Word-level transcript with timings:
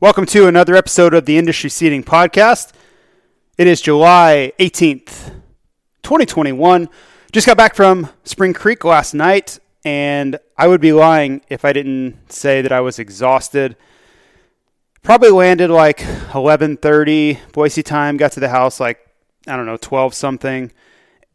Welcome 0.00 0.24
to 0.28 0.46
another 0.46 0.76
episode 0.76 1.12
of 1.12 1.26
the 1.26 1.36
Industry 1.36 1.68
Seating 1.68 2.02
Podcast. 2.02 2.72
It 3.58 3.66
is 3.66 3.82
July 3.82 4.50
18th, 4.58 5.34
2021. 6.02 6.88
Just 7.32 7.46
got 7.46 7.58
back 7.58 7.74
from 7.74 8.08
Spring 8.24 8.54
Creek 8.54 8.82
last 8.82 9.12
night, 9.12 9.58
and 9.84 10.38
I 10.56 10.68
would 10.68 10.80
be 10.80 10.94
lying 10.94 11.42
if 11.50 11.66
I 11.66 11.74
didn't 11.74 12.32
say 12.32 12.62
that 12.62 12.72
I 12.72 12.80
was 12.80 12.98
exhausted. 12.98 13.76
Probably 15.02 15.28
landed 15.28 15.68
like 15.68 15.98
11:30 15.98 17.52
Boise 17.52 17.82
time, 17.82 18.16
got 18.16 18.32
to 18.32 18.40
the 18.40 18.48
house 18.48 18.80
like 18.80 19.06
I 19.46 19.54
don't 19.54 19.66
know, 19.66 19.76
12 19.76 20.14
something, 20.14 20.72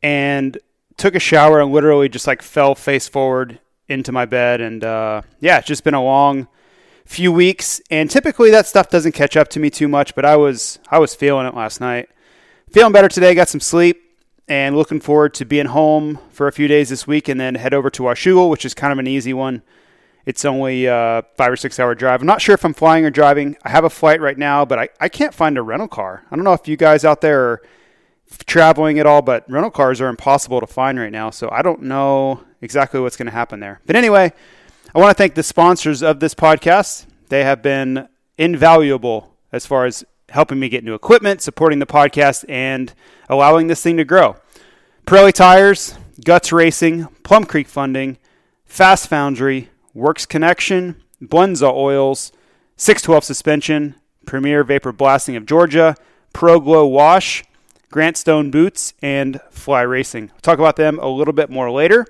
and 0.01 0.57
took 0.97 1.13
a 1.13 1.19
shower 1.19 1.61
and 1.61 1.71
literally 1.71 2.09
just 2.09 2.25
like 2.25 2.41
fell 2.41 2.73
face 2.73 3.07
forward 3.07 3.59
into 3.87 4.11
my 4.11 4.25
bed 4.25 4.59
and 4.59 4.83
uh, 4.83 5.21
yeah, 5.39 5.59
it's 5.59 5.67
just 5.67 5.83
been 5.83 5.93
a 5.93 6.03
long 6.03 6.47
few 7.05 7.31
weeks, 7.31 7.81
and 7.89 8.09
typically 8.09 8.51
that 8.51 8.65
stuff 8.67 8.89
doesn't 8.89 9.13
catch 9.13 9.37
up 9.37 9.47
to 9.49 9.59
me 9.59 9.69
too 9.69 9.87
much. 9.87 10.15
But 10.15 10.25
I 10.25 10.35
was 10.35 10.79
I 10.89 10.99
was 10.99 11.15
feeling 11.15 11.47
it 11.47 11.55
last 11.55 11.79
night. 11.79 12.09
Feeling 12.71 12.91
better 12.91 13.07
today. 13.07 13.33
Got 13.35 13.49
some 13.49 13.61
sleep, 13.61 14.19
and 14.47 14.75
looking 14.75 14.99
forward 14.99 15.33
to 15.35 15.45
being 15.45 15.67
home 15.67 16.19
for 16.31 16.47
a 16.47 16.51
few 16.51 16.67
days 16.67 16.89
this 16.89 17.07
week, 17.07 17.27
and 17.29 17.39
then 17.39 17.55
head 17.55 17.73
over 17.73 17.89
to 17.89 18.03
Washougal, 18.03 18.49
which 18.49 18.65
is 18.65 18.73
kind 18.73 18.91
of 18.91 18.99
an 18.99 19.07
easy 19.07 19.33
one. 19.33 19.61
It's 20.25 20.43
only 20.43 20.85
a 20.85 21.23
five 21.37 21.51
or 21.51 21.55
six 21.55 21.79
hour 21.79 21.93
drive. 21.93 22.21
I'm 22.21 22.27
not 22.27 22.41
sure 22.41 22.55
if 22.55 22.65
I'm 22.65 22.73
flying 22.73 23.05
or 23.05 23.11
driving. 23.11 23.55
I 23.63 23.69
have 23.69 23.83
a 23.83 23.89
flight 23.89 24.19
right 24.19 24.37
now, 24.37 24.65
but 24.65 24.79
I, 24.79 24.89
I 24.99 25.07
can't 25.07 25.33
find 25.33 25.57
a 25.57 25.61
rental 25.61 25.87
car. 25.87 26.23
I 26.31 26.35
don't 26.35 26.43
know 26.43 26.53
if 26.53 26.67
you 26.67 26.75
guys 26.75 27.05
out 27.05 27.21
there 27.21 27.41
are 27.41 27.61
traveling 28.47 28.97
at 28.97 29.05
all, 29.05 29.21
but 29.21 29.49
rental 29.49 29.69
cars 29.69 30.01
are 30.01 30.07
impossible 30.07 30.59
to 30.59 30.67
find 30.67 30.97
right 30.97 31.11
now. 31.11 31.29
So 31.29 31.49
I 31.51 31.61
don't 31.61 31.83
know 31.83 32.43
exactly 32.61 32.99
what's 32.99 33.17
going 33.17 33.27
to 33.27 33.31
happen 33.31 33.59
there. 33.59 33.81
But 33.85 33.95
anyway, 33.95 34.33
I 34.95 34.99
want 34.99 35.09
to 35.09 35.21
thank 35.21 35.35
the 35.35 35.43
sponsors 35.43 36.01
of 36.01 36.21
this 36.21 36.33
podcast. 36.33 37.05
They 37.27 37.43
have 37.43 37.61
been 37.61 38.07
invaluable 38.37 39.35
as 39.51 39.65
far 39.65 39.85
as 39.85 40.05
helping 40.29 40.57
me 40.57 40.69
get 40.69 40.85
new 40.85 40.93
equipment, 40.93 41.41
supporting 41.41 41.79
the 41.79 41.85
podcast, 41.85 42.45
and 42.47 42.93
allowing 43.27 43.67
this 43.67 43.81
thing 43.81 43.97
to 43.97 44.05
grow. 44.05 44.37
Pirelli 45.05 45.33
Tires, 45.33 45.95
Guts 46.23 46.53
Racing, 46.53 47.07
Plum 47.23 47.43
Creek 47.43 47.67
Funding, 47.67 48.17
Fast 48.63 49.09
Foundry, 49.09 49.69
Works 49.93 50.25
Connection, 50.25 51.03
Blendzall 51.21 51.75
Oils, 51.75 52.31
612 52.77 53.25
Suspension, 53.25 53.95
Premier 54.25 54.63
Vapor 54.63 54.93
Blasting 54.93 55.35
of 55.35 55.45
Georgia, 55.45 55.97
Pro 56.31 56.57
Glow 56.61 56.87
Wash, 56.87 57.43
Grant 57.91 58.15
Stone 58.15 58.49
Boots, 58.49 58.93
and 59.01 59.41
Fly 59.51 59.81
Racing. 59.81 60.31
I'll 60.33 60.39
talk 60.39 60.59
about 60.59 60.77
them 60.77 60.99
a 60.99 61.09
little 61.09 61.33
bit 61.33 61.49
more 61.49 61.69
later. 61.69 62.07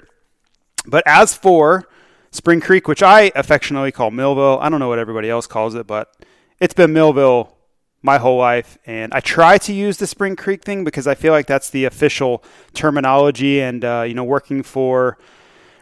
But 0.86 1.02
as 1.08 1.34
for 1.34 1.88
Spring 2.36 2.62
Creek, 2.62 2.88
which 2.88 3.02
I 3.02 3.32
affectionately 3.36 3.92
call 3.92 4.12
Millville, 4.12 4.60
I 4.62 4.70
don't 4.70 4.80
know 4.80 4.90
what 4.90 5.00
everybody 5.00 5.30
else 5.30 5.48
calls 5.48 5.76
it, 5.76 5.88
but 5.88 6.16
it's 6.60 6.74
been 6.74 6.94
Millville 6.94 7.56
my 8.02 8.18
whole 8.18 8.38
life. 8.38 8.78
And 8.86 9.14
I 9.14 9.20
try 9.20 9.58
to 9.60 9.74
use 9.74 9.98
the 9.98 10.06
Spring 10.06 10.36
Creek 10.36 10.64
thing 10.64 10.84
because 10.84 11.08
I 11.08 11.16
feel 11.16 11.34
like 11.34 11.48
that's 11.48 11.70
the 11.70 11.86
official 11.86 12.44
terminology. 12.74 13.62
And, 13.62 13.84
uh, 13.84 14.04
you 14.08 14.14
know, 14.14 14.24
working 14.24 14.62
for 14.62 15.18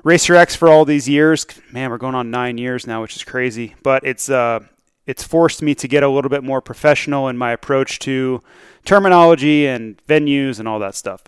Racer 0.04 0.36
X 0.36 0.56
for 0.56 0.70
all 0.70 0.86
these 0.86 1.10
years, 1.10 1.46
man, 1.72 1.90
we're 1.90 1.98
going 1.98 2.16
on 2.16 2.32
nine 2.32 2.58
years 2.58 2.88
now, 2.88 3.02
which 3.02 3.16
is 3.16 3.24
crazy. 3.24 3.76
But 3.84 4.06
it's, 4.06 4.30
uh, 4.30 4.62
it's 5.06 5.24
forced 5.24 5.62
me 5.62 5.76
to 5.76 5.88
get 5.88 6.04
a 6.04 6.10
little 6.10 6.30
bit 6.30 6.44
more 6.44 6.62
professional 6.62 7.28
in 7.28 7.38
my 7.38 7.52
approach 7.52 8.00
to 8.00 8.42
terminology 8.86 9.68
and 9.68 10.02
venues 10.08 10.60
and 10.60 10.68
all 10.68 10.80
that 10.80 10.96
stuff. 10.96 11.24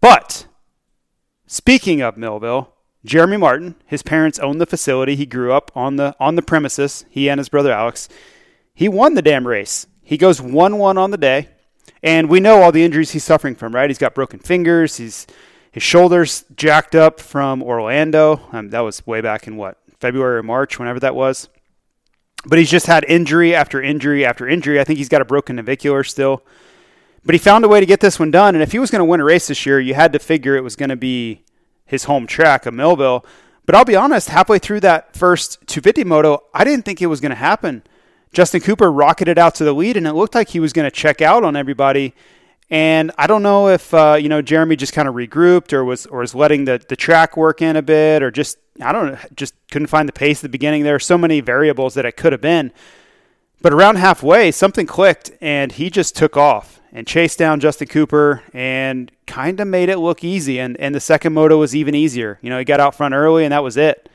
But 0.00 0.46
Speaking 1.52 2.00
of 2.00 2.16
Millville, 2.16 2.72
Jeremy 3.04 3.36
Martin, 3.36 3.74
his 3.84 4.02
parents 4.02 4.38
own 4.38 4.58
the 4.58 4.66
facility. 4.66 5.16
He 5.16 5.26
grew 5.26 5.52
up 5.52 5.70
on 5.74 5.96
the 5.96 6.14
on 6.20 6.36
the 6.36 6.42
premises. 6.42 7.04
He 7.10 7.28
and 7.28 7.38
his 7.38 7.48
brother 7.48 7.72
Alex. 7.72 8.08
He 8.74 8.88
won 8.88 9.14
the 9.14 9.22
damn 9.22 9.46
race. 9.46 9.86
He 10.02 10.16
goes 10.16 10.40
one 10.40 10.78
one 10.78 10.98
on 10.98 11.10
the 11.10 11.16
day, 11.16 11.48
and 12.02 12.28
we 12.28 12.40
know 12.40 12.62
all 12.62 12.72
the 12.72 12.84
injuries 12.84 13.10
he's 13.10 13.24
suffering 13.24 13.54
from. 13.54 13.74
Right? 13.74 13.90
He's 13.90 13.98
got 13.98 14.14
broken 14.14 14.38
fingers. 14.38 14.96
He's 14.96 15.26
his 15.72 15.82
shoulders 15.82 16.44
jacked 16.54 16.94
up 16.94 17.18
from 17.18 17.62
Orlando. 17.62 18.40
Um, 18.52 18.70
that 18.70 18.80
was 18.80 19.04
way 19.06 19.20
back 19.20 19.46
in 19.46 19.56
what 19.56 19.78
February 19.98 20.38
or 20.38 20.42
March, 20.42 20.78
whenever 20.78 21.00
that 21.00 21.14
was. 21.14 21.48
But 22.44 22.58
he's 22.58 22.70
just 22.70 22.86
had 22.86 23.04
injury 23.08 23.54
after 23.54 23.80
injury 23.80 24.24
after 24.24 24.48
injury. 24.48 24.80
I 24.80 24.84
think 24.84 24.98
he's 24.98 25.08
got 25.08 25.22
a 25.22 25.24
broken 25.24 25.56
navicular 25.56 26.04
still. 26.04 26.44
But 27.24 27.34
he 27.34 27.38
found 27.38 27.64
a 27.64 27.68
way 27.68 27.80
to 27.80 27.86
get 27.86 28.00
this 28.00 28.18
one 28.18 28.30
done. 28.30 28.54
And 28.54 28.62
if 28.62 28.72
he 28.72 28.80
was 28.80 28.90
going 28.90 29.00
to 29.00 29.04
win 29.04 29.20
a 29.20 29.24
race 29.24 29.46
this 29.46 29.64
year, 29.64 29.78
you 29.78 29.94
had 29.94 30.12
to 30.12 30.18
figure 30.18 30.56
it 30.56 30.64
was 30.64 30.74
going 30.74 30.88
to 30.88 30.96
be 30.96 31.44
his 31.92 32.04
home 32.04 32.26
track 32.26 32.64
of 32.66 32.72
Millville. 32.74 33.24
But 33.66 33.76
I'll 33.76 33.84
be 33.84 33.94
honest, 33.94 34.30
halfway 34.30 34.58
through 34.58 34.80
that 34.80 35.14
first 35.14 35.60
250 35.66 36.02
moto, 36.04 36.42
I 36.52 36.64
didn't 36.64 36.84
think 36.84 37.00
it 37.00 37.06
was 37.06 37.20
going 37.20 37.30
to 37.30 37.36
happen. 37.36 37.84
Justin 38.32 38.62
Cooper 38.62 38.90
rocketed 38.90 39.38
out 39.38 39.54
to 39.56 39.64
the 39.64 39.74
lead, 39.74 39.96
and 39.96 40.06
it 40.06 40.14
looked 40.14 40.34
like 40.34 40.48
he 40.48 40.58
was 40.58 40.72
going 40.72 40.86
to 40.86 40.90
check 40.90 41.20
out 41.20 41.44
on 41.44 41.54
everybody. 41.54 42.14
And 42.70 43.12
I 43.18 43.26
don't 43.26 43.42
know 43.42 43.68
if 43.68 43.92
uh, 43.92 44.16
you 44.18 44.30
know 44.30 44.40
Jeremy 44.40 44.74
just 44.74 44.94
kind 44.94 45.06
of 45.06 45.14
regrouped 45.14 45.74
or 45.74 45.84
was 45.84 46.06
or 46.06 46.20
was 46.20 46.34
letting 46.34 46.64
the, 46.64 46.82
the 46.88 46.96
track 46.96 47.36
work 47.36 47.60
in 47.60 47.76
a 47.76 47.82
bit, 47.82 48.22
or 48.22 48.30
just 48.30 48.56
I 48.80 48.90
don't 48.90 49.12
know, 49.12 49.18
just 49.36 49.54
couldn't 49.70 49.88
find 49.88 50.08
the 50.08 50.14
pace 50.14 50.38
at 50.38 50.42
the 50.42 50.48
beginning. 50.48 50.82
There 50.82 50.94
are 50.94 50.98
so 50.98 51.18
many 51.18 51.40
variables 51.40 51.92
that 51.94 52.06
it 52.06 52.16
could 52.16 52.32
have 52.32 52.40
been. 52.40 52.72
But 53.62 53.72
around 53.72 53.96
halfway, 53.96 54.50
something 54.50 54.86
clicked, 54.86 55.30
and 55.40 55.72
he 55.72 55.88
just 55.88 56.16
took 56.16 56.36
off 56.36 56.80
and 56.92 57.06
chased 57.06 57.38
down 57.38 57.60
Justin 57.60 57.88
Cooper 57.88 58.42
and 58.52 59.10
kind 59.26 59.60
of 59.60 59.68
made 59.68 59.88
it 59.88 59.98
look 59.98 60.24
easy. 60.24 60.58
And, 60.58 60.76
and 60.78 60.94
the 60.94 61.00
second 61.00 61.32
moto 61.32 61.58
was 61.58 61.74
even 61.74 61.94
easier. 61.94 62.38
You 62.42 62.50
know, 62.50 62.58
he 62.58 62.64
got 62.64 62.80
out 62.80 62.94
front 62.94 63.14
early, 63.14 63.44
and 63.44 63.52
that 63.52 63.62
was 63.62 63.76
it. 63.76 64.08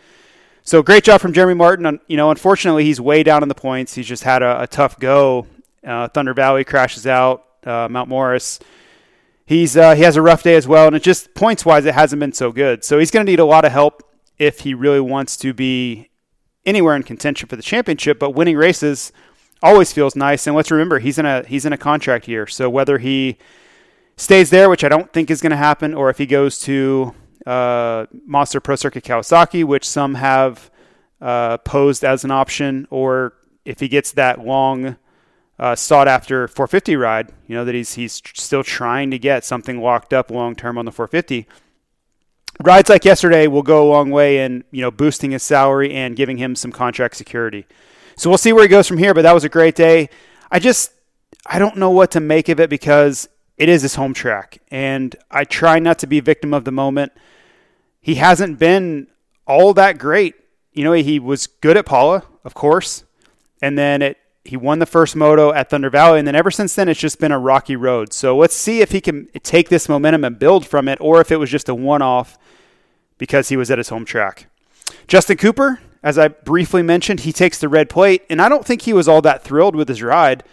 So 0.64 0.84
great 0.84 1.06
job 1.06 1.22
from 1.22 1.32
Jeremy 1.32 1.54
Martin. 1.54 2.00
You 2.08 2.18
know, 2.18 2.30
unfortunately, 2.30 2.84
he's 2.84 3.00
way 3.00 3.24
down 3.24 3.42
in 3.42 3.48
the 3.48 3.56
points. 3.56 3.96
He's 3.96 4.06
just 4.06 4.24
had 4.24 4.44
a, 4.44 4.64
a 4.64 4.68
tough 4.68 5.00
go. 5.00 5.48
Uh, 5.84 6.10
Thunder 6.10 6.34
Valley 6.34 6.66
crashes 6.66 7.08
out. 7.08 7.46
Uh, 7.66 7.88
Mount 7.90 8.10
Morris. 8.10 8.60
He's 9.46 9.78
uh, 9.78 9.96
he 9.96 10.04
has 10.04 10.18
a 10.18 10.22
rough 10.22 10.44
day 10.44 10.56
as 10.56 10.68
well, 10.68 10.88
and 10.88 10.96
it 10.96 11.04
just 11.04 11.34
points 11.34 11.66
wise, 11.66 11.86
it 11.86 11.94
hasn't 11.94 12.20
been 12.20 12.34
so 12.34 12.52
good. 12.52 12.84
So 12.84 13.00
he's 13.00 13.12
going 13.12 13.26
to 13.26 13.32
need 13.32 13.40
a 13.40 13.46
lot 13.46 13.64
of 13.64 13.72
help 13.72 14.04
if 14.38 14.60
he 14.60 14.74
really 14.74 15.00
wants 15.00 15.38
to 15.38 15.54
be 15.54 16.10
anywhere 16.66 16.98
in 16.98 17.04
contention 17.04 17.48
for 17.48 17.56
the 17.56 17.64
championship. 17.64 18.20
But 18.20 18.32
winning 18.32 18.58
races 18.58 19.14
always 19.62 19.92
feels 19.94 20.16
nice. 20.16 20.48
And 20.48 20.56
let's 20.56 20.72
remember, 20.72 21.00
he's 21.00 21.18
in 21.18 21.26
a 21.26 21.44
he's 21.46 21.66
in 21.66 21.74
a 21.74 21.78
contract 21.78 22.28
year. 22.28 22.48
So 22.48 22.70
whether 22.70 22.98
he 22.98 23.38
stays 24.16 24.50
there, 24.50 24.70
which 24.70 24.84
I 24.84 24.90
don't 24.90 25.12
think 25.14 25.30
is 25.30 25.42
going 25.42 25.52
to 25.52 25.58
happen, 25.58 25.94
or 25.94 26.10
if 26.10 26.18
he 26.18 26.26
goes 26.26 26.60
to 26.60 27.14
uh, 27.46 28.08
Monster 28.26 28.60
Pro 28.60 28.76
Circuit 28.76 29.04
Kawasaki, 29.04 29.64
which 29.64 29.88
some 29.88 30.16
have 30.16 30.70
uh, 31.22 31.58
posed 31.60 32.04
as 32.04 32.24
an 32.24 32.32
option, 32.32 32.88
or 32.90 33.34
if 33.66 33.80
he 33.80 33.88
gets 33.88 34.12
that 34.14 34.44
long 34.44 34.98
uh, 35.60 35.76
sought 35.76 36.08
after 36.08 36.48
450 36.48 36.96
ride, 36.96 37.32
you 37.48 37.56
know 37.56 37.66
that 37.66 37.76
he's 37.76 37.94
he's 37.94 38.22
still 38.36 38.64
trying 38.64 39.12
to 39.12 39.20
get 39.20 39.44
something 39.44 39.82
locked 39.82 40.14
up 40.14 40.30
long 40.30 40.56
term 40.56 40.78
on 40.78 40.86
the 40.86 40.92
450. 40.92 41.48
Rides 42.64 42.90
like 42.90 43.06
yesterday 43.06 43.46
will 43.46 43.62
go 43.62 43.88
a 43.88 43.90
long 43.90 44.10
way 44.10 44.40
in 44.40 44.64
you 44.72 44.82
know 44.82 44.92
boosting 44.92 45.32
his 45.32 45.44
salary 45.44 45.94
and 45.94 46.16
giving 46.16 46.38
him 46.38 46.56
some 46.56 46.72
contract 46.72 47.16
security. 47.16 47.66
So 48.18 48.30
we'll 48.30 48.38
see 48.38 48.52
where 48.52 48.64
he 48.64 48.68
goes 48.68 48.88
from 48.88 48.98
here. 48.98 49.14
But 49.14 49.22
that 49.22 49.34
was 49.34 49.46
a 49.46 49.50
great 49.50 49.76
day. 49.76 50.10
I 50.52 50.60
just 50.60 50.92
I 51.46 51.60
don't 51.60 51.78
know 51.78 51.92
what 51.92 52.12
to 52.12 52.20
make 52.20 52.50
of 52.50 52.60
it 52.60 52.70
because 52.70 53.30
it 53.58 53.70
is 53.70 53.82
his 53.82 53.96
home 53.96 54.14
track, 54.14 54.60
and 54.70 55.16
I 55.32 55.46
try 55.46 55.80
not 55.80 56.00
to 56.00 56.08
be 56.08 56.20
victim 56.20 56.54
of 56.54 56.66
the 56.66 56.72
moment. 56.72 57.14
He 58.02 58.16
hasn't 58.16 58.60
been 58.60 59.08
all 59.46 59.74
that 59.76 59.98
great. 59.98 60.36
You 60.74 60.84
know, 60.84 60.92
he 60.92 61.20
was 61.20 61.48
good 61.48 61.78
at 61.78 61.86
Pala, 61.86 62.24
of 62.44 62.54
course, 62.54 63.04
and 63.62 63.78
then 63.78 64.02
it 64.02 64.18
He 64.46 64.56
won 64.56 64.80
the 64.80 64.86
first 64.86 65.16
moto 65.16 65.52
at 65.52 65.70
Thunder 65.70 65.90
Valley, 65.90 66.20
and 66.20 66.28
then 66.28 66.36
ever 66.36 66.52
since 66.52 66.74
then, 66.76 66.88
it's 66.88 67.00
just 67.00 67.20
been 67.20 67.32
a 67.34 67.40
rocky 67.40 67.76
road. 67.76 68.14
So 68.14 68.38
let's 68.38 68.56
see 68.56 68.82
if 68.82 68.92
he 68.92 69.02
can 69.02 69.28
take 69.44 69.70
this 69.70 69.90
momentum 69.90 70.24
and 70.24 70.40
build 70.40 70.66
from 70.66 70.88
it, 70.88 70.98
or 71.02 71.20
if 71.20 71.32
it 71.32 71.38
was 71.38 71.50
just 71.50 71.68
a 71.68 71.76
one 71.76 72.02
off 72.02 72.38
because 73.18 73.50
he 73.50 73.58
was 73.58 73.70
at 73.72 73.78
his 73.78 73.90
home 73.90 74.06
track. 74.06 74.48
Justin 75.08 75.38
Cooper, 75.38 75.80
as 76.04 76.18
I 76.18 76.28
briefly 76.28 76.82
mentioned, 76.82 77.22
he 77.22 77.34
takes 77.34 77.60
the 77.60 77.70
red 77.70 77.90
plate, 77.90 78.24
and 78.30 78.42
I 78.42 78.50
don't 78.50 78.66
think 78.66 78.84
he 78.84 78.94
was 78.94 79.08
all 79.08 79.22
that 79.24 79.44
thrilled 79.44 79.76
with 79.76 79.88
his 79.88 80.02
ride. 80.02 80.44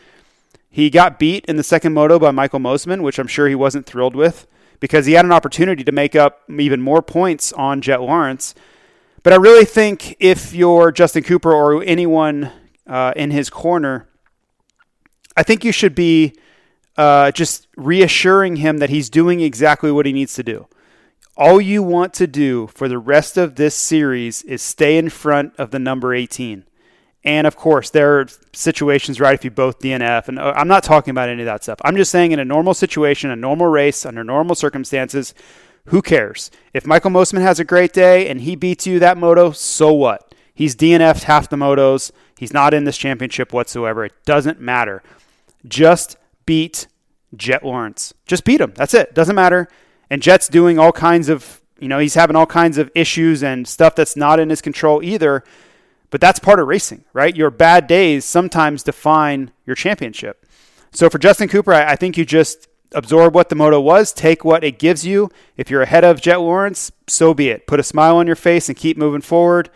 He 0.71 0.91
got 0.91 1.19
beat 1.19 1.45
in 1.47 1.57
the 1.57 1.63
second 1.63 1.93
moto 1.93 2.19
by 2.19 2.31
Michael 2.31 2.59
Mosiman, 2.59 3.03
which 3.03 3.19
I'm 3.19 3.27
sure 3.27 3.49
he 3.49 3.55
wasn't 3.55 3.87
thrilled 3.87 4.17
with 4.17 4.47
because 4.81 5.07
he 5.07 5.13
had 5.13 5.25
an 5.25 5.33
opportunity 5.33 5.85
to 5.85 5.93
make 5.93 6.17
up 6.17 6.43
even 6.51 6.81
more 6.81 7.01
points 7.01 7.53
on 7.53 7.81
Jett 7.81 8.01
Lawrence. 8.01 8.55
But 9.23 9.33
I 9.33 9.37
really 9.37 9.65
think 9.65 10.17
if 10.19 10.53
you're 10.53 10.93
Justin 10.93 11.23
Cooper 11.23 11.53
or 11.53 11.83
anyone 11.85 12.51
uh, 12.87 13.13
in 13.17 13.31
his 13.31 13.49
corner, 13.51 14.09
I 15.37 15.43
think 15.43 15.65
you 15.65 15.73
should 15.73 15.95
be 15.95 16.35
uh, 16.97 17.31
just 17.31 17.69
reassuring 17.77 18.57
him 18.57 18.79
that 18.79 18.91
he's 18.91 19.09
doing 19.09 19.41
exactly 19.41 19.91
what 19.91 20.07
he 20.07 20.13
needs 20.13 20.35
to 20.35 20.43
do. 20.43 20.67
All 21.37 21.61
you 21.61 21.83
want 21.83 22.15
to 22.15 22.27
do 22.27 22.69
for 22.69 22.89
the 22.89 22.99
rest 22.99 23.37
of 23.37 23.57
this 23.57 23.75
series 23.75 24.43
is 24.43 24.63
stay 24.63 24.97
in 24.97 25.09
front 25.09 25.55
of 25.59 25.73
the 25.73 25.81
number 25.81 26.15
18. 26.15 26.65
And 27.25 27.47
of 27.47 27.57
course, 27.57 27.91
there 27.91 28.21
are 28.21 28.27
situations, 28.53 29.19
right, 29.19 29.35
if 29.35 29.45
you 29.45 29.51
both 29.51 29.81
DNF, 29.81 30.29
and 30.29 30.39
uh, 30.39 30.53
I'm 30.55 30.69
not 30.69 30.85
talking 30.85 31.11
about 31.11 31.29
any 31.29 31.43
of 31.43 31.47
that 31.47 31.65
stuff. 31.65 31.81
I'm 31.83 31.97
just 31.97 32.13
saying 32.13 32.33
in 32.33 32.39
a 32.39 32.45
normal 32.45 32.75
situation, 32.75 33.31
a 33.31 33.37
normal 33.37 33.67
race, 33.67 34.07
under 34.07 34.23
normal 34.23 34.55
circumstances, 34.55 35.35
who 35.87 36.03
cares? 36.03 36.51
If 36.73 36.87
Michael 36.87 37.11
Mosiman 37.11 37.41
has 37.43 37.59
a 37.59 37.65
great 37.65 37.93
day 37.93 38.29
and 38.29 38.43
he 38.43 38.55
beats 38.55 38.87
you 38.87 38.99
that 39.01 39.19
moto, 39.19 39.51
so 39.53 39.93
what? 39.93 40.35
He's 40.55 40.77
DNF'd 40.77 41.25
half 41.25 41.49
the 41.49 41.57
motos. 41.57 42.13
He's 42.39 42.53
not 42.53 42.75
in 42.75 42.85
this 42.85 42.97
championship 42.97 43.53
whatsoever. 43.53 44.05
It 44.05 44.13
doesn't 44.25 44.61
matter. 44.61 45.03
Just 45.67 46.17
beat 46.47 46.87
Jett 47.35 47.65
Lawrence. 47.65 48.15
Just 48.27 48.45
beat 48.45 48.61
him. 48.61 48.73
That's 48.77 48.95
it. 48.95 49.15
Doesn't 49.15 49.35
matter. 49.35 49.69
And 50.11 50.23
Jett's 50.23 50.49
doing 50.49 50.79
all 50.79 50.93
kinds 50.93 51.29
of, 51.29 51.61
you 51.79 51.89
know, 51.89 51.99
he's 51.99 52.15
having 52.15 52.37
all 52.37 52.47
kinds 52.47 52.79
of 52.79 52.91
issues 52.95 53.43
and 53.43 53.67
stuff 53.67 53.95
that's 53.95 54.17
not 54.17 54.41
in 54.41 54.51
his 54.51 54.61
control 54.61 55.03
either. 55.03 55.45
But 56.11 56.21
that's 56.21 56.39
part 56.39 56.61
of 56.61 56.69
racing, 56.69 57.05
right? 57.13 57.35
Your 57.35 57.51
bad 57.51 57.87
days 57.87 58.25
sometimes 58.25 58.83
define 58.85 59.51
your 59.67 59.75
championship. 59.75 60.47
So 60.93 61.11
for 61.11 61.19
Justin 61.19 61.49
Cooper, 61.49 61.73
I 61.73 61.97
think 61.97 62.17
you 62.17 62.25
just 62.25 62.69
absorb 62.93 63.35
what 63.35 63.49
the 63.49 63.57
moto 63.57 63.81
was, 63.81 64.13
take 64.13 64.45
what 64.45 64.63
it 64.63 64.79
gives 64.79 65.05
you. 65.05 65.31
If 65.57 65.71
you're 65.71 65.83
ahead 65.83 66.05
of 66.05 66.21
Jett 66.21 66.41
Lawrence, 66.41 66.93
so 67.09 67.35
be 67.35 67.49
it. 67.49 67.67
Put 67.67 67.81
a 67.81 67.83
smile 67.83 68.17
on 68.17 68.29
your 68.29 68.37
face 68.37 68.69
and 68.69 68.79
keep 68.79 68.97
moving 68.97 69.23
forward. 69.23 69.71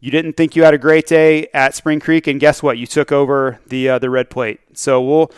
You 0.00 0.10
didn't 0.10 0.32
think 0.32 0.56
you 0.56 0.64
had 0.64 0.74
a 0.74 0.78
great 0.78 1.06
day 1.06 1.46
at 1.54 1.74
Spring 1.74 2.00
Creek, 2.00 2.26
and 2.26 2.40
guess 2.40 2.62
what? 2.62 2.76
You 2.76 2.86
took 2.86 3.12
over 3.12 3.60
the 3.68 3.88
uh, 3.88 3.98
the 4.00 4.10
red 4.10 4.28
plate. 4.30 4.60
So 4.72 5.00
we'll 5.00 5.30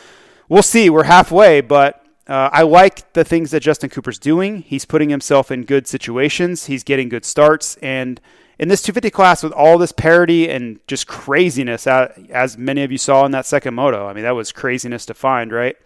we'll 0.49 0.63
see. 0.63 0.89
We're 0.89 1.05
halfway, 1.05 1.61
but 1.61 2.05
uh, 2.29 2.51
I 2.53 2.63
like 2.63 3.13
the 3.13 3.25
things 3.25 3.53
that 3.53 3.61
Justin 3.61 3.91
Cooper's 3.91 4.19
doing. 4.19 4.63
He's 4.63 4.85
putting 4.85 5.11
himself 5.11 5.51
in 5.51 5.65
good 5.65 5.87
situations. 5.87 6.67
He's 6.67 6.83
getting 6.83 7.09
good 7.09 7.25
starts, 7.25 7.77
and 7.77 8.21
in 8.59 8.69
this 8.69 8.83
250 8.83 9.11
class 9.11 9.43
with 9.43 9.53
all 9.53 9.79
this 9.79 9.93
parity 9.93 10.49
and 10.49 10.81
just 10.87 11.07
craziness, 11.07 11.87
as 11.87 12.57
many 12.57 12.83
of 12.83 12.91
you 12.91 12.99
saw 12.99 13.25
in 13.27 13.33
that 13.33 13.47
second 13.47 13.75
moto. 13.75 14.07
I 14.07 14.13
mean, 14.13 14.25
that 14.25 14.35
was 14.35 14.51
craziness 14.51 15.05
to 15.07 15.15
find, 15.15 15.53
right? 15.53 15.77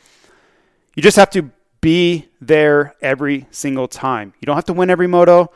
You 0.95 1.03
just 1.03 1.17
have 1.17 1.31
to 1.31 1.51
be 1.81 2.29
there 2.41 2.95
every 3.03 3.47
single 3.51 3.89
time. 3.89 4.35
You 4.41 4.47
don't 4.47 4.55
have 4.57 4.67
to 4.67 4.73
win 4.73 4.91
every 4.91 5.09
moto. 5.09 5.51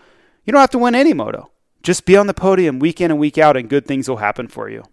You 0.44 0.52
don't 0.52 0.60
have 0.60 0.70
to 0.70 0.78
win 0.78 0.94
any 0.94 1.12
moto. 1.12 1.50
Just 1.82 2.04
be 2.06 2.16
on 2.16 2.26
the 2.26 2.34
podium 2.34 2.78
week 2.78 3.00
in 3.00 3.10
and 3.10 3.20
week 3.20 3.38
out, 3.38 3.56
and 3.56 3.68
good 3.68 3.86
things 3.86 4.08
will 4.08 4.16
happen 4.16 4.48
for 4.48 4.68
you. 4.68 4.84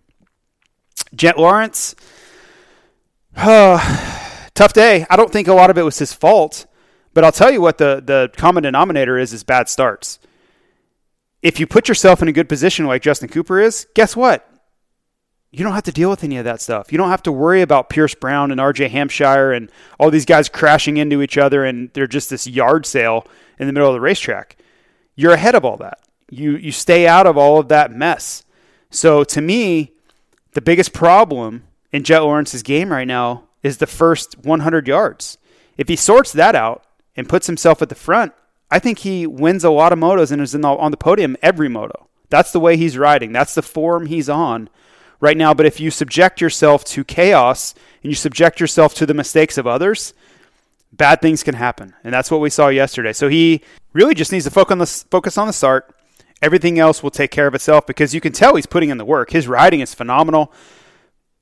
Jett 1.16 1.38
Lawrence, 1.38 1.96
tough 4.62 4.74
day. 4.74 5.08
I 5.10 5.16
don't 5.16 5.32
think 5.32 5.48
a 5.48 5.54
lot 5.54 5.72
of 5.72 5.78
it 5.78 5.84
was 5.84 5.98
his 5.98 6.14
fault, 6.14 6.68
but 7.14 7.24
I'll 7.24 7.32
tell 7.32 7.52
you 7.52 7.62
what 7.62 7.80
the, 7.80 8.02
the 8.06 8.32
common 8.38 8.64
denominator 8.64 9.18
is 9.18 9.34
is 9.34 9.44
bad 9.44 9.70
starts. 9.70 10.20
If 11.42 11.60
you 11.60 11.66
put 11.66 11.88
yourself 11.88 12.22
in 12.22 12.28
a 12.28 12.32
good 12.32 12.48
position 12.48 12.86
like 12.86 13.02
Justin 13.02 13.30
Cooper 13.30 13.60
is, 13.60 13.88
guess 13.96 14.16
what? 14.16 14.48
you 15.54 15.66
don't 15.66 15.74
have 15.74 15.84
to 15.84 15.92
deal 15.92 16.10
with 16.10 16.24
any 16.24 16.38
of 16.38 16.46
that 16.46 16.62
stuff. 16.62 16.94
You 16.94 16.98
don't 16.98 17.10
have 17.10 17.24
to 17.24 17.32
worry 17.32 17.62
about 17.62 17.90
Pierce 17.90 18.16
Brown 18.16 18.52
and 18.52 18.60
RJ 18.62 18.90
Hampshire 18.90 19.52
and 19.52 19.70
all 20.00 20.10
these 20.10 20.26
guys 20.26 20.48
crashing 20.48 20.96
into 20.96 21.22
each 21.22 21.38
other 21.38 21.66
and 21.66 21.92
they're 21.94 22.08
just 22.08 22.30
this 22.30 22.48
yard 22.48 22.86
sale 22.86 23.28
in 23.60 23.68
the 23.68 23.74
middle 23.74 23.90
of 23.90 23.94
the 23.94 24.00
racetrack. 24.00 24.56
You're 25.16 25.34
ahead 25.34 25.56
of 25.56 25.66
all 25.66 25.76
that. 25.78 26.00
You 26.30 26.56
you 26.56 26.72
stay 26.72 27.06
out 27.06 27.28
of 27.28 27.38
all 27.38 27.60
of 27.60 27.68
that 27.68 27.92
mess. 27.92 28.46
So 28.90 29.26
to 29.26 29.42
me, 29.42 29.92
the 30.54 30.62
biggest 30.62 30.94
problem 30.94 31.64
in 31.92 32.06
Jett 32.06 32.22
Lawrence's 32.22 32.64
game 32.64 32.90
right 32.90 33.08
now 33.08 33.44
is 33.64 33.78
the 33.78 33.88
first 33.88 34.38
100 34.40 34.88
yards. 34.88 35.38
If 35.78 35.88
he 35.88 35.96
sorts 35.96 36.32
that 36.34 36.56
out 36.56 36.84
and 37.16 37.30
puts 37.30 37.48
himself 37.48 37.82
at 37.82 37.90
the 37.90 37.96
front, 37.96 38.34
I 38.70 38.80
think 38.80 39.00
he 39.00 39.28
wins 39.28 39.64
a 39.64 39.70
lot 39.70 39.92
of 39.92 40.00
motos 40.00 40.32
and 40.32 40.42
is 40.42 40.54
the, 40.54 40.66
on 40.66 40.92
the 40.92 40.98
podium 40.98 41.38
every 41.42 41.70
moto. 41.70 42.08
That's 42.30 42.52
the 42.52 42.60
way 42.60 42.78
he's 42.78 42.98
riding. 42.98 43.34
That's 43.34 43.56
the 43.56 43.62
form 43.62 44.06
he's 44.06 44.30
on 44.30 44.70
right 45.20 45.36
now. 45.36 45.54
But 45.54 45.66
if 45.66 45.80
you 45.80 45.92
subject 45.92 46.40
yourself 46.40 46.84
to 46.86 47.04
chaos 47.04 47.76
and 48.02 48.12
you 48.12 48.16
subject 48.16 48.60
yourself 48.60 48.94
to 48.96 49.06
the 49.06 49.14
mistakes 49.14 49.58
of 49.58 49.68
others, 49.68 50.14
bad 50.94 51.22
things 51.22 51.44
can 51.44 51.56
happen. 51.56 51.94
And 52.04 52.14
that's 52.14 52.32
what 52.32 52.42
we 52.42 52.50
saw 52.50 52.70
yesterday. 52.70 53.14
So 53.14 53.28
he 53.28 53.62
really 53.94 54.16
just 54.16 54.32
needs 54.32 54.46
to 54.46 54.52
focus 54.52 54.72
on 54.72 54.78
the, 54.80 54.86
focus 54.86 55.38
on 55.38 55.48
the 55.48 55.54
start. 55.54 55.94
Everything 56.42 56.80
else 56.80 57.04
will 57.04 57.12
take 57.12 57.32
care 57.32 57.48
of 57.48 57.54
itself 57.54 57.86
because 57.86 58.16
you 58.16 58.22
can 58.22 58.32
tell 58.32 58.56
he's 58.56 58.66
putting 58.66 58.90
in 58.90 58.98
the 58.98 59.06
work. 59.06 59.32
His 59.32 59.48
riding 59.48 59.82
is 59.82 59.94
phenomenal. 59.94 60.52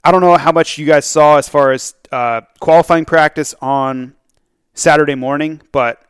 I 0.04 0.12
don't 0.12 0.22
know 0.22 0.38
how 0.38 0.52
much 0.52 0.78
you 0.78 0.86
guys 0.86 1.06
saw 1.06 1.38
as 1.38 1.50
far 1.50 1.72
as 1.72 1.94
uh, 2.12 2.42
qualifying 2.60 3.06
practice 3.06 3.54
on 3.62 4.16
Saturday 4.74 5.16
morning, 5.16 5.62
but 5.72 6.02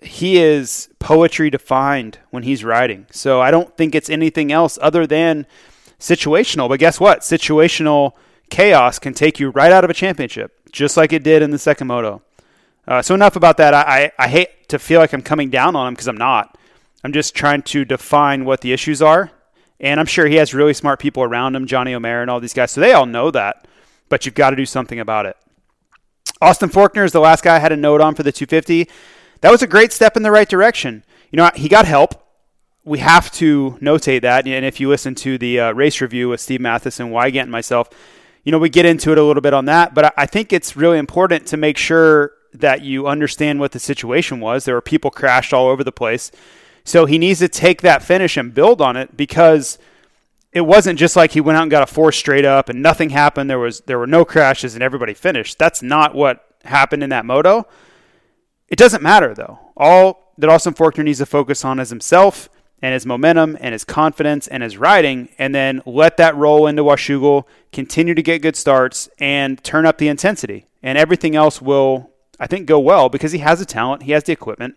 he 0.00 0.38
is 0.38 0.88
poetry 0.98 1.50
defined 1.50 2.18
when 2.30 2.44
he's 2.44 2.64
riding. 2.64 3.06
So 3.10 3.40
I 3.40 3.50
don't 3.50 3.76
think 3.76 3.94
it's 3.94 4.08
anything 4.08 4.52
else 4.52 4.78
other 4.80 5.06
than 5.06 5.46
situational. 5.98 6.68
But 6.68 6.78
guess 6.78 7.00
what? 7.00 7.20
Situational 7.20 8.12
chaos 8.50 8.98
can 8.98 9.14
take 9.14 9.40
you 9.40 9.50
right 9.50 9.72
out 9.72 9.84
of 9.84 9.90
a 9.90 9.94
championship, 9.94 10.70
just 10.70 10.96
like 10.96 11.12
it 11.12 11.24
did 11.24 11.42
in 11.42 11.50
the 11.50 11.58
second 11.58 11.88
moto. 11.88 12.22
Uh, 12.86 13.02
so 13.02 13.14
enough 13.14 13.36
about 13.36 13.56
that. 13.56 13.74
I, 13.74 13.82
I, 13.82 14.12
I 14.24 14.28
hate 14.28 14.68
to 14.68 14.78
feel 14.78 15.00
like 15.00 15.12
I'm 15.12 15.22
coming 15.22 15.50
down 15.50 15.74
on 15.74 15.88
him 15.88 15.94
because 15.94 16.08
I'm 16.08 16.16
not. 16.16 16.56
I'm 17.02 17.12
just 17.12 17.34
trying 17.34 17.62
to 17.62 17.84
define 17.84 18.44
what 18.44 18.60
the 18.60 18.72
issues 18.72 19.02
are. 19.02 19.30
And 19.84 20.00
I'm 20.00 20.06
sure 20.06 20.26
he 20.26 20.36
has 20.36 20.52
really 20.52 20.74
smart 20.74 20.98
people 20.98 21.22
around 21.22 21.54
him, 21.54 21.66
Johnny 21.66 21.94
O'Mara 21.94 22.22
and 22.22 22.30
all 22.30 22.40
these 22.40 22.54
guys. 22.54 22.72
So 22.72 22.80
they 22.80 22.92
all 22.92 23.06
know 23.06 23.30
that. 23.30 23.68
But 24.08 24.26
you've 24.26 24.34
got 24.34 24.50
to 24.50 24.56
do 24.56 24.66
something 24.66 24.98
about 24.98 25.26
it. 25.26 25.36
Austin 26.40 26.70
Forkner 26.70 27.04
is 27.04 27.12
the 27.12 27.20
last 27.20 27.44
guy 27.44 27.56
I 27.56 27.60
had 27.60 27.70
a 27.70 27.76
note 27.76 28.00
on 28.00 28.16
for 28.16 28.22
the 28.22 28.32
250. 28.32 28.88
That 29.42 29.50
was 29.50 29.62
a 29.62 29.66
great 29.68 29.92
step 29.92 30.16
in 30.16 30.24
the 30.24 30.32
right 30.32 30.48
direction. 30.48 31.04
You 31.30 31.36
know, 31.36 31.50
he 31.54 31.68
got 31.68 31.86
help 31.86 32.24
we 32.84 32.98
have 32.98 33.32
to 33.32 33.78
notate 33.80 34.22
that. 34.22 34.46
And 34.46 34.64
if 34.64 34.78
you 34.78 34.88
listen 34.88 35.14
to 35.16 35.38
the 35.38 35.60
uh, 35.60 35.72
race 35.72 36.00
review 36.00 36.28
with 36.28 36.40
Steve 36.40 36.60
Matheson, 36.60 37.10
Weigandt, 37.10 37.42
and 37.42 37.50
myself, 37.50 37.88
you 38.44 38.52
know, 38.52 38.58
we 38.58 38.68
get 38.68 38.84
into 38.84 39.10
it 39.12 39.18
a 39.18 39.22
little 39.22 39.40
bit 39.40 39.54
on 39.54 39.64
that. 39.64 39.94
But 39.94 40.12
I 40.18 40.26
think 40.26 40.52
it's 40.52 40.76
really 40.76 40.98
important 40.98 41.46
to 41.46 41.56
make 41.56 41.78
sure 41.78 42.32
that 42.52 42.82
you 42.82 43.06
understand 43.06 43.58
what 43.58 43.72
the 43.72 43.78
situation 43.78 44.38
was. 44.38 44.64
There 44.64 44.74
were 44.74 44.82
people 44.82 45.10
crashed 45.10 45.54
all 45.54 45.68
over 45.68 45.82
the 45.82 45.92
place. 45.92 46.30
So 46.84 47.06
he 47.06 47.18
needs 47.18 47.40
to 47.40 47.48
take 47.48 47.82
that 47.82 48.02
finish 48.02 48.36
and 48.36 48.52
build 48.52 48.80
on 48.80 48.96
it 48.96 49.16
because 49.16 49.78
it 50.52 50.62
wasn't 50.62 50.98
just 50.98 51.16
like 51.16 51.32
he 51.32 51.40
went 51.40 51.56
out 51.56 51.62
and 51.62 51.70
got 51.70 51.82
a 51.82 51.92
four 51.92 52.12
straight 52.12 52.44
up 52.44 52.68
and 52.68 52.82
nothing 52.82 53.10
happened. 53.10 53.50
There 53.50 53.58
was 53.58 53.80
there 53.80 53.98
were 53.98 54.06
no 54.06 54.24
crashes 54.24 54.74
and 54.74 54.82
everybody 54.82 55.14
finished. 55.14 55.58
That's 55.58 55.82
not 55.82 56.14
what 56.14 56.44
happened 56.64 57.02
in 57.02 57.10
that 57.10 57.26
moto. 57.26 57.66
It 58.68 58.76
doesn't 58.76 59.02
matter 59.02 59.34
though. 59.34 59.58
All 59.76 60.32
that 60.38 60.50
Austin 60.50 60.74
Forkner 60.74 61.04
needs 61.04 61.18
to 61.18 61.26
focus 61.26 61.64
on 61.64 61.80
is 61.80 61.90
himself 61.90 62.48
and 62.84 62.92
his 62.92 63.06
momentum 63.06 63.56
and 63.60 63.72
his 63.72 63.82
confidence 63.82 64.46
and 64.46 64.62
his 64.62 64.76
riding, 64.76 65.30
and 65.38 65.54
then 65.54 65.80
let 65.86 66.18
that 66.18 66.36
roll 66.36 66.66
into 66.66 66.82
Washougal, 66.82 67.44
continue 67.72 68.14
to 68.14 68.22
get 68.22 68.42
good 68.42 68.56
starts, 68.56 69.08
and 69.18 69.62
turn 69.64 69.86
up 69.86 69.96
the 69.96 70.08
intensity. 70.08 70.66
And 70.82 70.98
everything 70.98 71.34
else 71.34 71.62
will, 71.62 72.10
I 72.38 72.46
think, 72.46 72.66
go 72.66 72.78
well 72.78 73.08
because 73.08 73.32
he 73.32 73.38
has 73.38 73.58
the 73.58 73.64
talent, 73.64 74.02
he 74.02 74.12
has 74.12 74.24
the 74.24 74.32
equipment. 74.32 74.76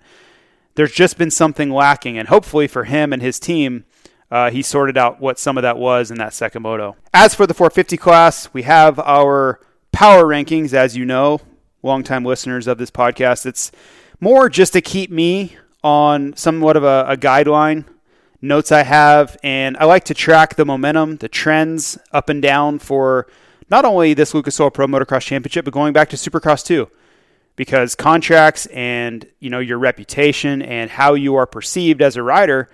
There's 0.78 0.92
just 0.92 1.18
been 1.18 1.32
something 1.32 1.72
lacking, 1.72 2.20
and 2.20 2.28
hopefully 2.28 2.68
for 2.68 2.84
him 2.84 3.12
and 3.12 3.20
his 3.20 3.40
team, 3.40 3.84
uh, 4.30 4.52
he 4.52 4.62
sorted 4.62 4.96
out 4.96 5.20
what 5.20 5.40
some 5.40 5.58
of 5.58 5.64
that 5.64 5.80
was 5.80 6.12
in 6.12 6.20
that 6.20 6.36
second 6.36 6.62
moto. 6.62 6.96
As 7.16 7.34
for 7.34 7.48
the 7.48 7.56
450 7.56 7.98
class, 7.98 8.54
we 8.54 8.62
have 8.62 9.00
our 9.00 9.60
power 9.92 10.24
rankings, 10.26 10.76
as 10.76 10.96
you 10.96 11.04
know, 11.04 11.42
longtime 11.82 12.24
listeners 12.24 12.68
of 12.68 12.78
this 12.78 12.92
podcast. 12.92 13.48
It's 13.48 13.72
more 14.20 14.50
just 14.50 14.74
to 14.74 14.82
keep 14.82 15.10
me 15.10 15.58
on 15.84 16.36
somewhat 16.36 16.78
of 16.78 16.84
a, 16.84 17.06
a 17.08 17.18
guideline 17.18 17.86
notes 18.40 18.72
I 18.72 18.84
have, 18.84 19.36
and 19.42 19.76
I 19.78 19.86
like 19.86 20.04
to 20.04 20.14
track 20.14 20.58
the 20.58 20.66
momentum, 20.66 21.18
the 21.18 21.28
trends 21.28 21.98
up 22.12 22.30
and 22.30 22.40
down 22.40 22.78
for 22.78 23.26
not 23.72 23.84
only 23.84 24.14
this 24.14 24.36
Lucas 24.36 24.60
Oil 24.60 24.70
Pro 24.70 24.86
Motocross 24.86 25.24
Championship, 25.24 25.66
but 25.66 25.74
going 25.74 25.92
back 25.92 26.10
to 26.10 26.18
Supercross 26.18 26.64
too, 26.64 26.88
because 27.58 27.96
contracts 27.96 28.68
and 28.68 29.28
you 29.42 29.50
know 29.50 29.60
your 29.60 29.78
reputation 29.80 30.62
and 30.62 30.90
how 30.90 31.16
you 31.16 31.36
are 31.36 31.46
perceived 31.46 32.02
as 32.02 32.16
a 32.16 32.24
rider, 32.24 32.70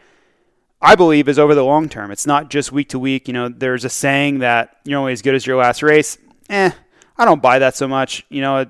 I 0.79 0.93
believe, 0.93 1.27
is 1.27 1.39
over 1.39 1.55
the 1.55 1.65
long 1.65 1.89
term. 1.89 2.11
It's 2.11 2.27
not 2.27 2.51
just 2.51 2.71
week 2.71 2.89
to 2.89 2.99
week. 2.99 3.27
You 3.27 3.33
know, 3.33 3.49
there's 3.49 3.85
a 3.85 3.89
saying 3.89 4.39
that 4.39 4.77
you're 4.83 4.99
only 4.99 5.13
as 5.13 5.23
good 5.23 5.33
as 5.33 5.47
your 5.47 5.57
last 5.57 5.81
race. 5.81 6.19
eh, 6.51 6.69
I 7.17 7.25
don't 7.25 7.41
buy 7.41 7.59
that 7.59 7.75
so 7.75 7.87
much. 7.87 8.23
You 8.29 8.41
know, 8.41 8.65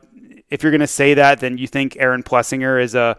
if 0.49 0.63
you're 0.63 0.71
going 0.71 0.81
to 0.81 0.87
say 0.87 1.15
that, 1.15 1.39
then 1.39 1.57
you 1.57 1.67
think 1.67 1.97
Aaron 1.99 2.23
Plessinger 2.23 2.81
is 2.81 2.93
a 2.95 3.17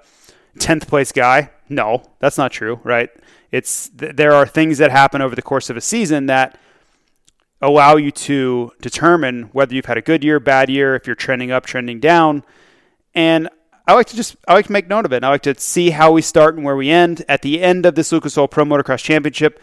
10th 0.58 0.86
place 0.86 1.12
guy. 1.12 1.50
No, 1.68 2.02
that's 2.20 2.38
not 2.38 2.52
true, 2.52 2.80
right? 2.84 3.10
It's 3.50 3.90
there 3.92 4.32
are 4.32 4.46
things 4.46 4.78
that 4.78 4.90
happen 4.90 5.20
over 5.20 5.34
the 5.34 5.42
course 5.42 5.68
of 5.68 5.76
a 5.76 5.80
season 5.80 6.26
that 6.26 6.58
allow 7.60 7.96
you 7.96 8.10
to 8.10 8.70
determine 8.80 9.44
whether 9.52 9.74
you've 9.74 9.86
had 9.86 9.96
a 9.96 10.02
good 10.02 10.22
year, 10.22 10.38
bad 10.38 10.68
year, 10.68 10.94
if 10.94 11.06
you're 11.06 11.16
trending 11.16 11.50
up, 11.50 11.66
trending 11.66 11.98
down. 11.98 12.44
And 13.14 13.48
I 13.86 13.94
like 13.94 14.06
to 14.08 14.16
just 14.16 14.36
I 14.48 14.54
like 14.54 14.66
to 14.66 14.72
make 14.72 14.88
note 14.88 15.04
of 15.04 15.12
it. 15.12 15.16
And 15.16 15.26
I 15.26 15.30
like 15.30 15.42
to 15.42 15.58
see 15.58 15.90
how 15.90 16.12
we 16.12 16.22
start 16.22 16.54
and 16.54 16.64
where 16.64 16.76
we 16.76 16.90
end. 16.90 17.24
At 17.28 17.42
the 17.42 17.62
end 17.62 17.86
of 17.86 17.94
this 17.94 18.12
Lucas 18.12 18.36
Oil 18.38 18.48
Pro 18.48 18.64
Motocross 18.64 19.02
Championship, 19.02 19.60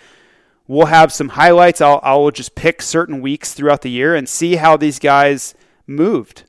we'll 0.67 0.87
have 0.87 1.11
some 1.11 1.29
highlights. 1.29 1.81
I'll 1.81 1.99
I 2.03 2.13
will 2.15 2.31
just 2.31 2.55
pick 2.55 2.81
certain 2.81 3.21
weeks 3.21 3.53
throughout 3.53 3.81
the 3.81 3.89
year 3.89 4.15
and 4.15 4.29
see 4.29 4.57
how 4.57 4.77
these 4.77 4.99
guys 4.99 5.55
moved. 5.87 6.43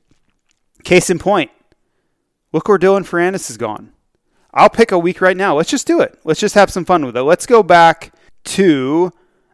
Case 0.83 1.09
in 1.09 1.17
point, 1.17 1.49
look 2.51 2.67
where 2.67 2.77
Dylan 2.77 3.07
Ferrandis 3.07 3.49
is 3.49 3.57
gone. 3.57 3.93
I'll 4.53 4.69
pick 4.69 4.91
a 4.91 4.99
week 4.99 5.21
right 5.21 5.35
now. 5.35 5.55
Let's 5.55 5.71
just 5.71 5.87
do 5.87 6.01
it. 6.01 6.19
Let's 6.23 6.39
just 6.39 6.55
have 6.55 6.69
some 6.69 6.85
fun 6.85 7.05
with 7.05 7.17
it. 7.17 7.23
Let's 7.23 7.47
go 7.47 7.63
back 7.63 8.13
to 8.43 9.11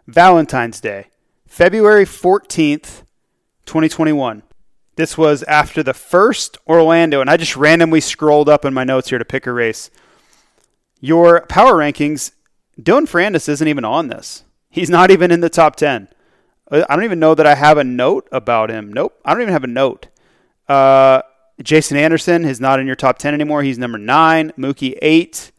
Valentine's 0.08 0.82
Day, 0.82 1.08
February 1.48 2.06
14th, 2.06 3.03
2021. 3.65 4.44
This 5.00 5.18
was 5.18 5.44
after 5.44 5.82
the 5.82 5.94
first 5.94 6.58
Orlando, 6.68 7.22
and 7.22 7.29
I 7.29 7.38
just 7.38 7.56
randomly 7.56 8.01
scrolled 8.01 8.50
up 8.50 8.65
in 8.65 8.74
my 8.74 8.84
notes 8.84 9.08
here 9.08 9.18
to 9.18 9.24
pick 9.24 9.48
a 9.48 9.53
race. 9.53 9.89
Your 11.00 11.46
power 11.46 11.75
rankings, 11.75 12.34
Dylan 12.77 13.10
Ferrandis 13.10 13.48
isn't 13.48 13.68
even 13.70 13.86
on 13.86 14.10
this. 14.10 14.44
He's 14.70 14.89
not 14.89 15.10
even 15.10 15.32
in 15.32 15.39
the 15.39 15.50
top 15.50 15.77
10. 15.77 16.10
I 16.70 16.84
don't 16.98 17.06
even 17.06 17.18
know 17.18 17.34
that 17.34 17.48
I 17.48 17.56
have 17.56 17.77
a 17.77 17.84
note 17.86 18.27
about 18.34 18.70
him. 18.70 18.91
Nope, 18.91 19.18
I 19.24 19.32
don't 19.32 19.44
even 19.44 19.53
have 19.53 19.63
a 19.63 19.68
note. 19.68 20.08
Uh, 20.68 21.22
Jason 21.63 21.96
Anderson 21.96 22.44
is 22.44 22.60
not 22.60 22.82
in 22.82 22.86
your 22.86 22.98
top 22.98 23.20
10 23.20 23.34
anymore. 23.34 23.63
He's 23.63 23.77
number 23.77 23.98
nine. 23.98 24.51
Mookie, 24.58 24.98
eight. 25.01 25.53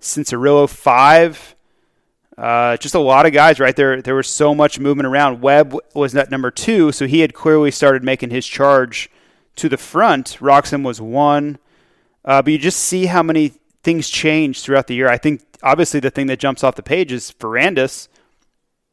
Cianciarulo, 0.00 0.68
five. 0.68 1.56
Uh, 2.36 2.76
just 2.78 2.94
a 2.94 3.00
lot 3.00 3.26
of 3.26 3.32
guys 3.32 3.60
right 3.60 3.76
there. 3.76 4.02
There 4.02 4.16
was 4.16 4.28
so 4.28 4.54
much 4.54 4.80
movement 4.80 5.06
around. 5.06 5.40
Webb 5.40 5.76
was 5.94 6.14
at 6.16 6.30
number 6.30 6.50
two, 6.50 6.90
so 6.90 7.06
he 7.06 7.20
had 7.20 7.32
clearly 7.32 7.70
started 7.70 8.02
making 8.02 8.30
his 8.30 8.46
charge 8.46 9.10
to 9.56 9.68
the 9.68 9.76
front. 9.76 10.38
Roczen 10.40 10.82
was 10.84 11.00
one. 11.00 11.58
Uh, 12.24 12.42
but 12.42 12.52
you 12.52 12.58
just 12.58 12.80
see 12.80 13.06
how 13.06 13.22
many 13.22 13.52
things 13.82 14.08
change 14.08 14.62
throughout 14.62 14.86
the 14.86 14.94
year. 14.94 15.08
I 15.08 15.18
think 15.18 15.42
obviously 15.62 16.00
the 16.00 16.10
thing 16.10 16.26
that 16.26 16.40
jumps 16.40 16.64
off 16.64 16.74
the 16.74 16.82
page 16.82 17.12
is 17.12 17.30
Ferrandis, 17.30 18.08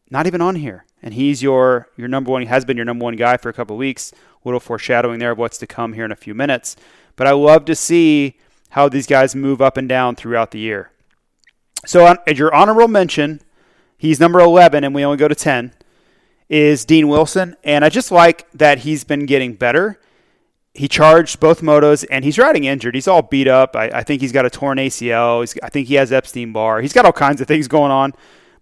not 0.10 0.28
even 0.28 0.42
on 0.42 0.56
here, 0.56 0.86
and 1.02 1.14
he's 1.14 1.42
your 1.42 1.88
your 1.96 2.10
number 2.10 2.30
one. 2.30 2.42
He 2.42 2.48
has 2.48 2.66
been 2.66 2.78
your 2.78 2.86
number 2.86 3.04
one 3.04 3.16
guy 3.16 3.38
for 3.38 3.50
a 3.50 3.54
couple 3.54 3.78
weeks. 3.78 4.12
A 4.12 4.48
little 4.48 4.60
foreshadowing 4.60 5.20
there 5.20 5.32
of 5.32 5.38
what's 5.38 5.58
to 5.60 5.68
come 5.68 5.94
here 5.94 6.06
in 6.06 6.12
a 6.12 6.16
few 6.16 6.34
minutes. 6.34 6.76
But 7.16 7.28
I 7.28 7.32
love 7.32 7.66
to 7.66 7.76
see 7.76 8.38
how 8.70 8.90
these 8.90 9.08
guys 9.08 9.36
move 9.36 9.62
up 9.62 9.78
and 9.78 9.88
down 9.88 10.16
throughout 10.16 10.52
the 10.52 10.60
year. 10.60 10.91
So, 11.86 12.06
on, 12.06 12.18
your 12.28 12.54
honorable 12.54 12.88
mention, 12.88 13.42
he's 13.98 14.20
number 14.20 14.40
11, 14.40 14.84
and 14.84 14.94
we 14.94 15.04
only 15.04 15.18
go 15.18 15.28
to 15.28 15.36
10, 15.36 15.74
is 16.50 16.86
Dean 16.86 17.08
Wilson. 17.08 17.56
And 17.64 17.84
I 17.84 17.90
just 17.90 18.12
like 18.12 18.50
that 18.52 18.80
he's 18.80 19.04
been 19.04 19.26
getting 19.26 19.54
better. 19.54 20.00
He 20.74 20.88
charged 20.88 21.40
both 21.40 21.62
motos, 21.62 22.06
and 22.10 22.24
he's 22.24 22.38
riding 22.38 22.64
injured. 22.64 22.96
He's 22.96 23.08
all 23.08 23.22
beat 23.22 23.48
up. 23.48 23.76
I, 23.76 23.86
I 23.90 24.04
think 24.04 24.22
he's 24.22 24.32
got 24.32 24.46
a 24.46 24.50
torn 24.50 24.78
ACL. 24.78 25.42
He's, 25.42 25.56
I 25.64 25.70
think 25.70 25.88
he 25.88 25.96
has 25.96 26.12
Epstein 26.12 26.54
Barr. 26.54 26.82
He's 26.82 26.94
got 26.94 27.06
all 27.06 27.12
kinds 27.12 27.42
of 27.42 27.48
things 27.48 27.68
going 27.68 27.92
on 27.92 28.14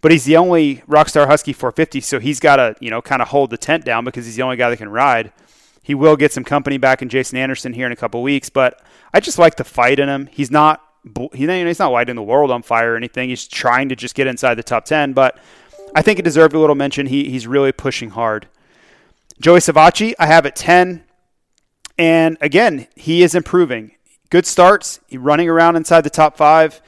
but 0.02 0.12
he's 0.12 0.26
the 0.26 0.38
only 0.38 0.78
Rockstar 0.88 1.28
Husky 1.28 1.54
450, 1.54 2.02
so 2.02 2.20
he's 2.20 2.40
got 2.40 2.58
to 2.58 2.76
you 2.80 2.90
know 2.90 3.02
kind 3.02 3.22
of 3.22 3.30
hold 3.30 3.50
the 3.50 3.58
tent 3.58 3.86
down 3.86 4.06
because 4.06 4.26
he's 4.26 4.36
the 4.36 4.42
only 4.42 4.58
guy 4.58 4.70
that 4.70 4.78
can 4.78 4.90
ride. 4.90 5.32
He 5.82 5.96
will 5.96 6.16
get 6.16 6.32
some 6.32 6.44
company 6.44 6.78
back 6.78 7.02
in 7.02 7.10
Jason 7.10 7.38
Anderson 7.38 7.74
here 7.74 7.86
in 7.86 7.92
a 7.92 7.96
couple 7.96 8.22
weeks, 8.22 8.50
but 8.50 8.82
I 9.14 9.20
just 9.20 9.40
like 9.40 9.56
the 9.56 9.64
fight 9.64 10.00
in 10.00 10.08
him. 10.08 10.28
He's 10.28 10.52
not 10.52 10.84
he's 11.34 11.80
not 11.80 11.92
lighting 11.92 12.16
the 12.16 12.24
world 12.24 12.52
on 12.52 12.62
fire 12.62 12.94
or 12.94 12.98
anything. 12.98 13.30
He's 13.30 13.48
trying 13.48 13.90
to 13.90 13.96
just 13.96 14.16
get 14.16 14.28
inside 14.28 14.56
the 14.56 14.64
top 14.64 14.86
10, 14.86 15.14
but 15.14 15.38
I 15.96 16.02
think 16.02 16.20
it 16.20 16.24
deserved 16.24 16.54
a 16.54 16.60
little 16.60 16.76
mention. 16.76 17.08
He, 17.08 17.30
he's 17.30 17.48
really 17.48 17.72
pushing 17.72 18.12
hard. 18.12 18.48
Joey 19.40 19.60
Savatgy, 19.60 20.14
I 20.20 20.28
have 20.28 20.46
at 20.46 20.56
10. 20.56 21.04
And 21.98 22.38
again, 22.42 22.88
he 22.96 23.24
is 23.24 23.36
improving. 23.36 23.92
Good 24.30 24.46
starts, 24.46 25.00
running 25.12 25.50
around 25.50 25.76
inside 25.76 26.02
the 26.02 26.10
top 26.10 26.38
five. 26.38 26.82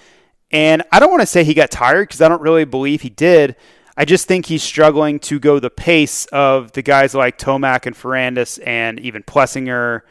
And 0.51 0.83
I 0.91 0.99
don't 0.99 1.09
want 1.09 1.21
to 1.21 1.27
say 1.27 1.43
he 1.43 1.53
got 1.53 1.71
tired 1.71 2.07
because 2.07 2.21
I 2.21 2.27
don't 2.27 2.41
really 2.41 2.65
believe 2.65 3.01
he 3.01 3.09
did. 3.09 3.55
I 3.97 4.05
just 4.05 4.27
think 4.27 4.45
he's 4.45 4.63
struggling 4.63 5.19
to 5.21 5.39
go 5.39 5.59
the 5.59 5.69
pace 5.69 6.25
of 6.27 6.71
the 6.73 6.81
guys 6.81 7.13
like 7.13 7.37
Tomac 7.37 7.85
and 7.85 7.95
Ferrandis 7.95 8.59
and 8.65 8.99
even 8.99 9.23
Plessinger, 9.23 10.01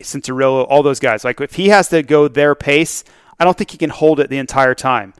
Cianciarulo, 0.00 0.66
all 0.68 0.82
those 0.82 1.00
guys. 1.00 1.24
Like 1.24 1.40
if 1.40 1.54
he 1.54 1.68
has 1.68 1.88
to 1.88 2.02
go 2.02 2.28
their 2.28 2.54
pace, 2.54 3.04
I 3.42 3.44
don't 3.44 3.58
think 3.58 3.72
he 3.72 3.78
can 3.78 3.90
hold 3.90 4.20
it 4.20 4.30
the 4.30 4.38
entire 4.38 4.72
time. 4.72 5.14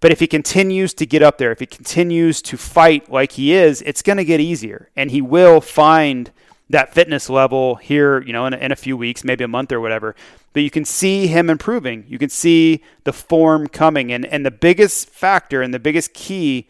But 0.00 0.12
if 0.12 0.20
he 0.20 0.26
continues 0.26 0.92
to 0.92 1.06
get 1.06 1.22
up 1.22 1.38
there, 1.38 1.52
if 1.52 1.58
he 1.58 1.64
continues 1.64 2.42
to 2.42 2.58
fight 2.58 3.10
like 3.10 3.32
he 3.32 3.54
is, 3.54 3.80
it's 3.80 4.02
going 4.02 4.18
to 4.18 4.26
get 4.26 4.40
easier. 4.40 4.90
And 4.94 5.10
he 5.10 5.22
will 5.22 5.62
find 5.62 6.30
that 6.68 6.92
fitness 6.92 7.30
level 7.30 7.76
here, 7.76 8.20
you 8.20 8.34
know, 8.34 8.44
in 8.44 8.52
a, 8.52 8.58
in 8.58 8.72
a 8.72 8.76
few 8.76 8.94
weeks, 8.94 9.24
maybe 9.24 9.42
a 9.42 9.48
month 9.48 9.72
or 9.72 9.80
whatever. 9.80 10.14
But 10.52 10.64
you 10.64 10.70
can 10.70 10.84
see 10.84 11.28
him 11.28 11.48
improving. 11.48 12.04
You 12.08 12.18
can 12.18 12.28
see 12.28 12.84
the 13.04 13.12
form 13.14 13.68
coming. 13.68 14.12
And, 14.12 14.26
and 14.26 14.44
the 14.44 14.50
biggest 14.50 15.08
factor 15.08 15.62
and 15.62 15.72
the 15.72 15.78
biggest 15.78 16.12
key 16.12 16.68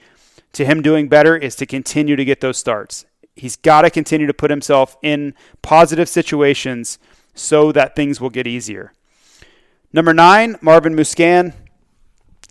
to 0.52 0.64
him 0.64 0.82
doing 0.82 1.08
better 1.08 1.36
is 1.36 1.56
to 1.56 1.66
continue 1.66 2.14
to 2.14 2.24
get 2.24 2.40
those 2.40 2.58
starts. 2.58 3.06
He's 3.34 3.56
got 3.56 3.82
to 3.82 3.90
continue 3.90 4.28
to 4.28 4.34
put 4.34 4.50
himself 4.52 4.96
in 5.02 5.34
positive 5.62 6.08
situations 6.08 7.00
so 7.34 7.72
that 7.72 7.96
things 7.96 8.20
will 8.20 8.30
get 8.30 8.46
easier. 8.46 8.92
Number 9.96 10.12
nine, 10.12 10.58
Marvin 10.60 10.94
Musquin. 10.94 11.54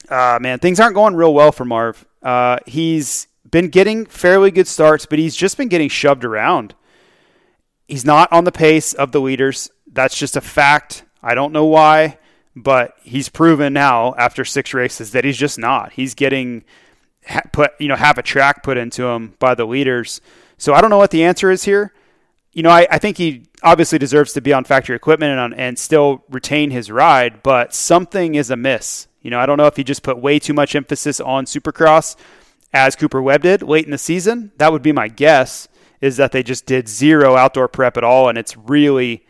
Uh, 0.10 0.40
man, 0.42 0.58
things 0.58 0.80
aren't 0.80 0.96
going 0.96 1.14
real 1.14 1.32
well 1.32 1.52
for 1.52 1.64
Marv. 1.64 2.04
Uh, 2.24 2.58
he's 2.66 3.28
been 3.52 3.68
getting 3.68 4.08
fairly 4.08 4.50
good 4.50 4.68
starts, 4.68 5.06
but 5.06 5.20
he's 5.20 5.36
just 5.36 5.56
been 5.56 5.68
getting 5.68 5.88
shoved 5.88 6.26
around. 6.26 6.74
He's 7.88 8.04
not 8.04 8.34
on 8.34 8.46
the 8.46 8.52
pace 8.52 8.94
of 8.94 9.12
the 9.12 9.22
leaders. 9.22 9.70
That's 9.86 10.18
just 10.18 10.36
a 10.36 10.42
fact. 10.42 11.04
I 11.22 11.36
don't 11.36 11.54
know 11.54 11.66
why, 11.66 12.18
but 12.56 12.96
he's 13.04 13.30
proven 13.30 13.74
now 13.74 14.16
after 14.16 14.44
six 14.44 14.74
races 14.74 15.12
that 15.12 15.24
he's 15.24 15.38
just 15.38 15.60
not. 15.60 15.94
He's 15.94 16.16
getting 16.16 16.64
put, 17.54 17.74
you 17.80 17.90
know, 17.90 17.96
have 17.96 18.18
a 18.18 18.24
track 18.24 18.64
put 18.64 18.76
into 18.76 19.06
him 19.06 19.36
by 19.38 19.54
the 19.54 19.66
leaders. 19.66 20.20
So 20.58 20.74
I 20.74 20.82
don't 20.82 20.90
know 20.90 20.98
what 20.98 21.12
the 21.12 21.24
answer 21.24 21.52
is 21.52 21.64
here. 21.64 21.94
You 22.54 22.64
know, 22.64 22.72
I, 22.72 22.88
I 22.90 22.98
think 22.98 23.20
he 23.20 23.44
obviously 23.66 23.98
deserves 23.98 24.32
to 24.34 24.42
be 24.42 24.54
on 24.54 24.64
factory 24.64 24.96
equipment 24.96 25.32
and, 25.32 25.40
on, 25.40 25.54
and 25.56 25.78
still 25.78 26.24
retain 26.30 26.70
his 26.70 26.92
ride, 26.92 27.42
but 27.44 27.74
something 27.74 28.36
is 28.36 28.52
amiss. 28.52 29.08
You 29.22 29.32
know, 29.32 29.40
I 29.40 29.48
don't 29.48 29.58
know 29.58 29.66
if 29.66 29.76
he 29.76 29.84
just 29.84 30.04
put 30.04 30.20
way 30.20 30.38
too 30.38 30.54
much 30.54 30.76
emphasis 30.76 31.20
on 31.20 31.46
Supercross 31.46 32.16
as 32.72 32.96
Cooper 32.96 33.22
Webb 33.22 33.42
did 33.42 33.64
late 33.64 33.86
in 33.86 33.92
the 33.92 33.98
season. 33.98 34.52
That 34.58 34.72
would 34.72 34.84
be 34.84 34.92
my 34.92 35.08
guess 35.08 35.68
is 36.00 36.18
that 36.18 36.32
they 36.32 36.44
just 36.44 36.68
did 36.68 36.88
zero 36.88 37.36
outdoor 37.36 37.68
prep 37.68 37.98
at 37.98 38.04
all, 38.04 38.30
and 38.30 38.38
it's 38.38 38.56
really, 38.56 39.26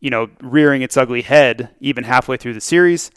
you 0.00 0.10
know, 0.10 0.28
rearing 0.42 0.82
its 0.82 0.96
ugly 0.96 1.22
head 1.22 1.70
even 1.80 2.04
halfway 2.04 2.36
through 2.36 2.52
the 2.52 2.60
series. 2.60 3.10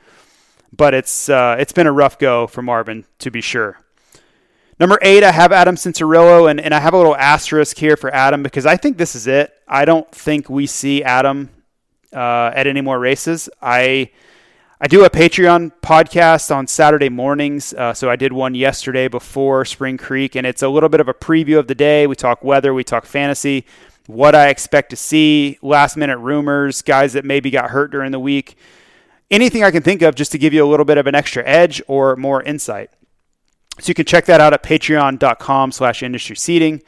But 0.71 0.93
it's 0.93 1.27
uh, 1.27 1.57
it's 1.59 1.73
been 1.73 1.87
a 1.87 1.91
rough 1.91 2.17
go 2.17 2.47
for 2.47 2.61
Marvin 2.61 3.05
to 3.19 3.29
be 3.29 3.41
sure. 3.41 3.82
Number 4.83 4.99
eight, 5.01 5.23
I 5.23 5.31
have 5.31 5.53
Adam 5.53 5.77
Cianciarulo, 5.77 6.51
and, 6.51 6.59
and 6.59 6.73
I 6.73 6.81
have 6.81 6.93
a 6.93 6.97
little 6.97 7.15
asterisk 7.15 7.77
here 7.77 7.95
for 7.95 8.13
Adam 8.13 8.43
because 8.43 8.65
I 8.65 8.75
think 8.75 8.97
this 8.97 9.15
is 9.15 9.27
it. 9.27 9.53
I 9.65 9.85
don't 9.85 10.11
think 10.11 10.49
we 10.49 10.65
see 10.65 11.01
Adam 11.01 11.49
uh, 12.11 12.51
at 12.53 12.67
any 12.67 12.81
more 12.81 12.99
races. 12.99 13.47
I 13.61 14.11
I 14.81 14.87
do 14.87 15.05
a 15.05 15.09
Patreon 15.09 15.71
podcast 15.81 16.53
on 16.53 16.67
Saturday 16.67 17.07
mornings. 17.07 17.73
Uh, 17.73 17.93
so 17.93 18.09
I 18.09 18.17
did 18.17 18.33
one 18.33 18.55
yesterday 18.55 19.07
before 19.07 19.63
Spring 19.63 19.95
Creek, 19.95 20.35
and 20.35 20.45
it's 20.45 20.63
a 20.63 20.67
little 20.67 20.89
bit 20.89 20.99
of 20.99 21.07
a 21.07 21.13
preview 21.13 21.57
of 21.57 21.67
the 21.67 21.75
day. 21.75 22.05
We 22.05 22.17
talk 22.17 22.43
weather, 22.43 22.73
we 22.73 22.83
talk 22.83 23.05
fantasy, 23.05 23.65
what 24.07 24.35
I 24.35 24.49
expect 24.49 24.89
to 24.89 24.97
see, 24.97 25.59
last 25.61 25.95
minute 25.95 26.17
rumors, 26.17 26.81
guys 26.81 27.13
that 27.13 27.23
maybe 27.23 27.49
got 27.51 27.69
hurt 27.69 27.89
during 27.91 28.11
the 28.11 28.19
week. 28.19 28.57
Anything 29.31 29.63
I 29.63 29.71
can 29.71 29.81
think 29.81 30.01
of 30.01 30.13
just 30.13 30.33
to 30.33 30.37
give 30.37 30.53
you 30.53 30.61
a 30.61 30.67
little 30.67 30.85
bit 30.85 30.97
of 30.97 31.07
an 31.07 31.15
extra 31.15 31.41
edge 31.45 31.81
or 31.87 32.17
more 32.17 32.43
insight. 32.43 32.89
So 33.79 33.89
you 33.89 33.93
can 33.93 34.05
check 34.05 34.25
that 34.25 34.39
out 34.39 34.53
at 34.53 34.63
patreon.com 34.63 35.71
slash 35.71 36.03
industry 36.03 36.35
seating. 36.35 36.81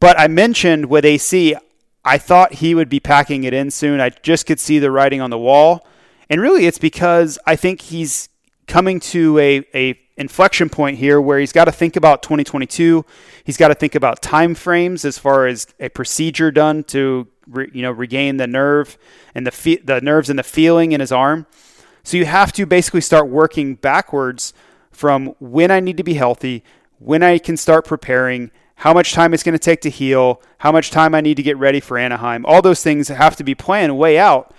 But 0.00 0.18
I 0.18 0.28
mentioned 0.28 0.86
with 0.86 1.04
AC, 1.04 1.56
I 2.04 2.18
thought 2.18 2.54
he 2.54 2.74
would 2.74 2.88
be 2.88 3.00
packing 3.00 3.44
it 3.44 3.52
in 3.52 3.70
soon. 3.70 4.00
I 4.00 4.10
just 4.10 4.46
could 4.46 4.60
see 4.60 4.78
the 4.78 4.90
writing 4.90 5.20
on 5.20 5.30
the 5.30 5.38
wall. 5.38 5.86
And 6.30 6.40
really, 6.40 6.66
it's 6.66 6.78
because 6.78 7.38
I 7.46 7.56
think 7.56 7.80
he's 7.80 8.28
coming 8.66 9.00
to 9.00 9.38
a, 9.38 9.64
a 9.74 9.98
inflection 10.16 10.68
point 10.68 10.98
here 10.98 11.20
where 11.20 11.38
he's 11.38 11.52
got 11.52 11.64
to 11.64 11.72
think 11.72 11.96
about 11.96 12.22
2022. 12.22 13.04
He's 13.44 13.56
got 13.56 13.68
to 13.68 13.74
think 13.74 13.94
about 13.94 14.20
time 14.20 14.54
frames 14.54 15.04
as 15.04 15.18
far 15.18 15.46
as 15.46 15.66
a 15.80 15.88
procedure 15.88 16.50
done 16.50 16.84
to 16.84 17.26
re, 17.46 17.70
you 17.72 17.82
know 17.82 17.90
regain 17.90 18.36
the 18.36 18.46
nerve 18.46 18.98
and 19.34 19.46
the 19.46 19.50
fe- 19.50 19.76
the 19.76 20.00
nerves 20.00 20.28
and 20.28 20.38
the 20.38 20.42
feeling 20.42 20.92
in 20.92 21.00
his 21.00 21.12
arm. 21.12 21.46
So 22.04 22.16
you 22.16 22.26
have 22.26 22.52
to 22.52 22.66
basically 22.66 23.00
start 23.00 23.28
working 23.28 23.74
backwards 23.74 24.52
from 24.98 25.36
when 25.38 25.70
I 25.70 25.78
need 25.78 25.96
to 25.98 26.02
be 26.02 26.14
healthy, 26.14 26.64
when 26.98 27.22
I 27.22 27.38
can 27.38 27.56
start 27.56 27.84
preparing, 27.84 28.50
how 28.74 28.92
much 28.92 29.12
time 29.12 29.32
it's 29.32 29.44
going 29.44 29.52
to 29.52 29.58
take 29.58 29.80
to 29.82 29.90
heal, 29.90 30.42
how 30.58 30.72
much 30.72 30.90
time 30.90 31.14
I 31.14 31.20
need 31.20 31.36
to 31.36 31.42
get 31.44 31.56
ready 31.56 31.78
for 31.78 31.96
Anaheim. 31.96 32.44
All 32.44 32.62
those 32.62 32.82
things 32.82 33.06
have 33.06 33.36
to 33.36 33.44
be 33.44 33.54
planned 33.54 33.96
way 33.96 34.18
out. 34.18 34.52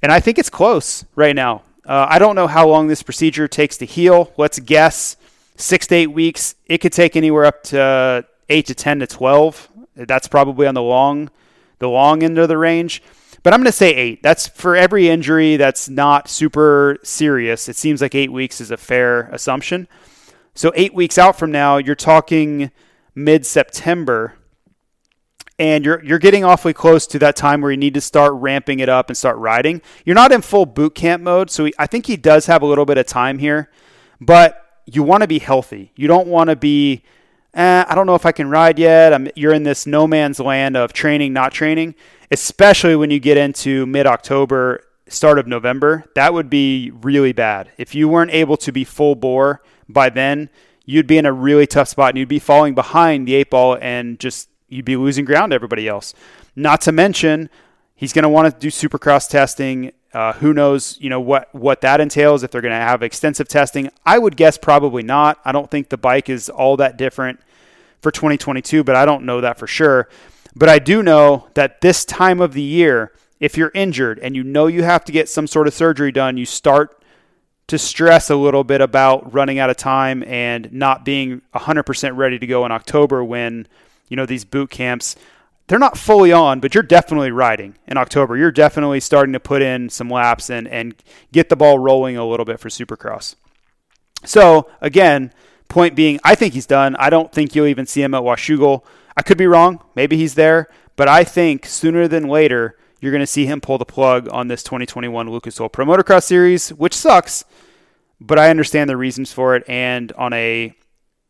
And 0.00 0.10
I 0.10 0.18
think 0.18 0.38
it's 0.38 0.48
close 0.48 1.04
right 1.14 1.36
now. 1.36 1.62
Uh, 1.84 2.06
I 2.08 2.18
don't 2.18 2.34
know 2.34 2.46
how 2.46 2.66
long 2.66 2.86
this 2.86 3.02
procedure 3.02 3.46
takes 3.46 3.76
to 3.78 3.84
heal. 3.84 4.32
Let's 4.38 4.58
guess 4.60 5.16
six 5.56 5.86
to 5.88 5.94
eight 5.94 6.06
weeks. 6.06 6.54
It 6.64 6.78
could 6.78 6.94
take 6.94 7.14
anywhere 7.14 7.44
up 7.44 7.62
to 7.64 8.24
eight 8.48 8.66
to 8.68 8.74
10 8.74 9.00
to 9.00 9.06
12. 9.06 9.68
That's 9.94 10.26
probably 10.26 10.66
on 10.66 10.74
the 10.74 10.82
long, 10.82 11.28
the 11.80 11.88
long 11.90 12.22
end 12.22 12.38
of 12.38 12.48
the 12.48 12.56
range. 12.56 13.02
But 13.42 13.52
I'm 13.52 13.60
going 13.60 13.66
to 13.66 13.72
say 13.72 13.92
eight. 13.94 14.22
That's 14.22 14.46
for 14.46 14.76
every 14.76 15.08
injury 15.08 15.56
that's 15.56 15.88
not 15.88 16.28
super 16.28 16.98
serious. 17.02 17.68
It 17.68 17.76
seems 17.76 18.00
like 18.00 18.14
eight 18.14 18.30
weeks 18.30 18.60
is 18.60 18.70
a 18.70 18.76
fair 18.76 19.22
assumption. 19.32 19.88
So 20.54 20.72
eight 20.76 20.94
weeks 20.94 21.18
out 21.18 21.38
from 21.38 21.50
now, 21.50 21.78
you're 21.78 21.94
talking 21.94 22.70
mid 23.14 23.44
September, 23.44 24.34
and 25.58 25.84
you're 25.84 26.04
you're 26.04 26.18
getting 26.18 26.44
awfully 26.44 26.72
close 26.74 27.06
to 27.08 27.18
that 27.20 27.36
time 27.36 27.62
where 27.62 27.70
you 27.70 27.76
need 27.76 27.94
to 27.94 28.00
start 28.00 28.32
ramping 28.34 28.80
it 28.80 28.88
up 28.88 29.08
and 29.08 29.16
start 29.16 29.36
riding. 29.38 29.82
You're 30.04 30.14
not 30.14 30.30
in 30.30 30.42
full 30.42 30.66
boot 30.66 30.94
camp 30.94 31.22
mode, 31.22 31.50
so 31.50 31.64
he, 31.64 31.74
I 31.78 31.86
think 31.86 32.06
he 32.06 32.16
does 32.16 32.46
have 32.46 32.62
a 32.62 32.66
little 32.66 32.84
bit 32.84 32.98
of 32.98 33.06
time 33.06 33.38
here, 33.38 33.70
but 34.20 34.82
you 34.86 35.02
want 35.02 35.22
to 35.22 35.26
be 35.26 35.38
healthy. 35.38 35.92
You 35.96 36.06
don't 36.06 36.28
want 36.28 36.50
to 36.50 36.56
be. 36.56 37.02
Eh, 37.54 37.84
I 37.86 37.94
don't 37.94 38.06
know 38.06 38.14
if 38.14 38.24
I 38.24 38.32
can 38.32 38.48
ride 38.48 38.78
yet. 38.78 39.12
I'm, 39.12 39.28
you're 39.36 39.52
in 39.52 39.62
this 39.62 39.86
no 39.86 40.06
man's 40.06 40.40
land 40.40 40.76
of 40.76 40.92
training, 40.92 41.32
not 41.32 41.52
training, 41.52 41.94
especially 42.30 42.96
when 42.96 43.10
you 43.10 43.20
get 43.20 43.36
into 43.36 43.84
mid 43.86 44.06
October, 44.06 44.82
start 45.06 45.38
of 45.38 45.46
November. 45.46 46.04
That 46.14 46.32
would 46.32 46.48
be 46.48 46.90
really 47.02 47.32
bad. 47.32 47.70
If 47.76 47.94
you 47.94 48.08
weren't 48.08 48.30
able 48.30 48.56
to 48.58 48.72
be 48.72 48.84
full 48.84 49.14
bore 49.14 49.62
by 49.86 50.08
then, 50.08 50.48
you'd 50.86 51.06
be 51.06 51.18
in 51.18 51.26
a 51.26 51.32
really 51.32 51.66
tough 51.66 51.88
spot 51.88 52.10
and 52.10 52.18
you'd 52.18 52.28
be 52.28 52.38
falling 52.38 52.74
behind 52.74 53.28
the 53.28 53.34
eight 53.34 53.50
ball 53.50 53.76
and 53.80 54.18
just 54.18 54.48
you'd 54.68 54.86
be 54.86 54.96
losing 54.96 55.26
ground 55.26 55.50
to 55.50 55.54
everybody 55.54 55.86
else. 55.86 56.14
Not 56.56 56.80
to 56.82 56.92
mention, 56.92 57.50
he's 57.94 58.14
going 58.14 58.22
to 58.22 58.28
want 58.30 58.52
to 58.52 58.58
do 58.58 58.68
supercross 58.68 59.28
testing. 59.28 59.92
Uh, 60.14 60.34
who 60.34 60.52
knows, 60.52 60.98
you 61.00 61.08
know 61.08 61.20
what 61.20 61.54
what 61.54 61.80
that 61.80 62.00
entails 62.00 62.42
if 62.42 62.50
they're 62.50 62.60
going 62.60 62.70
to 62.70 62.76
have 62.76 63.02
extensive 63.02 63.48
testing. 63.48 63.90
I 64.04 64.18
would 64.18 64.36
guess 64.36 64.58
probably 64.58 65.02
not. 65.02 65.38
I 65.44 65.52
don't 65.52 65.70
think 65.70 65.88
the 65.88 65.96
bike 65.96 66.28
is 66.28 66.50
all 66.50 66.76
that 66.76 66.98
different 66.98 67.40
for 68.02 68.10
2022, 68.10 68.84
but 68.84 68.94
I 68.94 69.06
don't 69.06 69.24
know 69.24 69.40
that 69.40 69.58
for 69.58 69.66
sure. 69.66 70.08
But 70.54 70.68
I 70.68 70.78
do 70.78 71.02
know 71.02 71.48
that 71.54 71.80
this 71.80 72.04
time 72.04 72.40
of 72.40 72.52
the 72.52 72.62
year, 72.62 73.12
if 73.40 73.56
you're 73.56 73.72
injured 73.74 74.18
and 74.18 74.36
you 74.36 74.44
know 74.44 74.66
you 74.66 74.82
have 74.82 75.04
to 75.06 75.12
get 75.12 75.28
some 75.28 75.46
sort 75.46 75.66
of 75.66 75.72
surgery 75.72 76.12
done, 76.12 76.36
you 76.36 76.44
start 76.44 77.02
to 77.68 77.78
stress 77.78 78.28
a 78.28 78.36
little 78.36 78.64
bit 78.64 78.82
about 78.82 79.32
running 79.32 79.58
out 79.58 79.70
of 79.70 79.76
time 79.78 80.22
and 80.24 80.70
not 80.72 81.06
being 81.06 81.40
100% 81.54 82.16
ready 82.16 82.38
to 82.38 82.46
go 82.46 82.66
in 82.66 82.72
October 82.72 83.24
when, 83.24 83.66
you 84.08 84.16
know, 84.16 84.26
these 84.26 84.44
boot 84.44 84.68
camps 84.68 85.16
they're 85.72 85.78
not 85.78 85.96
fully 85.96 86.32
on, 86.32 86.60
but 86.60 86.74
you're 86.74 86.82
definitely 86.82 87.30
riding 87.30 87.78
in 87.88 87.96
October. 87.96 88.36
You're 88.36 88.52
definitely 88.52 89.00
starting 89.00 89.32
to 89.32 89.40
put 89.40 89.62
in 89.62 89.88
some 89.88 90.10
laps 90.10 90.50
and 90.50 90.68
and 90.68 90.94
get 91.32 91.48
the 91.48 91.56
ball 91.56 91.78
rolling 91.78 92.14
a 92.14 92.26
little 92.26 92.44
bit 92.44 92.60
for 92.60 92.68
Supercross. 92.68 93.36
So, 94.22 94.68
again, 94.82 95.32
point 95.68 95.96
being, 95.96 96.20
I 96.24 96.34
think 96.34 96.52
he's 96.52 96.66
done. 96.66 96.94
I 96.96 97.08
don't 97.08 97.32
think 97.32 97.54
you'll 97.54 97.68
even 97.68 97.86
see 97.86 98.02
him 98.02 98.12
at 98.12 98.22
Washougal. 98.22 98.84
I 99.16 99.22
could 99.22 99.38
be 99.38 99.46
wrong. 99.46 99.82
Maybe 99.94 100.18
he's 100.18 100.34
there, 100.34 100.68
but 100.94 101.08
I 101.08 101.24
think 101.24 101.64
sooner 101.64 102.06
than 102.06 102.28
later 102.28 102.76
you're 103.00 103.10
going 103.10 103.20
to 103.20 103.26
see 103.26 103.46
him 103.46 103.62
pull 103.62 103.78
the 103.78 103.86
plug 103.86 104.28
on 104.30 104.48
this 104.48 104.62
2021 104.62 105.30
Lucas 105.30 105.58
Oil 105.58 105.70
Pro 105.70 105.86
Motocross 105.86 106.24
Series, 106.24 106.68
which 106.68 106.92
sucks, 106.92 107.46
but 108.20 108.38
I 108.38 108.50
understand 108.50 108.90
the 108.90 108.98
reasons 108.98 109.32
for 109.32 109.56
it. 109.56 109.64
And 109.66 110.12
on 110.18 110.34
a 110.34 110.74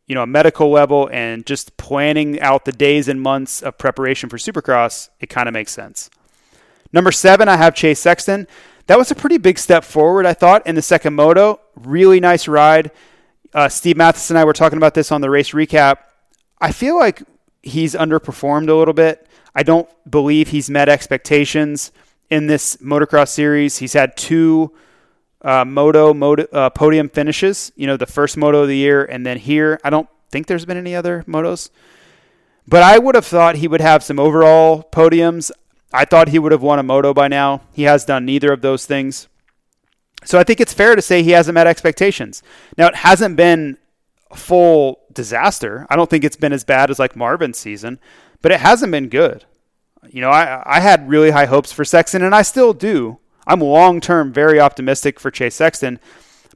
you 0.07 0.15
know 0.15 0.23
a 0.23 0.27
medical 0.27 0.69
level 0.69 1.09
and 1.11 1.45
just 1.45 1.77
planning 1.77 2.39
out 2.41 2.65
the 2.65 2.71
days 2.71 3.07
and 3.07 3.21
months 3.21 3.61
of 3.61 3.77
preparation 3.77 4.29
for 4.29 4.37
Supercross, 4.37 5.09
it 5.19 5.29
kind 5.29 5.47
of 5.47 5.53
makes 5.53 5.71
sense. 5.71 6.09
Number 6.91 7.11
seven, 7.11 7.49
I 7.49 7.57
have 7.57 7.73
Chase 7.73 7.99
Sexton. 7.99 8.47
That 8.87 8.97
was 8.97 9.11
a 9.11 9.15
pretty 9.15 9.37
big 9.37 9.57
step 9.57 9.83
forward, 9.83 10.25
I 10.25 10.33
thought, 10.33 10.67
in 10.67 10.75
the 10.75 10.81
second 10.81 11.15
moto. 11.15 11.59
Really 11.75 12.19
nice 12.19 12.47
ride. 12.47 12.91
Uh, 13.53 13.69
Steve 13.69 13.97
Matthes 13.97 14.29
and 14.29 14.37
I 14.37 14.45
were 14.45 14.53
talking 14.53 14.77
about 14.77 14.93
this 14.93 15.11
on 15.11 15.21
the 15.21 15.29
race 15.29 15.51
recap. 15.51 15.97
I 16.59 16.71
feel 16.71 16.97
like 16.97 17.23
he's 17.61 17.95
underperformed 17.95 18.69
a 18.69 18.73
little 18.73 18.93
bit. 18.93 19.27
I 19.55 19.63
don't 19.63 19.89
believe 20.09 20.49
he's 20.49 20.69
met 20.69 20.89
expectations 20.89 21.91
in 22.29 22.47
this 22.47 22.77
motocross 22.77 23.29
series. 23.29 23.77
He's 23.77 23.93
had 23.93 24.17
two 24.17 24.73
uh, 25.43 25.65
moto, 25.65 26.13
moto 26.13 26.47
uh, 26.51 26.69
podium 26.69 27.09
finishes. 27.09 27.71
You 27.75 27.87
know, 27.87 27.97
the 27.97 28.05
first 28.05 28.37
moto 28.37 28.61
of 28.61 28.67
the 28.67 28.77
year, 28.77 29.03
and 29.03 29.25
then 29.25 29.37
here. 29.37 29.79
I 29.83 29.89
don't 29.89 30.09
think 30.31 30.47
there's 30.47 30.65
been 30.65 30.77
any 30.77 30.95
other 30.95 31.23
motos, 31.27 31.69
but 32.67 32.83
I 32.83 32.97
would 32.97 33.15
have 33.15 33.25
thought 33.25 33.55
he 33.57 33.67
would 33.67 33.81
have 33.81 34.03
some 34.03 34.19
overall 34.19 34.87
podiums. 34.91 35.51
I 35.93 36.05
thought 36.05 36.29
he 36.29 36.39
would 36.39 36.51
have 36.51 36.63
won 36.63 36.79
a 36.79 36.83
moto 36.83 37.13
by 37.13 37.27
now. 37.27 37.61
He 37.73 37.83
has 37.83 38.03
done 38.03 38.25
neither 38.25 38.51
of 38.51 38.61
those 38.61 38.85
things. 38.85 39.27
So 40.25 40.39
I 40.39 40.43
think 40.43 40.59
it's 40.59 40.73
fair 40.73 40.95
to 40.95 41.01
say 41.01 41.21
he 41.21 41.31
hasn't 41.31 41.53
met 41.53 41.67
expectations. 41.67 42.41
Now 42.77 42.87
it 42.87 42.95
hasn't 42.95 43.35
been 43.35 43.77
a 44.31 44.35
full 44.35 45.01
disaster. 45.11 45.85
I 45.89 45.95
don't 45.95 46.09
think 46.09 46.23
it's 46.23 46.35
been 46.37 46.53
as 46.53 46.63
bad 46.63 46.89
as 46.89 46.97
like 46.97 47.15
Marvin's 47.15 47.57
season, 47.57 47.99
but 48.41 48.51
it 48.51 48.59
hasn't 48.59 48.91
been 48.91 49.09
good. 49.09 49.45
You 50.09 50.21
know, 50.21 50.29
I, 50.29 50.61
I 50.65 50.79
had 50.79 51.07
really 51.07 51.31
high 51.31 51.45
hopes 51.45 51.71
for 51.71 51.85
Sexton, 51.85 52.23
and 52.23 52.35
I 52.35 52.41
still 52.41 52.73
do. 52.73 53.19
I'm 53.45 53.59
long 53.59 54.01
term 54.01 54.31
very 54.31 54.59
optimistic 54.59 55.19
for 55.19 55.31
Chase 55.31 55.55
Sexton, 55.55 55.99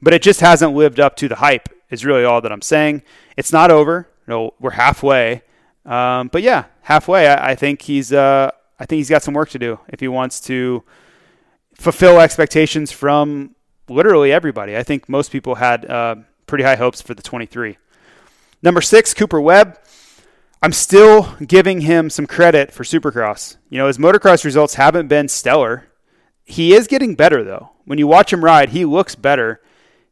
but 0.00 0.14
it 0.14 0.22
just 0.22 0.40
hasn't 0.40 0.74
lived 0.74 1.00
up 1.00 1.16
to 1.16 1.28
the 1.28 1.36
hype, 1.36 1.68
is 1.90 2.04
really 2.04 2.24
all 2.24 2.40
that 2.40 2.52
I'm 2.52 2.62
saying. 2.62 3.02
It's 3.36 3.52
not 3.52 3.70
over. 3.70 4.08
Know, 4.26 4.52
we're 4.60 4.70
halfway. 4.70 5.42
Um, 5.86 6.28
but 6.28 6.42
yeah, 6.42 6.66
halfway. 6.82 7.28
I, 7.28 7.52
I 7.52 7.54
think 7.54 7.82
he's 7.82 8.12
uh, 8.12 8.50
I 8.78 8.86
think 8.86 8.98
he's 8.98 9.10
got 9.10 9.22
some 9.22 9.34
work 9.34 9.50
to 9.50 9.58
do 9.58 9.80
if 9.88 10.00
he 10.00 10.08
wants 10.08 10.40
to 10.42 10.84
fulfill 11.74 12.20
expectations 12.20 12.92
from 12.92 13.54
literally 13.88 14.32
everybody. 14.32 14.76
I 14.76 14.82
think 14.82 15.08
most 15.08 15.32
people 15.32 15.56
had 15.56 15.86
uh, 15.86 16.16
pretty 16.46 16.64
high 16.64 16.76
hopes 16.76 17.00
for 17.00 17.14
the 17.14 17.22
23. 17.22 17.78
Number 18.62 18.80
six, 18.80 19.14
Cooper 19.14 19.40
Webb. 19.40 19.78
I'm 20.60 20.72
still 20.72 21.36
giving 21.46 21.82
him 21.82 22.10
some 22.10 22.26
credit 22.26 22.72
for 22.72 22.82
Supercross. 22.82 23.56
You 23.70 23.78
know, 23.78 23.86
his 23.86 23.98
motocross 23.98 24.44
results 24.44 24.74
haven't 24.74 25.06
been 25.06 25.28
stellar. 25.28 25.87
He 26.48 26.72
is 26.72 26.86
getting 26.86 27.14
better 27.14 27.44
though. 27.44 27.70
When 27.84 27.98
you 27.98 28.06
watch 28.06 28.32
him 28.32 28.42
ride, 28.42 28.70
he 28.70 28.84
looks 28.86 29.14
better. 29.14 29.60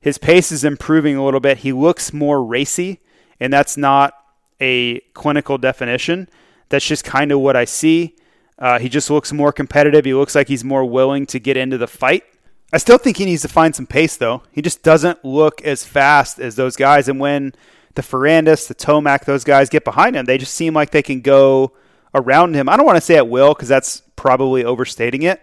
His 0.01 0.19
pace 0.19 0.53
is 0.53 0.65
improving 0.65 1.17
a 1.17 1.25
little 1.25 1.41
bit. 1.41 1.59
He 1.59 1.73
looks 1.73 2.13
more 2.13 2.45
racy, 2.45 3.01
and 3.41 3.51
that's 3.53 3.77
not 3.77 4.13
a 4.61 5.01
clinical 5.15 5.57
definition. 5.59 6.29
That's 6.69 6.87
just 6.87 7.05
kind 7.05 7.33
of 7.33 7.41
what 7.41 7.57
I 7.57 7.65
see. 7.65 8.17
Uh, 8.59 8.79
he 8.79 8.89
just 8.89 9.11
looks 9.11 9.33
more 9.33 9.51
competitive. 9.51 10.05
He 10.05 10.15
looks 10.15 10.35
like 10.35 10.49
he's 10.49 10.63
more 10.63 10.85
willing 10.85 11.25
to 11.27 11.39
get 11.39 11.57
into 11.57 11.79
the 11.79 11.87
fight. 11.87 12.25
I 12.73 12.79
still 12.79 12.99
think 12.99 13.17
he 13.17 13.25
needs 13.25 13.43
to 13.43 13.49
find 13.49 13.75
some 13.75 13.87
pace, 13.87 14.17
though. 14.17 14.43
He 14.53 14.61
just 14.61 14.83
doesn't 14.83 15.25
look 15.25 15.63
as 15.63 15.85
fast 15.85 16.39
as 16.39 16.57
those 16.57 16.77
guys. 16.77 17.09
And 17.09 17.19
when 17.19 17.55
the 17.95 18.03
Ferrandis, 18.03 18.69
the 18.69 18.75
Tomac, 18.75 19.25
those 19.25 19.45
guys 19.45 19.71
get 19.71 19.85
behind 19.85 20.17
him, 20.17 20.27
they 20.27 20.39
just 20.39 20.55
seem 20.55 20.75
like 20.75 20.91
they 20.91 21.03
can 21.03 21.21
go 21.21 21.73
around 22.15 22.55
him. 22.55 22.69
I 22.69 22.77
don't 22.77 22.87
want 22.87 22.97
to 22.97 23.01
say 23.05 23.17
at 23.17 23.29
will 23.29 23.55
because 23.55 23.69
that's 23.69 24.03
probably 24.17 24.65
overstating 24.65 25.23
it, 25.23 25.41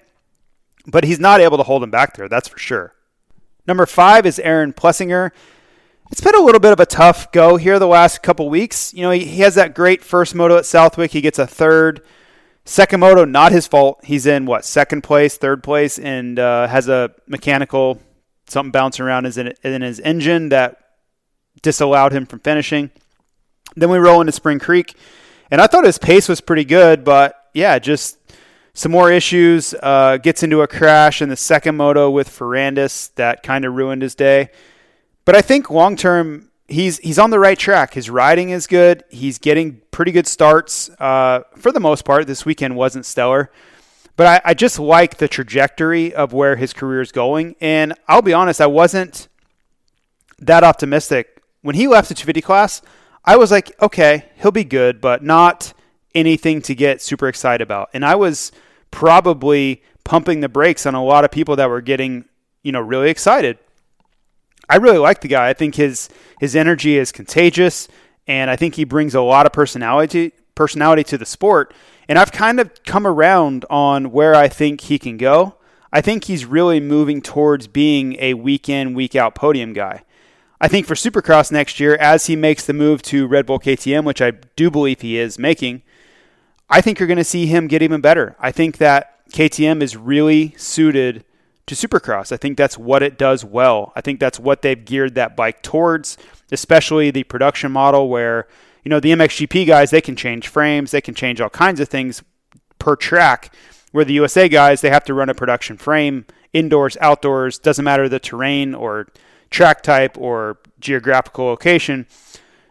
but 0.85 1.03
he's 1.03 1.19
not 1.19 1.41
able 1.41 1.57
to 1.57 1.63
hold 1.63 1.83
him 1.83 1.91
back 1.91 2.15
there, 2.15 2.27
that's 2.27 2.47
for 2.47 2.57
sure. 2.57 2.93
Number 3.67 3.85
five 3.85 4.25
is 4.25 4.39
Aaron 4.39 4.73
Plessinger. 4.73 5.31
It's 6.11 6.21
been 6.21 6.35
a 6.35 6.41
little 6.41 6.59
bit 6.59 6.73
of 6.73 6.79
a 6.79 6.85
tough 6.85 7.31
go 7.31 7.55
here 7.55 7.79
the 7.79 7.87
last 7.87 8.21
couple 8.21 8.49
weeks. 8.49 8.93
You 8.93 9.03
know, 9.03 9.11
he, 9.11 9.25
he 9.25 9.41
has 9.41 9.55
that 9.55 9.73
great 9.73 10.03
first 10.03 10.35
moto 10.35 10.57
at 10.57 10.65
Southwick. 10.65 11.11
He 11.11 11.21
gets 11.21 11.39
a 11.39 11.47
third. 11.47 12.01
Second 12.65 12.99
moto, 12.99 13.25
not 13.25 13.51
his 13.51 13.67
fault. 13.67 14.03
He's 14.03 14.25
in 14.25 14.45
what 14.45 14.63
second 14.63 15.01
place, 15.01 15.37
third 15.37 15.63
place, 15.63 15.97
and 15.97 16.37
uh, 16.39 16.67
has 16.67 16.87
a 16.87 17.11
mechanical 17.27 17.99
something 18.47 18.71
bouncing 18.71 19.05
around 19.05 19.25
in, 19.25 19.53
in 19.63 19.81
his 19.81 19.99
engine 20.01 20.49
that 20.49 20.77
disallowed 21.61 22.11
him 22.11 22.25
from 22.25 22.39
finishing. 22.39 22.91
Then 23.75 23.89
we 23.89 23.97
roll 23.97 24.21
into 24.21 24.33
Spring 24.33 24.59
Creek, 24.59 24.95
and 25.49 25.59
I 25.61 25.67
thought 25.67 25.85
his 25.85 25.97
pace 25.97 26.29
was 26.29 26.41
pretty 26.41 26.65
good, 26.65 27.03
but 27.03 27.35
yeah, 27.53 27.79
just 27.79 28.22
some 28.73 28.91
more 28.91 29.11
issues. 29.11 29.73
Uh, 29.81 30.17
gets 30.17 30.43
into 30.43 30.61
a 30.61 30.67
crash 30.67 31.21
in 31.21 31.29
the 31.29 31.35
second 31.35 31.75
moto 31.75 32.09
with 32.09 32.29
Ferrandis 32.29 33.13
that 33.15 33.43
kind 33.43 33.65
of 33.65 33.73
ruined 33.73 34.01
his 34.01 34.15
day. 34.15 34.49
But 35.25 35.35
I 35.35 35.41
think 35.41 35.69
long 35.69 35.95
term, 35.95 36.49
he's 36.67 36.97
he's 36.99 37.19
on 37.19 37.29
the 37.29 37.39
right 37.39 37.57
track. 37.57 37.93
His 37.93 38.09
riding 38.09 38.49
is 38.49 38.67
good. 38.67 39.03
He's 39.09 39.37
getting 39.37 39.81
pretty 39.91 40.11
good 40.11 40.27
starts 40.27 40.89
uh, 40.99 41.41
for 41.57 41.71
the 41.71 41.79
most 41.79 42.03
part. 42.05 42.27
This 42.27 42.45
weekend 42.45 42.75
wasn't 42.75 43.05
stellar, 43.05 43.51
but 44.15 44.27
I, 44.27 44.49
I 44.49 44.53
just 44.53 44.79
like 44.79 45.17
the 45.17 45.27
trajectory 45.27 46.13
of 46.13 46.33
where 46.33 46.55
his 46.55 46.73
career 46.73 47.01
is 47.01 47.11
going. 47.11 47.55
And 47.61 47.93
I'll 48.07 48.21
be 48.21 48.33
honest, 48.33 48.59
I 48.59 48.67
wasn't 48.67 49.27
that 50.39 50.63
optimistic 50.63 51.33
when 51.63 51.75
he 51.75 51.87
left 51.87 52.09
the 52.09 52.13
250 52.13 52.41
class, 52.41 52.81
I 53.25 53.37
was 53.37 53.49
like, 53.49 53.73
okay, 53.81 54.25
he'll 54.35 54.51
be 54.51 54.65
good, 54.65 55.01
but 55.01 55.23
not 55.23 55.73
anything 56.15 56.61
to 56.63 56.75
get 56.75 57.01
super 57.01 57.27
excited 57.27 57.63
about. 57.63 57.89
And 57.93 58.05
I 58.05 58.15
was 58.15 58.51
probably 58.91 59.81
pumping 60.03 60.41
the 60.41 60.49
brakes 60.49 60.85
on 60.85 60.95
a 60.95 61.03
lot 61.03 61.23
of 61.23 61.31
people 61.31 61.55
that 61.55 61.69
were 61.69 61.81
getting, 61.81 62.25
you 62.61 62.71
know, 62.71 62.81
really 62.81 63.09
excited. 63.09 63.57
I 64.69 64.77
really 64.77 64.97
like 64.97 65.21
the 65.21 65.27
guy. 65.27 65.49
I 65.49 65.53
think 65.53 65.75
his 65.75 66.09
his 66.39 66.55
energy 66.55 66.97
is 66.97 67.11
contagious, 67.11 67.87
and 68.27 68.49
I 68.49 68.55
think 68.55 68.75
he 68.75 68.85
brings 68.85 69.13
a 69.13 69.21
lot 69.21 69.45
of 69.45 69.51
personality 69.51 70.31
personality 70.55 71.03
to 71.03 71.17
the 71.17 71.25
sport. 71.25 71.73
And 72.07 72.19
I've 72.19 72.31
kind 72.31 72.59
of 72.59 72.71
come 72.85 73.07
around 73.07 73.65
on 73.69 74.11
where 74.11 74.35
I 74.35 74.47
think 74.47 74.81
he 74.81 74.99
can 74.99 75.17
go. 75.17 75.55
I 75.91 76.01
think 76.01 76.25
he's 76.25 76.45
really 76.45 76.79
moving 76.79 77.21
towards 77.21 77.67
being 77.67 78.17
a 78.19 78.33
week 78.33 78.67
in, 78.67 78.93
week 78.93 79.15
out 79.15 79.35
podium 79.35 79.73
guy. 79.73 80.03
I 80.59 80.67
think 80.67 80.87
for 80.87 80.95
Supercross 80.95 81.51
next 81.51 81.79
year, 81.79 81.95
as 81.95 82.27
he 82.27 82.35
makes 82.35 82.65
the 82.65 82.73
move 82.73 83.01
to 83.03 83.27
Red 83.27 83.45
Bull 83.45 83.59
KTM, 83.59 84.05
which 84.05 84.21
I 84.21 84.31
do 84.31 84.71
believe 84.71 85.01
he 85.01 85.17
is 85.17 85.37
making, 85.37 85.83
I 86.69 86.81
think 86.81 86.99
you're 86.99 87.07
going 87.07 87.17
to 87.17 87.23
see 87.23 87.45
him 87.45 87.67
get 87.67 87.81
even 87.81 88.01
better. 88.01 88.35
I 88.39 88.51
think 88.51 88.77
that 88.77 89.27
KTM 89.29 89.81
is 89.81 89.95
really 89.95 90.53
suited 90.57 91.25
to 91.65 91.75
Supercross. 91.75 92.31
I 92.31 92.37
think 92.37 92.57
that's 92.57 92.77
what 92.77 93.03
it 93.03 93.17
does 93.17 93.45
well. 93.45 93.93
I 93.95 94.01
think 94.01 94.19
that's 94.19 94.39
what 94.39 94.61
they've 94.61 94.83
geared 94.83 95.15
that 95.15 95.35
bike 95.35 95.61
towards, 95.61 96.17
especially 96.51 97.11
the 97.11 97.23
production 97.23 97.71
model 97.71 98.09
where, 98.09 98.47
you 98.83 98.89
know, 98.89 98.99
the 98.99 99.11
MXGP 99.11 99.65
guys, 99.65 99.91
they 99.91 100.01
can 100.01 100.15
change 100.15 100.47
frames, 100.47 100.91
they 100.91 101.01
can 101.01 101.15
change 101.15 101.39
all 101.39 101.49
kinds 101.49 101.79
of 101.79 101.87
things 101.87 102.21
per 102.79 102.95
track, 102.95 103.53
where 103.91 104.03
the 104.03 104.13
USA 104.13 104.49
guys, 104.49 104.81
they 104.81 104.89
have 104.89 105.05
to 105.05 105.13
run 105.13 105.29
a 105.29 105.33
production 105.33 105.77
frame 105.77 106.25
indoors, 106.51 106.97
outdoors, 106.99 107.57
doesn't 107.59 107.85
matter 107.85 108.09
the 108.09 108.19
terrain 108.19 108.75
or 108.75 109.07
track 109.49 109.81
type 109.81 110.17
or 110.17 110.57
geographical 110.79 111.45
location. 111.45 112.05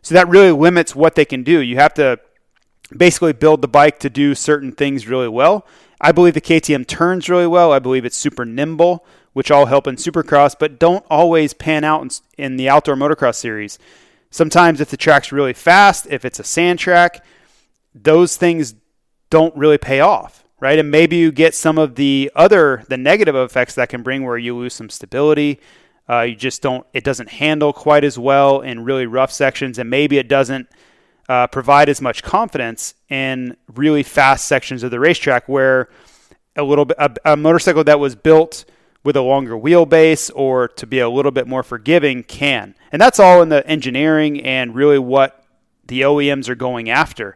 So 0.02 0.14
that 0.14 0.28
really 0.28 0.52
limits 0.52 0.94
what 0.94 1.14
they 1.14 1.24
can 1.24 1.42
do. 1.42 1.60
You 1.60 1.76
have 1.76 1.94
to 1.94 2.20
basically 2.96 3.32
build 3.32 3.62
the 3.62 3.68
bike 3.68 3.98
to 4.00 4.10
do 4.10 4.34
certain 4.34 4.72
things 4.72 5.06
really 5.06 5.28
well. 5.28 5.66
I 6.00 6.12
believe 6.12 6.34
the 6.34 6.40
KTM 6.40 6.86
turns 6.86 7.28
really 7.28 7.46
well. 7.46 7.72
I 7.72 7.78
believe 7.78 8.04
it's 8.04 8.16
super 8.16 8.44
nimble, 8.44 9.04
which 9.32 9.50
all 9.50 9.66
help 9.66 9.86
in 9.86 9.96
Supercross, 9.96 10.56
but 10.58 10.78
don't 10.78 11.04
always 11.08 11.54
pan 11.54 11.84
out 11.84 12.20
in, 12.36 12.56
the 12.56 12.68
outdoor 12.68 12.96
motocross 12.96 13.36
series. 13.36 13.78
Sometimes, 14.30 14.80
if 14.80 14.90
the 14.90 14.96
track's 14.96 15.30
really 15.30 15.52
fast, 15.52 16.06
if 16.10 16.24
it's 16.24 16.40
a 16.40 16.44
sand 16.44 16.78
track, 16.78 17.24
those 17.94 18.36
things 18.36 18.74
don't 19.30 19.54
really 19.56 19.78
pay 19.78 20.00
off, 20.00 20.44
right? 20.58 20.78
And 20.78 20.90
maybe 20.90 21.16
you 21.16 21.30
get 21.30 21.54
some 21.54 21.78
of 21.78 21.94
the 21.94 22.30
other, 22.34 22.84
the 22.88 22.96
negative 22.96 23.36
effects 23.36 23.74
that 23.76 23.88
can 23.88 24.02
bring 24.02 24.24
where 24.24 24.38
you 24.38 24.56
lose 24.56 24.74
some 24.74 24.90
stability. 24.90 25.60
Uh, 26.08 26.22
you 26.22 26.34
just 26.34 26.62
don't, 26.62 26.86
it 26.92 27.04
doesn't 27.04 27.28
handle 27.28 27.72
quite 27.72 28.04
as 28.04 28.18
well 28.18 28.60
in 28.60 28.84
really 28.84 29.06
rough 29.06 29.30
sections, 29.30 29.78
and 29.78 29.88
maybe 29.88 30.18
it 30.18 30.28
doesn't 30.28 30.68
uh, 31.32 31.46
provide 31.46 31.88
as 31.88 32.02
much 32.02 32.22
confidence 32.22 32.92
in 33.08 33.56
really 33.74 34.02
fast 34.02 34.44
sections 34.44 34.82
of 34.82 34.90
the 34.90 35.00
racetrack 35.00 35.48
where 35.48 35.88
a 36.56 36.62
little 36.62 36.84
bit 36.84 36.98
a, 37.00 37.10
a, 37.24 37.36
motorcycle 37.38 37.82
that 37.82 37.98
was 37.98 38.14
built 38.14 38.66
with 39.02 39.16
a 39.16 39.22
longer 39.22 39.54
wheelbase 39.54 40.30
or 40.34 40.68
to 40.68 40.86
be 40.86 40.98
a 40.98 41.08
little 41.08 41.30
bit 41.30 41.48
more 41.48 41.62
forgiving 41.62 42.22
can. 42.22 42.74
And 42.92 43.00
that's 43.00 43.18
all 43.18 43.40
in 43.40 43.48
the 43.48 43.66
engineering 43.66 44.42
and 44.42 44.74
really 44.74 44.98
what 44.98 45.46
the 45.86 46.02
OEMs 46.02 46.50
are 46.50 46.54
going 46.54 46.90
after. 46.90 47.34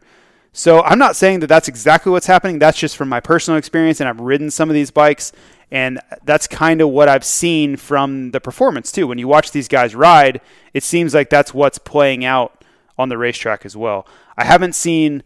So 0.53 0.83
I'm 0.83 0.99
not 0.99 1.17
saying 1.17 1.41
that 1.41 1.47
that's 1.47 1.69
exactly 1.69 2.13
what's 2.13 2.27
happening. 2.27 2.59
That's 2.59 2.79
just 2.79 2.99
from 2.99 3.09
my 3.09 3.21
personal 3.21 3.57
experience, 3.57 4.01
and 4.01 4.11
I've 4.11 4.21
ridden 4.21 4.51
some 4.51 4.69
of 4.69 4.75
these 4.75 4.91
bikes, 4.91 5.33
and 5.71 6.01
that's 6.23 6.47
kind 6.47 6.83
of 6.83 6.91
what 6.91 7.09
I've 7.09 7.25
seen 7.25 7.77
from 7.77 8.33
the 8.33 8.41
performance 8.43 8.93
too. 8.93 9.07
When 9.07 9.17
you 9.17 9.27
watch 9.27 9.53
these 9.53 9.69
guys 9.69 9.95
ride, 9.95 10.43
it 10.75 10.83
seems 10.83 11.15
like 11.15 11.31
that's 11.31 11.55
what's 11.55 11.79
playing 11.79 12.27
out 12.27 12.56
on 12.99 13.09
the 13.09 13.19
racetrack 13.19 13.65
as 13.65 13.77
well. 13.77 14.07
I 14.37 14.45
haven't 14.45 14.75
seen 14.75 15.23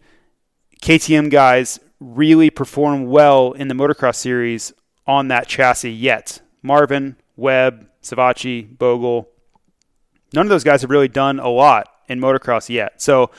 KTM 0.81 1.29
guys 1.29 1.79
really 1.99 2.49
perform 2.49 3.05
well 3.05 3.51
in 3.51 3.67
the 3.67 3.75
motocross 3.75 4.15
series 4.15 4.73
on 5.05 5.27
that 5.29 5.47
chassis 5.47 5.91
yet. 5.91 6.41
Marvin, 6.63 7.15
Webb, 7.35 7.87
Savatgy, 8.01 8.77
Bogle, 8.77 9.29
none 10.33 10.45
of 10.45 10.49
those 10.49 10.63
guys 10.63 10.81
have 10.81 10.89
really 10.89 11.07
done 11.07 11.39
a 11.39 11.49
lot 11.49 11.87
in 12.07 12.19
motocross 12.19 12.69
yet. 12.69 13.01
So 13.01 13.31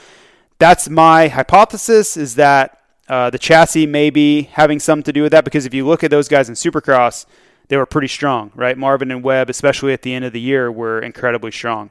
that's 0.59 0.89
my 0.89 1.29
hypothesis 1.29 2.17
is 2.17 2.37
that 2.37 2.79
uh, 3.09 3.31
the 3.31 3.39
chassis 3.39 3.87
may 3.87 4.11
be 4.11 4.43
having 4.43 4.79
something 4.79 5.03
to 5.05 5.13
do 5.13 5.23
with 5.23 5.33
that 5.33 5.45
because 5.45 5.67
if 5.67 5.75
you 5.75 5.87
look 5.87 6.05
at 6.05 6.11
those 6.11 6.29
guys 6.29 6.49
in 6.49 6.55
supercross, 6.55 7.27
they 7.69 7.77
were 7.77 7.87
pretty 7.87 8.09
strong, 8.09 8.53
right? 8.55 8.79
Marvin 8.79 9.11
and 9.11 9.23
Webb, 9.23 9.51
especially 9.51 9.93
at 9.93 10.03
the 10.03 10.15
end 10.15 10.25
of 10.25 10.33
the 10.33 10.41
year, 10.41 10.71
were 10.71 11.01
incredibly 11.01 11.51
strong. 11.51 11.91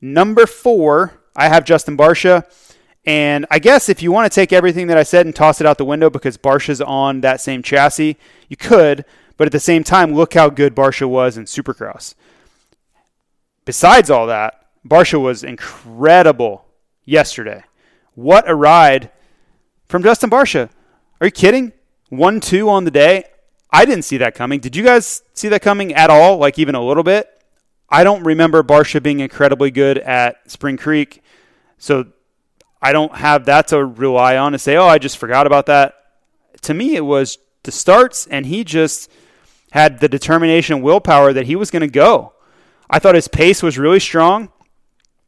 Number 0.00 0.46
four, 0.46 1.20
I 1.36 1.48
have 1.48 1.64
Justin 1.64 1.96
Barcia. 1.96 2.44
And 3.06 3.46
I 3.50 3.58
guess 3.58 3.88
if 3.88 4.02
you 4.02 4.12
want 4.12 4.30
to 4.30 4.34
take 4.34 4.52
everything 4.52 4.86
that 4.88 4.98
I 4.98 5.02
said 5.02 5.26
and 5.26 5.34
toss 5.34 5.60
it 5.60 5.66
out 5.66 5.78
the 5.78 5.84
window 5.84 6.10
because 6.10 6.36
Barcia's 6.36 6.80
on 6.80 7.22
that 7.22 7.40
same 7.40 7.62
chassis, 7.62 8.16
you 8.48 8.56
could. 8.56 9.04
But 9.36 9.46
at 9.46 9.52
the 9.52 9.60
same 9.60 9.84
time, 9.84 10.14
look 10.14 10.34
how 10.34 10.50
good 10.50 10.74
Barcia 10.74 11.08
was 11.08 11.38
in 11.38 11.44
Supercross. 11.44 12.14
Besides 13.64 14.10
all 14.10 14.26
that, 14.26 14.66
Barcia 14.86 15.20
was 15.20 15.42
incredible 15.42 16.66
yesterday. 17.04 17.64
What 18.14 18.48
a 18.48 18.54
ride 18.54 19.10
from 19.88 20.02
Justin 20.02 20.28
Barcia. 20.28 20.68
Are 21.20 21.26
you 21.26 21.30
kidding? 21.30 21.72
1 22.10 22.40
2 22.40 22.68
on 22.68 22.84
the 22.84 22.90
day. 22.90 23.24
I 23.70 23.84
didn't 23.84 24.04
see 24.04 24.18
that 24.18 24.34
coming. 24.34 24.60
Did 24.60 24.76
you 24.76 24.84
guys 24.84 25.22
see 25.32 25.48
that 25.48 25.62
coming 25.62 25.94
at 25.94 26.10
all? 26.10 26.36
Like 26.36 26.58
even 26.58 26.74
a 26.74 26.84
little 26.84 27.04
bit? 27.04 27.39
I 27.90 28.04
don't 28.04 28.22
remember 28.22 28.62
Barcia 28.62 29.02
being 29.02 29.20
incredibly 29.20 29.70
good 29.70 29.98
at 29.98 30.50
Spring 30.50 30.76
Creek. 30.76 31.22
So 31.78 32.06
I 32.80 32.92
don't 32.92 33.14
have 33.16 33.46
that 33.46 33.68
to 33.68 33.84
rely 33.84 34.36
on 34.36 34.52
to 34.52 34.58
say, 34.58 34.76
oh, 34.76 34.86
I 34.86 34.98
just 34.98 35.18
forgot 35.18 35.46
about 35.46 35.66
that. 35.66 35.94
To 36.62 36.74
me, 36.74 36.94
it 36.94 37.04
was 37.04 37.38
the 37.62 37.72
starts, 37.72 38.26
and 38.26 38.46
he 38.46 38.64
just 38.64 39.10
had 39.72 40.00
the 40.00 40.08
determination 40.08 40.76
and 40.76 40.84
willpower 40.84 41.32
that 41.32 41.46
he 41.46 41.56
was 41.56 41.70
going 41.70 41.82
to 41.82 41.88
go. 41.88 42.32
I 42.88 42.98
thought 42.98 43.14
his 43.14 43.28
pace 43.28 43.62
was 43.62 43.78
really 43.78 44.00
strong 44.00 44.50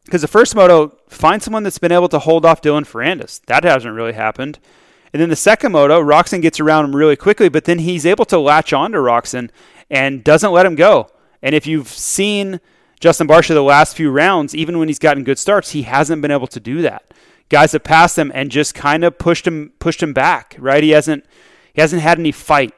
because 0.04 0.22
the 0.22 0.28
first 0.28 0.54
moto, 0.56 0.98
find 1.08 1.42
someone 1.42 1.62
that's 1.62 1.78
been 1.78 1.92
able 1.92 2.08
to 2.08 2.18
hold 2.18 2.44
off 2.44 2.60
Dylan 2.60 2.86
Ferrandis. 2.86 3.40
That 3.46 3.64
hasn't 3.64 3.94
really 3.94 4.14
happened. 4.14 4.58
And 5.12 5.22
then 5.22 5.28
the 5.28 5.36
second 5.36 5.72
moto, 5.72 6.02
Roczen 6.02 6.42
gets 6.42 6.58
around 6.58 6.86
him 6.86 6.96
really 6.96 7.16
quickly, 7.16 7.48
but 7.48 7.64
then 7.64 7.78
he's 7.78 8.06
able 8.06 8.24
to 8.26 8.38
latch 8.38 8.72
on 8.72 8.92
to 8.92 8.98
Roczen 8.98 9.50
and 9.90 10.24
doesn't 10.24 10.52
let 10.52 10.66
him 10.66 10.74
go. 10.74 11.10
And 11.42 11.54
if 11.54 11.66
you've 11.66 11.88
seen 11.88 12.60
Justin 13.00 13.26
Barcia 13.26 13.48
the 13.48 13.62
last 13.62 13.96
few 13.96 14.10
rounds, 14.10 14.54
even 14.54 14.78
when 14.78 14.88
he's 14.88 14.98
gotten 14.98 15.24
good 15.24 15.38
starts, 15.38 15.72
he 15.72 15.82
hasn't 15.82 16.22
been 16.22 16.30
able 16.30 16.46
to 16.46 16.60
do 16.60 16.82
that. 16.82 17.12
Guys 17.48 17.72
have 17.72 17.84
passed 17.84 18.16
him 18.16 18.30
and 18.34 18.50
just 18.50 18.74
kind 18.74 19.04
of 19.04 19.18
pushed 19.18 19.46
him 19.46 19.72
pushed 19.78 20.02
him 20.02 20.12
back, 20.12 20.56
right? 20.58 20.82
He 20.82 20.90
hasn't 20.90 21.26
he 21.74 21.80
hasn't 21.80 22.02
had 22.02 22.18
any 22.18 22.32
fight. 22.32 22.74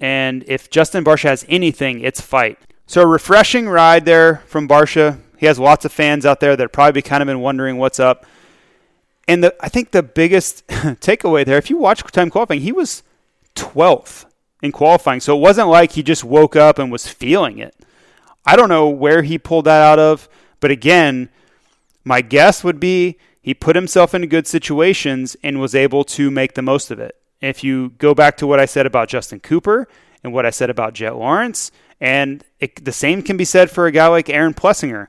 And 0.00 0.44
if 0.46 0.68
Justin 0.70 1.04
Barcia 1.04 1.24
has 1.24 1.46
anything, 1.48 2.00
it's 2.00 2.20
fight. 2.20 2.58
So 2.86 3.02
a 3.02 3.06
refreshing 3.06 3.68
ride 3.68 4.04
there 4.04 4.42
from 4.46 4.68
Barcia. 4.68 5.20
He 5.36 5.46
has 5.46 5.58
lots 5.58 5.84
of 5.84 5.92
fans 5.92 6.26
out 6.26 6.40
there 6.40 6.56
that 6.56 6.72
probably 6.72 7.02
kind 7.02 7.22
of 7.22 7.26
been 7.26 7.40
wondering 7.40 7.78
what's 7.78 8.00
up. 8.00 8.26
And 9.28 9.44
the, 9.44 9.54
I 9.60 9.68
think 9.68 9.90
the 9.90 10.02
biggest 10.02 10.66
takeaway 10.68 11.44
there, 11.44 11.58
if 11.58 11.68
you 11.68 11.76
watch 11.76 12.02
time 12.02 12.30
qualifying, 12.30 12.62
he 12.62 12.72
was 12.72 13.02
12th 13.54 14.24
in 14.62 14.72
qualifying. 14.72 15.20
So 15.20 15.36
it 15.36 15.40
wasn't 15.40 15.68
like 15.68 15.92
he 15.92 16.02
just 16.02 16.24
woke 16.24 16.56
up 16.56 16.78
and 16.78 16.90
was 16.90 17.06
feeling 17.06 17.58
it. 17.58 17.74
I 18.48 18.56
don't 18.56 18.70
know 18.70 18.88
where 18.88 19.20
he 19.20 19.36
pulled 19.36 19.66
that 19.66 19.82
out 19.82 19.98
of, 19.98 20.26
but 20.58 20.70
again, 20.70 21.28
my 22.02 22.22
guess 22.22 22.64
would 22.64 22.80
be 22.80 23.18
he 23.42 23.52
put 23.52 23.76
himself 23.76 24.14
into 24.14 24.26
good 24.26 24.46
situations 24.46 25.36
and 25.44 25.60
was 25.60 25.74
able 25.74 26.02
to 26.04 26.30
make 26.30 26.54
the 26.54 26.62
most 26.62 26.90
of 26.90 26.98
it. 26.98 27.14
If 27.42 27.62
you 27.62 27.90
go 27.98 28.14
back 28.14 28.38
to 28.38 28.46
what 28.46 28.58
I 28.58 28.64
said 28.64 28.86
about 28.86 29.10
Justin 29.10 29.40
Cooper 29.40 29.86
and 30.24 30.32
what 30.32 30.46
I 30.46 30.50
said 30.50 30.70
about 30.70 30.94
Jett 30.94 31.16
Lawrence, 31.16 31.70
and 32.00 32.42
it, 32.58 32.82
the 32.86 32.90
same 32.90 33.20
can 33.20 33.36
be 33.36 33.44
said 33.44 33.70
for 33.70 33.86
a 33.86 33.92
guy 33.92 34.06
like 34.06 34.30
Aaron 34.30 34.54
Plessinger. 34.54 35.08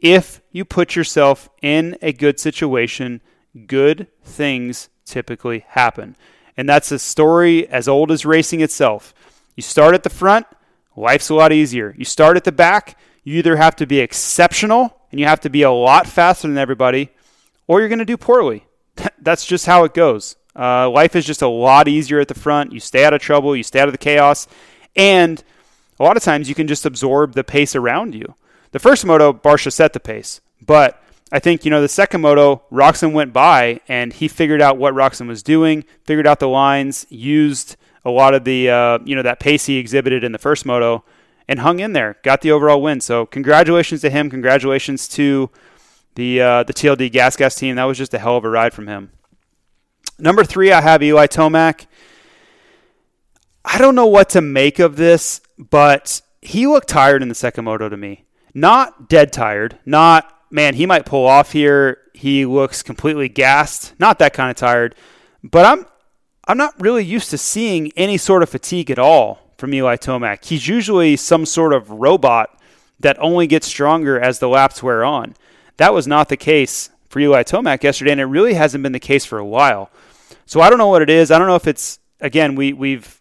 If 0.00 0.40
you 0.50 0.64
put 0.64 0.96
yourself 0.96 1.48
in 1.62 1.96
a 2.02 2.12
good 2.12 2.40
situation, 2.40 3.20
good 3.68 4.08
things 4.24 4.88
typically 5.04 5.64
happen. 5.68 6.16
And 6.56 6.68
that's 6.68 6.90
a 6.90 6.98
story 6.98 7.68
as 7.68 7.86
old 7.86 8.10
as 8.10 8.26
racing 8.26 8.62
itself. 8.62 9.14
You 9.54 9.62
start 9.62 9.94
at 9.94 10.02
the 10.02 10.10
front, 10.10 10.48
life's 10.96 11.28
a 11.28 11.34
lot 11.34 11.52
easier. 11.52 11.94
You 11.96 12.04
start 12.04 12.36
at 12.36 12.44
the 12.44 12.52
back, 12.52 12.98
you 13.22 13.38
either 13.38 13.56
have 13.56 13.76
to 13.76 13.86
be 13.86 14.00
exceptional 14.00 15.00
and 15.10 15.20
you 15.20 15.26
have 15.26 15.40
to 15.40 15.50
be 15.50 15.62
a 15.62 15.70
lot 15.70 16.06
faster 16.06 16.48
than 16.48 16.58
everybody, 16.58 17.10
or 17.66 17.80
you're 17.80 17.88
going 17.88 17.98
to 17.98 18.04
do 18.04 18.16
poorly. 18.16 18.66
That's 19.20 19.46
just 19.46 19.66
how 19.66 19.84
it 19.84 19.94
goes. 19.94 20.36
Uh, 20.56 20.88
life 20.90 21.16
is 21.16 21.24
just 21.24 21.42
a 21.42 21.48
lot 21.48 21.88
easier 21.88 22.20
at 22.20 22.28
the 22.28 22.34
front. 22.34 22.72
You 22.72 22.80
stay 22.80 23.04
out 23.04 23.14
of 23.14 23.20
trouble, 23.20 23.56
you 23.56 23.62
stay 23.62 23.80
out 23.80 23.88
of 23.88 23.94
the 23.94 23.98
chaos, 23.98 24.46
and 24.94 25.42
a 25.98 26.02
lot 26.02 26.16
of 26.16 26.22
times 26.22 26.48
you 26.48 26.54
can 26.54 26.66
just 26.66 26.86
absorb 26.86 27.34
the 27.34 27.44
pace 27.44 27.74
around 27.74 28.14
you. 28.14 28.34
The 28.72 28.78
first 28.78 29.06
moto, 29.06 29.32
Barcia 29.32 29.72
set 29.72 29.92
the 29.92 30.00
pace, 30.00 30.40
but 30.64 31.00
I 31.32 31.38
think, 31.38 31.64
you 31.64 31.70
know, 31.70 31.80
the 31.80 31.88
second 31.88 32.20
moto, 32.20 32.62
Roczen 32.70 33.12
went 33.12 33.32
by 33.32 33.80
and 33.88 34.12
he 34.12 34.28
figured 34.28 34.62
out 34.62 34.78
what 34.78 34.94
Roczen 34.94 35.26
was 35.26 35.42
doing, 35.42 35.84
figured 36.04 36.26
out 36.26 36.38
the 36.38 36.48
lines, 36.48 37.06
used 37.08 37.76
a 38.04 38.10
lot 38.10 38.34
of 38.34 38.44
the 38.44 38.70
uh, 38.70 38.98
you 39.04 39.16
know 39.16 39.22
that 39.22 39.40
pace 39.40 39.66
he 39.66 39.78
exhibited 39.78 40.24
in 40.24 40.32
the 40.32 40.38
first 40.38 40.66
moto 40.66 41.04
and 41.48 41.60
hung 41.60 41.80
in 41.80 41.92
there, 41.92 42.16
got 42.22 42.40
the 42.40 42.52
overall 42.52 42.80
win. 42.80 43.00
So 43.00 43.26
congratulations 43.26 44.00
to 44.02 44.10
him. 44.10 44.30
Congratulations 44.30 45.08
to 45.08 45.50
the 46.14 46.40
uh, 46.40 46.62
the 46.62 46.74
TLD 46.74 47.12
Gas 47.12 47.36
Gas 47.36 47.54
team. 47.54 47.76
That 47.76 47.84
was 47.84 47.98
just 47.98 48.14
a 48.14 48.18
hell 48.18 48.36
of 48.36 48.44
a 48.44 48.50
ride 48.50 48.74
from 48.74 48.86
him. 48.86 49.10
Number 50.18 50.44
three, 50.44 50.70
I 50.70 50.80
have 50.80 51.02
Eli 51.02 51.26
Tomac. 51.26 51.86
I 53.64 53.78
don't 53.78 53.94
know 53.94 54.06
what 54.06 54.30
to 54.30 54.40
make 54.40 54.78
of 54.78 54.96
this, 54.96 55.40
but 55.58 56.20
he 56.42 56.66
looked 56.66 56.88
tired 56.88 57.22
in 57.22 57.28
the 57.28 57.34
second 57.34 57.64
moto 57.64 57.88
to 57.88 57.96
me. 57.96 58.26
Not 58.52 59.08
dead 59.08 59.32
tired, 59.32 59.78
not 59.84 60.30
man, 60.50 60.74
he 60.74 60.86
might 60.86 61.06
pull 61.06 61.26
off 61.26 61.52
here. 61.52 61.98
He 62.12 62.46
looks 62.46 62.82
completely 62.82 63.28
gassed, 63.28 63.98
not 63.98 64.20
that 64.20 64.34
kind 64.34 64.50
of 64.50 64.56
tired, 64.56 64.94
but 65.42 65.66
I'm 65.66 65.86
I'm 66.46 66.58
not 66.58 66.78
really 66.80 67.04
used 67.04 67.30
to 67.30 67.38
seeing 67.38 67.90
any 67.96 68.18
sort 68.18 68.42
of 68.42 68.50
fatigue 68.50 68.90
at 68.90 68.98
all 68.98 69.50
from 69.56 69.72
Eli 69.72 69.96
Tomac. 69.96 70.44
He's 70.44 70.68
usually 70.68 71.16
some 71.16 71.46
sort 71.46 71.72
of 71.72 71.90
robot 71.90 72.60
that 73.00 73.16
only 73.18 73.46
gets 73.46 73.66
stronger 73.66 74.20
as 74.20 74.38
the 74.38 74.48
laps 74.48 74.82
wear 74.82 75.04
on. 75.04 75.34
That 75.78 75.94
was 75.94 76.06
not 76.06 76.28
the 76.28 76.36
case 76.36 76.90
for 77.08 77.20
Eli 77.20 77.42
Tomac 77.42 77.82
yesterday, 77.82 78.12
and 78.12 78.20
it 78.20 78.26
really 78.26 78.54
hasn't 78.54 78.82
been 78.82 78.92
the 78.92 79.00
case 79.00 79.24
for 79.24 79.38
a 79.38 79.44
while. 79.44 79.90
So 80.46 80.60
I 80.60 80.68
don't 80.68 80.78
know 80.78 80.88
what 80.88 81.02
it 81.02 81.10
is. 81.10 81.30
I 81.30 81.38
don't 81.38 81.48
know 81.48 81.56
if 81.56 81.66
it's 81.66 81.98
again 82.20 82.54
we 82.54 82.72
we've 82.72 83.20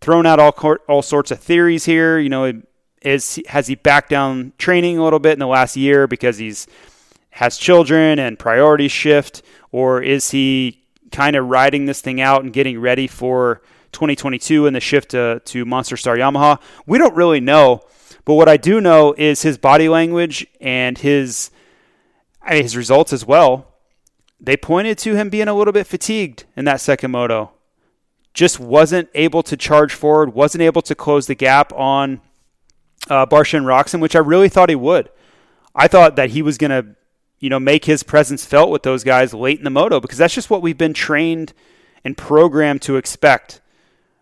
thrown 0.00 0.26
out 0.26 0.38
all 0.38 0.52
all 0.88 1.02
sorts 1.02 1.30
of 1.30 1.40
theories 1.40 1.84
here. 1.84 2.18
You 2.18 2.28
know, 2.28 2.62
is 3.00 3.40
has 3.48 3.66
he 3.66 3.74
backed 3.74 4.10
down 4.10 4.52
training 4.58 4.98
a 4.98 5.04
little 5.04 5.18
bit 5.18 5.32
in 5.32 5.38
the 5.38 5.46
last 5.46 5.76
year 5.76 6.06
because 6.06 6.38
he's 6.38 6.66
has 7.30 7.56
children 7.56 8.18
and 8.18 8.38
priorities 8.38 8.92
shift, 8.92 9.42
or 9.72 10.02
is 10.02 10.30
he 10.32 10.82
kind 11.10 11.36
of 11.36 11.46
riding 11.46 11.86
this 11.86 12.00
thing 12.00 12.20
out 12.20 12.42
and 12.42 12.52
getting 12.52 12.80
ready 12.80 13.06
for 13.06 13.62
2022 13.92 14.66
and 14.66 14.76
the 14.76 14.80
shift 14.80 15.10
to, 15.10 15.40
to 15.44 15.64
Monster 15.64 15.96
Star 15.96 16.16
Yamaha? 16.16 16.60
We 16.86 16.98
don't 16.98 17.14
really 17.14 17.40
know, 17.40 17.82
but 18.24 18.34
what 18.34 18.48
I 18.48 18.56
do 18.56 18.80
know 18.80 19.14
is 19.16 19.42
his 19.42 19.58
body 19.58 19.88
language 19.88 20.46
and 20.60 20.98
his 20.98 21.50
his 22.46 22.76
results 22.76 23.12
as 23.12 23.26
well. 23.26 23.74
They 24.40 24.56
pointed 24.56 24.98
to 24.98 25.14
him 25.14 25.28
being 25.28 25.48
a 25.48 25.54
little 25.54 25.72
bit 25.72 25.86
fatigued 25.86 26.44
in 26.56 26.64
that 26.64 26.80
second 26.80 27.10
moto. 27.10 27.52
Just 28.32 28.60
wasn't 28.60 29.08
able 29.14 29.42
to 29.42 29.56
charge 29.56 29.92
forward, 29.92 30.32
wasn't 30.32 30.62
able 30.62 30.82
to 30.82 30.94
close 30.94 31.26
the 31.26 31.34
gap 31.34 31.72
on 31.72 32.20
uh, 33.10 33.26
Barcia 33.26 33.54
and 33.54 33.66
Roczen, 33.66 34.00
which 34.00 34.14
I 34.14 34.20
really 34.20 34.48
thought 34.48 34.68
he 34.68 34.76
would. 34.76 35.10
I 35.74 35.88
thought 35.88 36.16
that 36.16 36.30
he 36.30 36.42
was 36.42 36.58
going 36.58 36.70
to, 36.70 36.94
you 37.38 37.50
know, 37.50 37.60
make 37.60 37.84
his 37.84 38.02
presence 38.02 38.44
felt 38.44 38.70
with 38.70 38.82
those 38.82 39.04
guys 39.04 39.32
late 39.32 39.58
in 39.58 39.64
the 39.64 39.70
moto 39.70 40.00
because 40.00 40.18
that's 40.18 40.34
just 40.34 40.50
what 40.50 40.62
we've 40.62 40.78
been 40.78 40.94
trained 40.94 41.52
and 42.04 42.16
programmed 42.16 42.82
to 42.82 42.96
expect 42.96 43.60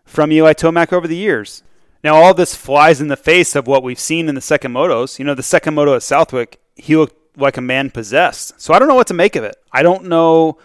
from 0.05 0.31
Eli 0.31 0.53
Tomac 0.53 0.93
over 0.93 1.07
the 1.07 1.15
years. 1.15 1.63
Now, 2.03 2.15
all 2.15 2.33
this 2.33 2.55
flies 2.55 3.01
in 3.01 3.07
the 3.07 3.17
face 3.17 3.55
of 3.55 3.67
what 3.67 3.83
we've 3.83 3.99
seen 3.99 4.29
in 4.29 4.35
the 4.35 4.41
second 4.41 4.71
motos. 4.71 5.19
You 5.19 5.25
know, 5.25 5.33
the 5.33 5.43
second 5.43 5.73
moto 5.73 5.95
at 5.95 6.03
Southwick, 6.03 6.59
he 6.75 6.95
looked 6.95 7.37
like 7.37 7.57
a 7.57 7.61
man 7.61 7.89
possessed. 7.89 8.59
So 8.61 8.73
I 8.73 8.79
don't 8.79 8.87
know 8.87 8.95
what 8.95 9.07
to 9.07 9.13
make 9.13 9.35
of 9.35 9.43
it. 9.43 9.55
I 9.71 9.83
don't 9.83 10.05
know 10.05 10.57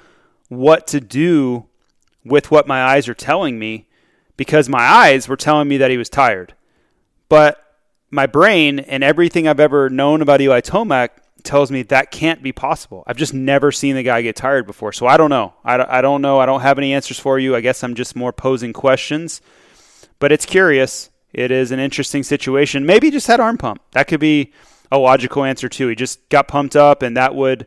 what 0.48 0.86
to 0.88 1.00
do 1.00 1.66
with 2.24 2.50
what 2.50 2.66
my 2.66 2.84
eyes 2.84 3.08
are 3.08 3.14
telling 3.14 3.58
me 3.58 3.86
because 4.36 4.68
my 4.68 4.82
eyes 4.82 5.26
were 5.26 5.36
telling 5.36 5.68
me 5.68 5.78
that 5.78 5.90
he 5.90 5.96
was 5.96 6.08
tired. 6.08 6.54
But 7.28 7.62
my 8.10 8.26
brain 8.26 8.78
and 8.78 9.02
everything 9.02 9.48
I've 9.48 9.60
ever 9.60 9.88
known 9.88 10.20
about 10.20 10.40
Eli 10.40 10.60
Tomac 10.60 11.10
tells 11.44 11.70
me 11.70 11.82
that 11.84 12.10
can't 12.10 12.42
be 12.42 12.52
possible. 12.52 13.04
I've 13.06 13.16
just 13.16 13.34
never 13.34 13.72
seen 13.72 13.94
the 13.96 14.02
guy 14.02 14.22
get 14.22 14.36
tired 14.36 14.66
before. 14.66 14.92
So 14.92 15.06
I 15.06 15.16
don't 15.16 15.30
know. 15.30 15.54
I, 15.64 15.98
I 15.98 16.00
don't 16.00 16.22
know. 16.22 16.38
I 16.38 16.46
don't 16.46 16.60
have 16.60 16.78
any 16.78 16.92
answers 16.92 17.18
for 17.18 17.38
you. 17.38 17.56
I 17.56 17.60
guess 17.60 17.82
I'm 17.82 17.94
just 17.94 18.16
more 18.16 18.32
posing 18.32 18.72
questions. 18.72 19.40
But 20.18 20.32
it's 20.32 20.46
curious. 20.46 21.10
It 21.32 21.50
is 21.50 21.70
an 21.70 21.78
interesting 21.78 22.22
situation. 22.22 22.86
Maybe 22.86 23.10
just 23.10 23.26
had 23.26 23.40
arm 23.40 23.58
pump. 23.58 23.82
That 23.92 24.08
could 24.08 24.20
be 24.20 24.52
a 24.90 24.98
logical 24.98 25.44
answer 25.44 25.68
too. 25.68 25.88
He 25.88 25.94
just 25.94 26.28
got 26.28 26.48
pumped 26.48 26.76
up, 26.76 27.02
and 27.02 27.16
that 27.16 27.34
would, 27.34 27.66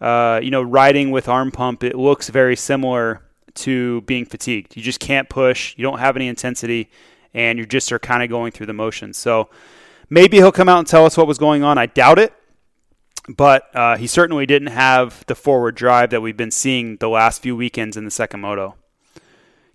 uh, 0.00 0.40
you 0.42 0.50
know, 0.50 0.62
riding 0.62 1.10
with 1.10 1.28
arm 1.28 1.50
pump. 1.50 1.84
It 1.84 1.94
looks 1.94 2.30
very 2.30 2.56
similar 2.56 3.22
to 3.54 4.00
being 4.02 4.24
fatigued. 4.24 4.76
You 4.76 4.82
just 4.82 5.00
can't 5.00 5.28
push. 5.28 5.74
You 5.76 5.82
don't 5.82 5.98
have 5.98 6.16
any 6.16 6.28
intensity 6.28 6.90
and 7.34 7.58
you 7.58 7.66
just 7.66 7.92
are 7.92 7.98
kind 7.98 8.22
of 8.22 8.28
going 8.28 8.52
through 8.52 8.66
the 8.66 8.72
motions. 8.72 9.16
So 9.16 9.50
maybe 10.08 10.36
he'll 10.36 10.52
come 10.52 10.68
out 10.68 10.78
and 10.78 10.86
tell 10.86 11.04
us 11.04 11.16
what 11.16 11.26
was 11.26 11.38
going 11.38 11.62
on. 11.62 11.76
I 11.76 11.86
doubt 11.86 12.18
it, 12.18 12.32
but 13.28 13.74
uh, 13.74 13.96
he 13.96 14.06
certainly 14.06 14.46
didn't 14.46 14.68
have 14.68 15.24
the 15.26 15.34
forward 15.34 15.74
drive 15.74 16.10
that 16.10 16.20
we've 16.20 16.36
been 16.36 16.50
seeing 16.50 16.96
the 16.96 17.08
last 17.08 17.42
few 17.42 17.56
weekends 17.56 17.96
in 17.96 18.04
the 18.04 18.10
second 18.10 18.40
moto. 18.40 18.76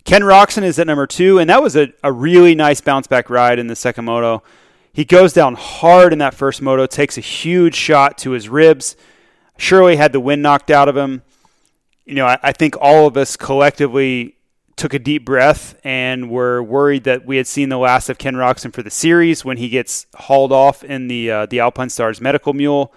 Ken 0.04 0.22
Roczen 0.22 0.62
is 0.62 0.78
at 0.78 0.86
number 0.86 1.06
two, 1.06 1.38
and 1.38 1.50
that 1.50 1.62
was 1.62 1.76
a, 1.76 1.92
a 2.02 2.12
really 2.12 2.54
nice 2.54 2.80
bounce 2.80 3.06
back 3.06 3.28
ride 3.28 3.58
in 3.58 3.66
the 3.66 3.76
second 3.76 4.04
moto. 4.04 4.42
He 4.92 5.04
goes 5.04 5.32
down 5.32 5.54
hard 5.54 6.12
in 6.12 6.18
that 6.20 6.34
first 6.34 6.62
moto, 6.62 6.86
takes 6.86 7.18
a 7.18 7.20
huge 7.20 7.74
shot 7.74 8.18
to 8.18 8.30
his 8.30 8.48
ribs. 8.48 8.96
Surely 9.56 9.96
had 9.96 10.12
the 10.12 10.20
wind 10.20 10.42
knocked 10.42 10.70
out 10.70 10.88
of 10.88 10.96
him. 10.96 11.22
You 12.06 12.14
know, 12.14 12.26
I, 12.26 12.38
I 12.42 12.52
think 12.52 12.76
all 12.80 13.06
of 13.06 13.16
us 13.16 13.36
collectively 13.36 14.36
took 14.76 14.94
a 14.94 14.98
deep 14.98 15.26
breath 15.26 15.78
and 15.84 16.30
were 16.30 16.62
worried 16.62 17.04
that 17.04 17.26
we 17.26 17.36
had 17.36 17.46
seen 17.46 17.68
the 17.68 17.78
last 17.78 18.08
of 18.08 18.16
Ken 18.16 18.34
Roczen 18.34 18.72
for 18.72 18.82
the 18.82 18.90
series 18.90 19.44
when 19.44 19.58
he 19.58 19.68
gets 19.68 20.06
hauled 20.14 20.52
off 20.52 20.82
in 20.82 21.08
the 21.08 21.30
uh, 21.30 21.46
the 21.46 21.58
Alpinestars 21.58 22.20
medical 22.20 22.54
mule. 22.54 22.92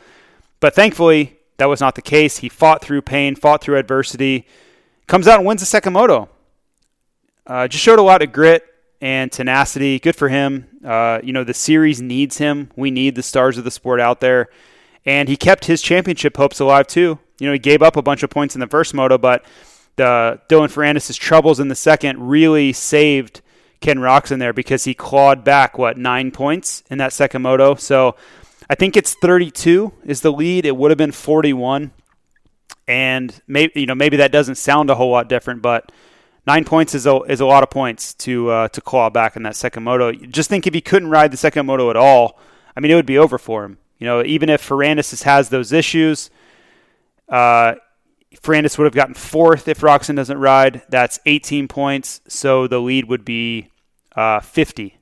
But 0.63 0.75
thankfully, 0.75 1.35
that 1.57 1.65
was 1.65 1.81
not 1.81 1.95
the 1.95 2.01
case. 2.01 2.37
He 2.37 2.47
fought 2.47 2.81
through 2.81 3.01
pain, 3.01 3.35
fought 3.35 3.61
through 3.61 3.77
adversity, 3.77 4.47
comes 5.07 5.27
out 5.27 5.39
and 5.39 5.45
wins 5.45 5.59
the 5.59 5.65
second 5.65 5.91
moto. 5.91 6.29
Uh, 7.45 7.67
just 7.67 7.83
showed 7.83 7.99
a 7.99 8.01
lot 8.01 8.21
of 8.21 8.31
grit 8.31 8.63
and 9.01 9.29
tenacity. 9.29 9.99
Good 9.99 10.15
for 10.15 10.29
him. 10.29 10.69
Uh, 10.81 11.19
you 11.21 11.33
know, 11.33 11.43
the 11.43 11.53
series 11.53 12.01
needs 12.01 12.37
him. 12.37 12.71
We 12.77 12.91
need 12.91 13.15
the 13.15 13.23
stars 13.23 13.57
of 13.57 13.65
the 13.65 13.71
sport 13.71 13.99
out 13.99 14.21
there. 14.21 14.47
And 15.05 15.27
he 15.27 15.35
kept 15.35 15.65
his 15.65 15.81
championship 15.81 16.37
hopes 16.37 16.61
alive, 16.61 16.87
too. 16.87 17.19
You 17.41 17.47
know, 17.47 17.51
he 17.51 17.59
gave 17.59 17.81
up 17.81 17.97
a 17.97 18.01
bunch 18.01 18.23
of 18.23 18.29
points 18.29 18.55
in 18.55 18.61
the 18.61 18.67
first 18.67 18.93
moto, 18.93 19.17
but 19.17 19.43
the 19.97 20.39
Dylan 20.47 20.71
Ferrandis' 20.71 21.19
troubles 21.19 21.59
in 21.59 21.67
the 21.67 21.75
second 21.75 22.25
really 22.25 22.71
saved 22.71 23.41
Ken 23.81 23.97
Roczen 23.97 24.39
there 24.39 24.53
because 24.53 24.85
he 24.85 24.93
clawed 24.93 25.43
back 25.43 25.77
what 25.77 25.97
nine 25.97 26.31
points 26.31 26.83
in 26.89 26.99
that 26.99 27.11
second 27.11 27.41
moto. 27.41 27.75
So 27.75 28.15
I 28.69 28.75
think 28.75 28.95
it's 28.95 29.13
32 29.15 29.93
is 30.05 30.21
the 30.21 30.31
lead. 30.31 30.65
It 30.65 30.75
would 30.77 30.91
have 30.91 30.97
been 30.97 31.11
41, 31.11 31.91
and 32.87 33.41
maybe 33.47 33.81
you 33.81 33.85
know 33.85 33.95
maybe 33.95 34.17
that 34.17 34.31
doesn't 34.31 34.55
sound 34.55 34.89
a 34.89 34.95
whole 34.95 35.11
lot 35.11 35.27
different, 35.29 35.61
but 35.61 35.91
nine 36.47 36.65
points 36.65 36.95
is 36.95 37.05
a 37.05 37.15
is 37.23 37.39
a 37.39 37.45
lot 37.45 37.63
of 37.63 37.69
points 37.69 38.13
to 38.15 38.49
uh, 38.49 38.67
to 38.69 38.81
claw 38.81 39.09
back 39.09 39.35
in 39.35 39.43
that 39.43 39.55
second 39.55 39.83
moto. 39.83 40.11
Just 40.11 40.49
think 40.49 40.67
if 40.67 40.73
he 40.73 40.81
couldn't 40.81 41.09
ride 41.09 41.31
the 41.31 41.37
second 41.37 41.65
moto 41.65 41.89
at 41.89 41.95
all, 41.95 42.39
I 42.75 42.79
mean 42.79 42.91
it 42.91 42.95
would 42.95 43.05
be 43.05 43.17
over 43.17 43.37
for 43.37 43.65
him. 43.65 43.77
You 43.99 44.07
know, 44.07 44.23
even 44.23 44.49
if 44.49 44.67
Ferrandis 44.67 45.23
has 45.23 45.49
those 45.49 45.71
issues. 45.71 46.29
Uh, 47.29 47.75
Ferrandis 48.41 48.77
would 48.77 48.85
have 48.85 48.95
gotten 48.95 49.13
fourth 49.13 49.67
if 49.67 49.81
Roczen 49.81 50.15
doesn't 50.15 50.37
ride. 50.37 50.81
That's 50.89 51.19
18 51.25 51.67
points. 51.67 52.21
So 52.27 52.67
the 52.67 52.79
lead 52.79 53.05
would 53.05 53.23
be 53.23 53.69
uh, 54.15 54.39
50 54.39 54.97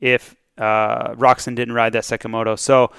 if 0.00 0.36
uh, 0.58 1.14
Roczen 1.14 1.54
didn't 1.54 1.74
ride 1.74 1.92
that 1.92 2.04
second 2.04 2.30
moto. 2.30 2.56
So, 2.56 2.90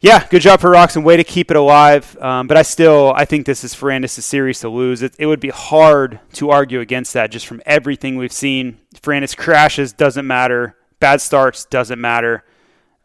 yeah, 0.00 0.26
good 0.28 0.40
job 0.42 0.60
for 0.60 0.70
Roczen. 0.70 1.04
Way 1.04 1.16
to 1.18 1.24
keep 1.24 1.50
it 1.50 1.56
alive. 1.56 2.16
Um, 2.20 2.46
but 2.46 2.56
I 2.56 2.62
still, 2.62 3.12
I 3.14 3.24
think 3.24 3.44
this 3.44 3.64
is 3.64 3.74
Ferrandis' 3.74 4.22
series 4.22 4.60
to 4.60 4.68
lose. 4.68 5.02
It, 5.02 5.14
it, 5.18 5.26
would 5.26 5.40
be 5.40 5.50
hard 5.50 6.20
to 6.34 6.50
argue 6.50 6.80
against 6.80 7.12
that 7.12 7.30
just 7.30 7.46
from 7.46 7.60
everything 7.66 8.16
we've 8.16 8.32
seen. 8.32 8.78
Ferrandis 8.94 9.36
crashes, 9.36 9.92
doesn't 9.92 10.26
matter. 10.26 10.76
Bad 11.00 11.20
starts, 11.20 11.66
doesn't 11.66 12.00
matter. 12.00 12.44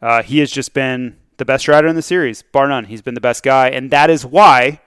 Uh, 0.00 0.22
he 0.22 0.38
has 0.38 0.50
just 0.50 0.72
been 0.72 1.16
the 1.36 1.44
best 1.44 1.68
rider 1.68 1.88
in 1.88 1.96
the 1.96 2.02
series, 2.02 2.42
bar 2.42 2.68
none. 2.68 2.86
He's 2.86 3.02
been 3.02 3.14
the 3.14 3.20
best 3.20 3.42
guy. 3.42 3.68
And 3.68 3.90
that 3.90 4.08
is 4.08 4.24
why 4.24 4.80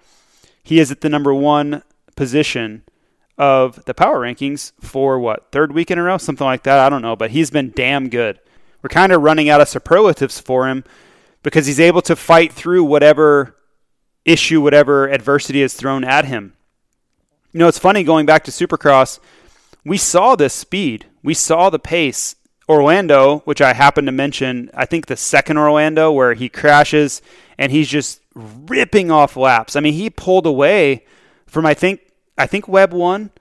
he 0.63 0.79
is 0.79 0.91
at 0.91 1.01
the 1.01 1.10
number 1.10 1.34
one 1.34 1.84
position 2.15 2.84
of 3.38 3.86
the 3.86 3.93
power 3.93 4.19
rankings 4.19 4.73
for 4.82 5.19
what 5.19 5.51
third 5.51 5.71
week 5.71 5.89
in 5.89 5.97
a 5.97 6.03
row, 6.03 6.17
something 6.17 6.45
like 6.45 6.63
that. 6.63 6.79
I 6.79 6.89
don't 6.89 7.01
know, 7.01 7.15
but 7.15 7.32
he's 7.32 7.51
been 7.51 7.71
damn 7.75 8.10
good. 8.10 8.39
We're 8.82 8.89
kind 8.89 9.12
of 9.12 9.22
running 9.22 9.50
out 9.50 9.62
of 9.62 9.70
superlatives 9.70 10.39
for 10.39 10.68
him 10.68 10.84
because 11.44 11.65
he's 11.65 11.80
able 11.80 12.02
to 12.04 12.15
fight 12.15 12.54
through 12.54 12.84
whatever 12.84 13.56
issue, 14.26 14.62
whatever 14.62 15.10
adversity 15.10 15.62
is 15.62 15.74
thrown 15.74 16.04
at 16.04 16.26
him. 16.26 16.54
You 17.52 17.60
know, 17.60 17.68
it's 17.68 17.80
funny 17.80 18.04
going 18.04 18.26
back 18.26 18.44
to 18.46 18.52
Supercross. 18.52 19.20
We 19.84 19.98
saw 19.98 20.36
this 20.36 20.54
speed, 20.54 21.08
we 21.24 21.34
saw 21.34 21.70
the 21.70 21.80
pace. 21.80 22.36
Orlando, 22.68 23.39
which 23.46 23.62
I 23.62 23.74
happened 23.74 24.06
to 24.06 24.12
mention, 24.12 24.70
I 24.76 24.86
think 24.86 25.08
the 25.08 25.18
second 25.18 25.58
Orlando 25.58 26.12
where 26.12 26.36
he 26.36 26.50
crashes 26.50 27.20
and 27.58 27.72
he's 27.72 27.88
just 27.88 28.22
ripping 28.36 29.10
off 29.10 29.36
laps. 29.36 29.76
I 29.76 29.80
mean, 29.80 29.94
he 29.94 30.12
pulled 30.12 30.46
away 30.46 31.04
from 31.48 31.65
I 31.65 31.74
think 31.74 32.02
I 32.38 32.46
think 32.46 32.68
Webb 32.68 32.94
won, 32.94 33.32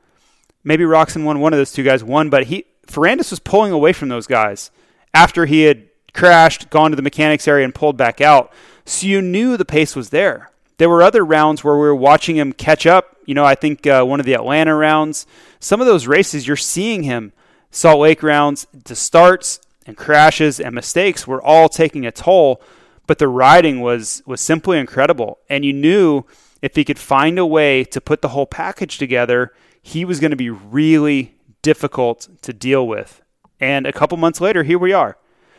maybe 0.65 0.85
Roczen 0.85 1.25
won. 1.25 1.41
One 1.41 1.53
of 1.53 1.59
those 1.59 1.73
two 1.73 1.83
guys 1.83 2.03
won, 2.03 2.31
but 2.31 2.45
he 2.45 2.65
Ferrandis 2.87 3.31
was 3.31 3.39
pulling 3.39 3.71
away 3.71 3.93
from 3.93 4.09
those 4.09 4.27
guys 4.27 4.71
after 5.15 5.47
he 5.47 5.63
had 5.63 5.89
crashed, 6.13 6.71
gone 6.71 6.91
to 6.91 6.97
the 6.97 7.03
mechanics 7.03 7.49
area, 7.49 7.65
and 7.65 7.75
pulled 7.75 7.97
back 7.97 8.21
out. 8.21 8.53
So 8.85 9.07
you 9.07 9.21
knew 9.21 9.57
the 9.57 9.65
pace 9.65 9.95
was 9.95 10.11
there. 10.11 10.51
There 10.79 10.89
were 10.89 11.03
other 11.03 11.25
rounds 11.25 11.65
where 11.65 11.75
we 11.75 11.81
were 11.81 11.95
watching 11.95 12.37
him 12.37 12.53
catch 12.53 12.87
up. 12.87 13.17
You 13.27 13.35
know, 13.35 13.45
I 13.45 13.55
think 13.55 13.87
uh, 13.87 14.05
one 14.05 14.21
of 14.21 14.27
the 14.27 14.35
Atlanta 14.35 14.75
rounds, 14.75 15.27
some 15.61 15.81
of 15.81 15.87
those 15.87 16.07
races, 16.07 16.47
you're 16.47 16.57
seeing 16.57 17.03
him. 17.03 17.33
Salt 17.71 18.01
Lake 18.01 18.23
rounds, 18.23 18.67
the 18.73 18.97
starts 18.97 19.61
and 19.87 19.97
crashes 19.97 20.61
and 20.61 20.75
mistakes 20.75 21.27
were 21.27 21.43
all 21.43 21.69
taking 21.69 22.07
a 22.07 22.13
toll 22.13 22.63
but 23.09 23.19
the 23.19 23.27
riding 23.27 23.81
was 23.81 24.23
was 24.27 24.41
simply 24.41 24.79
incredible. 24.79 25.41
And 25.49 25.65
you 25.65 25.73
knew 25.73 26.23
if 26.63 26.77
he 26.77 26.85
could 26.85 26.99
find 27.01 27.39
a 27.39 27.47
way 27.47 27.83
to 27.85 28.01
put 28.01 28.23
the 28.23 28.29
whole 28.29 28.47
package 28.47 28.99
together, 28.99 29.53
he 29.83 30.05
was 30.05 30.21
going 30.21 30.31
to 30.31 30.37
be 30.37 30.51
really 30.51 31.35
difficult 31.63 32.29
to 32.43 32.53
deal 32.53 32.87
with. 32.87 33.23
And 33.61 33.87
a 33.87 33.93
couple 33.93 34.17
months 34.17 34.41
later, 34.41 34.63
here 34.63 34.79
we 34.79 34.93
are. 34.93 35.17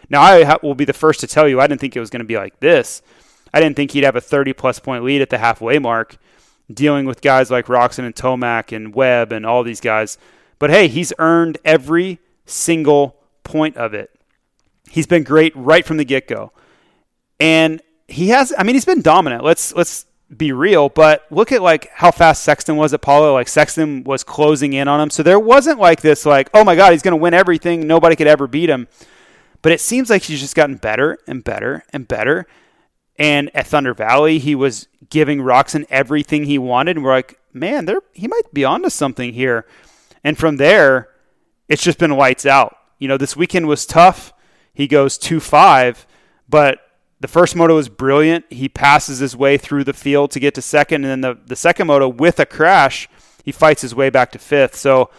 Now, 0.10 0.22
I 0.22 0.58
will 0.64 0.76
be 0.76 0.86
the 0.86 0.94
first 0.94 1.20
to 1.20 1.28
tell 1.28 1.48
you, 1.48 1.60
I 1.60 1.68
didn't 1.68 1.82
think 1.82 1.96
it 1.96 2.00
was 2.00 2.10
going 2.10 2.22
to 2.22 2.26
be 2.26 2.38
like 2.38 2.60
this. 2.60 3.02
I 3.54 3.60
didn't 3.60 3.76
think 3.76 3.92
he'd 3.92 4.04
have 4.04 4.16
a 4.16 4.22
30 4.22 4.54
plus 4.54 4.80
point 4.80 5.04
lead 5.04 5.22
at 5.22 5.30
the 5.30 5.38
halfway 5.38 5.80
mark, 5.80 6.18
dealing 6.72 7.06
with 7.06 7.22
guys 7.22 7.52
like 7.52 7.66
Roczen 7.66 8.06
and 8.06 8.16
Tomac 8.16 8.76
and 8.76 8.94
Webb 8.94 9.32
and 9.32 9.46
all 9.46 9.64
these 9.64 9.82
guys. 9.82 10.18
But 10.58 10.70
hey, 10.70 10.88
he's 10.88 11.14
earned 11.20 11.58
every 11.64 12.20
single 12.46 13.18
point 13.44 13.78
of 13.78 13.94
it. 13.94 14.12
He's 14.90 15.08
been 15.08 15.24
great 15.24 15.56
right 15.56 15.86
from 15.86 15.98
the 15.98 16.06
get 16.06 16.28
go. 16.28 16.52
And 17.40 17.82
he 18.08 18.30
has 18.30 18.54
I 18.58 18.64
mean 18.64 18.76
he's 18.76 18.86
been 18.86 19.02
dominant. 19.02 19.44
Let's 19.44 19.74
let's 19.76 20.06
be 20.36 20.52
real, 20.52 20.90
but 20.90 21.26
look 21.32 21.52
at 21.52 21.62
like 21.62 21.90
how 21.94 22.12
fast 22.12 22.44
Sexton 22.44 22.76
was 22.76 22.94
at 22.94 23.02
Pala. 23.02 23.32
Like 23.32 23.48
Sexton 23.48 24.04
was 24.04 24.24
closing 24.24 24.74
in 24.74 24.88
on 24.88 25.02
him. 25.02 25.10
So 25.10 25.24
there 25.24 25.40
wasn't 25.40 25.80
like 25.80 26.02
this 26.02 26.26
like, 26.26 26.50
oh 26.54 26.64
my 26.64 26.76
God, 26.76 26.92
he's 26.92 27.02
gonna 27.02 27.16
win 27.16 27.34
everything. 27.34 27.88
Nobody 27.88 28.16
could 28.16 28.28
ever 28.28 28.48
beat 28.48 28.70
him. 28.70 28.88
But 29.62 29.72
it 29.72 29.82
seems 29.82 30.10
like 30.10 30.24
he's 30.24 30.40
just 30.40 30.56
gotten 30.56 30.76
better 30.76 31.18
and 31.28 31.44
better 31.44 31.84
and 31.92 32.08
better. 32.08 32.46
And 33.18 33.54
at 33.54 33.68
Thunder 33.68 33.94
Valley, 33.94 34.40
he 34.40 34.56
was 34.56 34.88
giving 35.10 35.40
Roczen 35.40 35.86
everything 35.90 36.46
he 36.46 36.58
wanted. 36.58 36.96
And 36.96 37.04
we're 37.04 37.12
like, 37.12 37.40
man, 37.52 37.86
there 37.86 38.02
he 38.14 38.28
might 38.28 38.54
be 38.54 38.64
onto 38.64 38.90
something 38.90 39.34
here. 39.34 39.66
And 40.24 40.38
from 40.38 40.58
there, 40.58 41.10
it's 41.68 41.84
just 41.84 41.98
been 41.98 42.12
lights 42.12 42.46
out. 42.46 42.78
You 42.98 43.08
know, 43.08 43.18
this 43.18 43.36
weekend 43.36 43.68
was 43.68 43.86
tough. 43.86 44.34
He 44.74 44.88
goes 44.88 45.18
2 45.18 45.40
5, 45.40 46.08
but 46.48 46.80
the 47.20 47.28
first 47.28 47.56
moto 47.56 47.76
was 47.76 47.90
brilliant. 47.90 48.46
He 48.50 48.70
passes 48.70 49.20
his 49.20 49.36
way 49.36 49.58
through 49.58 49.84
the 49.84 49.94
field 49.94 50.32
to 50.32 50.40
get 50.40 50.56
to 50.56 50.62
second. 50.62 51.04
And 51.04 51.24
then 51.24 51.36
the, 51.36 51.42
the 51.46 51.56
second 51.56 51.88
moto, 51.88 52.08
with 52.08 52.40
a 52.40 52.46
crash, 52.46 53.10
he 53.44 53.52
fights 53.52 53.82
his 53.82 53.94
way 53.94 54.10
back 54.10 54.32
to 54.32 54.40
fifth. 54.40 54.76
So 54.76 55.10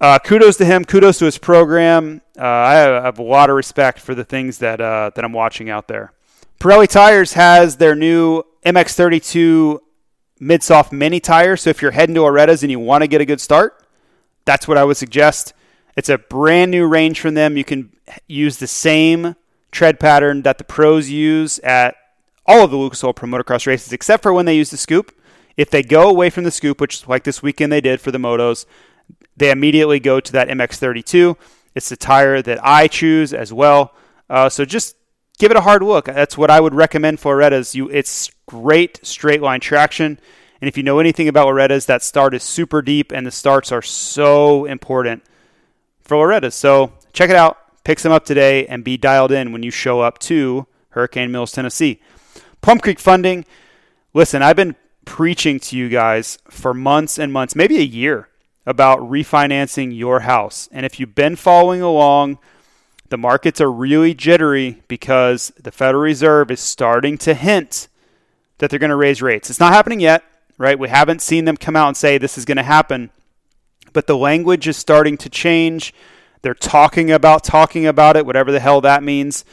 uh, 0.00 0.18
kudos 0.18 0.56
to 0.56 0.64
him. 0.64 0.84
Kudos 0.84 1.18
to 1.18 1.26
his 1.26 1.38
program. 1.38 2.20
Uh, 2.36 2.44
I 2.44 2.72
have 2.74 3.18
a 3.18 3.22
lot 3.22 3.48
of 3.48 3.56
respect 3.56 4.00
for 4.00 4.14
the 4.14 4.24
things 4.24 4.58
that, 4.58 4.80
uh, 4.80 5.10
that 5.14 5.24
I'm 5.24 5.32
watching 5.32 5.70
out 5.70 5.86
there. 5.86 6.12
Pirelli 6.58 6.88
Tires 6.88 7.34
has 7.34 7.76
their 7.76 7.94
new 7.94 8.42
MX32 8.66 9.78
mid-soft 10.40 10.92
mini 10.92 11.20
tire. 11.20 11.56
So 11.56 11.70
if 11.70 11.80
you're 11.80 11.92
heading 11.92 12.14
to 12.16 12.22
Loretta's 12.22 12.62
and 12.62 12.72
you 12.72 12.80
want 12.80 13.02
to 13.02 13.08
get 13.08 13.20
a 13.20 13.24
good 13.24 13.40
start, 13.40 13.86
that's 14.44 14.66
what 14.66 14.76
I 14.76 14.84
would 14.84 14.96
suggest. 14.96 15.52
It's 15.96 16.08
a 16.08 16.18
brand 16.18 16.72
new 16.72 16.86
range 16.86 17.20
from 17.20 17.34
them. 17.34 17.56
You 17.56 17.64
can 17.64 17.92
use 18.26 18.56
the 18.56 18.66
same 18.66 19.36
tread 19.74 20.00
pattern 20.00 20.42
that 20.42 20.58
the 20.58 20.64
pros 20.64 21.10
use 21.10 21.58
at 21.58 21.96
all 22.46 22.64
of 22.64 22.70
the 22.70 22.76
Lucas 22.76 23.04
Oil 23.04 23.12
Pro 23.12 23.28
Motocross 23.28 23.66
races, 23.66 23.92
except 23.92 24.22
for 24.22 24.32
when 24.32 24.46
they 24.46 24.56
use 24.56 24.70
the 24.70 24.76
scoop. 24.76 25.14
If 25.56 25.70
they 25.70 25.82
go 25.82 26.08
away 26.08 26.30
from 26.30 26.44
the 26.44 26.50
scoop, 26.50 26.80
which 26.80 27.06
like 27.06 27.24
this 27.24 27.42
weekend 27.42 27.72
they 27.72 27.80
did 27.80 28.00
for 28.00 28.10
the 28.10 28.18
motos, 28.18 28.66
they 29.36 29.50
immediately 29.50 30.00
go 30.00 30.20
to 30.20 30.32
that 30.32 30.48
MX32. 30.48 31.36
It's 31.74 31.88
the 31.88 31.96
tire 31.96 32.40
that 32.42 32.64
I 32.64 32.86
choose 32.88 33.32
as 33.34 33.52
well. 33.52 33.94
Uh, 34.30 34.48
so 34.48 34.64
just 34.64 34.96
give 35.38 35.50
it 35.50 35.56
a 35.56 35.62
hard 35.62 35.82
look. 35.82 36.06
That's 36.06 36.38
what 36.38 36.50
I 36.50 36.60
would 36.60 36.74
recommend 36.74 37.20
for 37.20 37.34
Loretta's. 37.34 37.74
You, 37.74 37.88
it's 37.90 38.30
great 38.46 39.04
straight 39.04 39.42
line 39.42 39.60
traction. 39.60 40.18
And 40.60 40.68
if 40.68 40.76
you 40.76 40.82
know 40.82 40.98
anything 40.98 41.28
about 41.28 41.46
Loretta's, 41.46 41.86
that 41.86 42.02
start 42.02 42.32
is 42.32 42.42
super 42.42 42.80
deep, 42.80 43.12
and 43.12 43.26
the 43.26 43.30
starts 43.30 43.70
are 43.70 43.82
so 43.82 44.64
important 44.64 45.24
for 46.00 46.16
Loretta's. 46.16 46.54
So 46.54 46.92
check 47.12 47.28
it 47.28 47.36
out, 47.36 47.58
pick 47.84 47.98
some 47.98 48.12
up 48.12 48.24
today, 48.24 48.66
and 48.66 48.82
be 48.82 48.96
dialed 48.96 49.30
in 49.30 49.52
when 49.52 49.62
you 49.62 49.70
show 49.70 50.00
up 50.00 50.18
to 50.18 50.66
Hurricane 50.90 51.30
Mills, 51.30 51.52
Tennessee. 51.52 52.00
Plum 52.62 52.78
Creek 52.78 52.98
Funding. 52.98 53.44
Listen, 54.14 54.42
I've 54.42 54.56
been 54.56 54.74
preaching 55.04 55.60
to 55.60 55.76
you 55.76 55.88
guys 55.88 56.38
for 56.48 56.72
months 56.72 57.18
and 57.18 57.32
months, 57.32 57.54
maybe 57.54 57.78
a 57.78 57.82
year, 57.82 58.28
about 58.64 59.00
refinancing 59.00 59.96
your 59.96 60.20
house. 60.20 60.68
And 60.72 60.86
if 60.86 60.98
you've 60.98 61.14
been 61.14 61.36
following 61.36 61.82
along, 61.82 62.38
the 63.10 63.18
markets 63.18 63.60
are 63.60 63.70
really 63.70 64.14
jittery 64.14 64.82
because 64.88 65.52
the 65.60 65.70
Federal 65.70 66.02
Reserve 66.02 66.50
is 66.50 66.60
starting 66.60 67.18
to 67.18 67.34
hint 67.34 67.88
that 68.58 68.70
they're 68.70 68.78
going 68.78 68.90
to 68.90 68.96
raise 68.96 69.20
rates. 69.20 69.50
It's 69.50 69.60
not 69.60 69.74
happening 69.74 70.00
yet, 70.00 70.24
right? 70.56 70.78
We 70.78 70.88
haven't 70.88 71.20
seen 71.20 71.44
them 71.44 71.56
come 71.56 71.76
out 71.76 71.88
and 71.88 71.96
say 71.96 72.16
this 72.16 72.38
is 72.38 72.44
going 72.44 72.56
to 72.56 72.62
happen, 72.62 73.10
but 73.92 74.06
the 74.06 74.16
language 74.16 74.66
is 74.66 74.76
starting 74.76 75.18
to 75.18 75.28
change. 75.28 75.92
They're 76.44 76.52
talking 76.52 77.10
about 77.10 77.42
talking 77.42 77.86
about 77.86 78.18
it, 78.18 78.26
whatever 78.26 78.52
the 78.52 78.60
hell 78.60 78.82
that 78.82 79.02
means. 79.02 79.46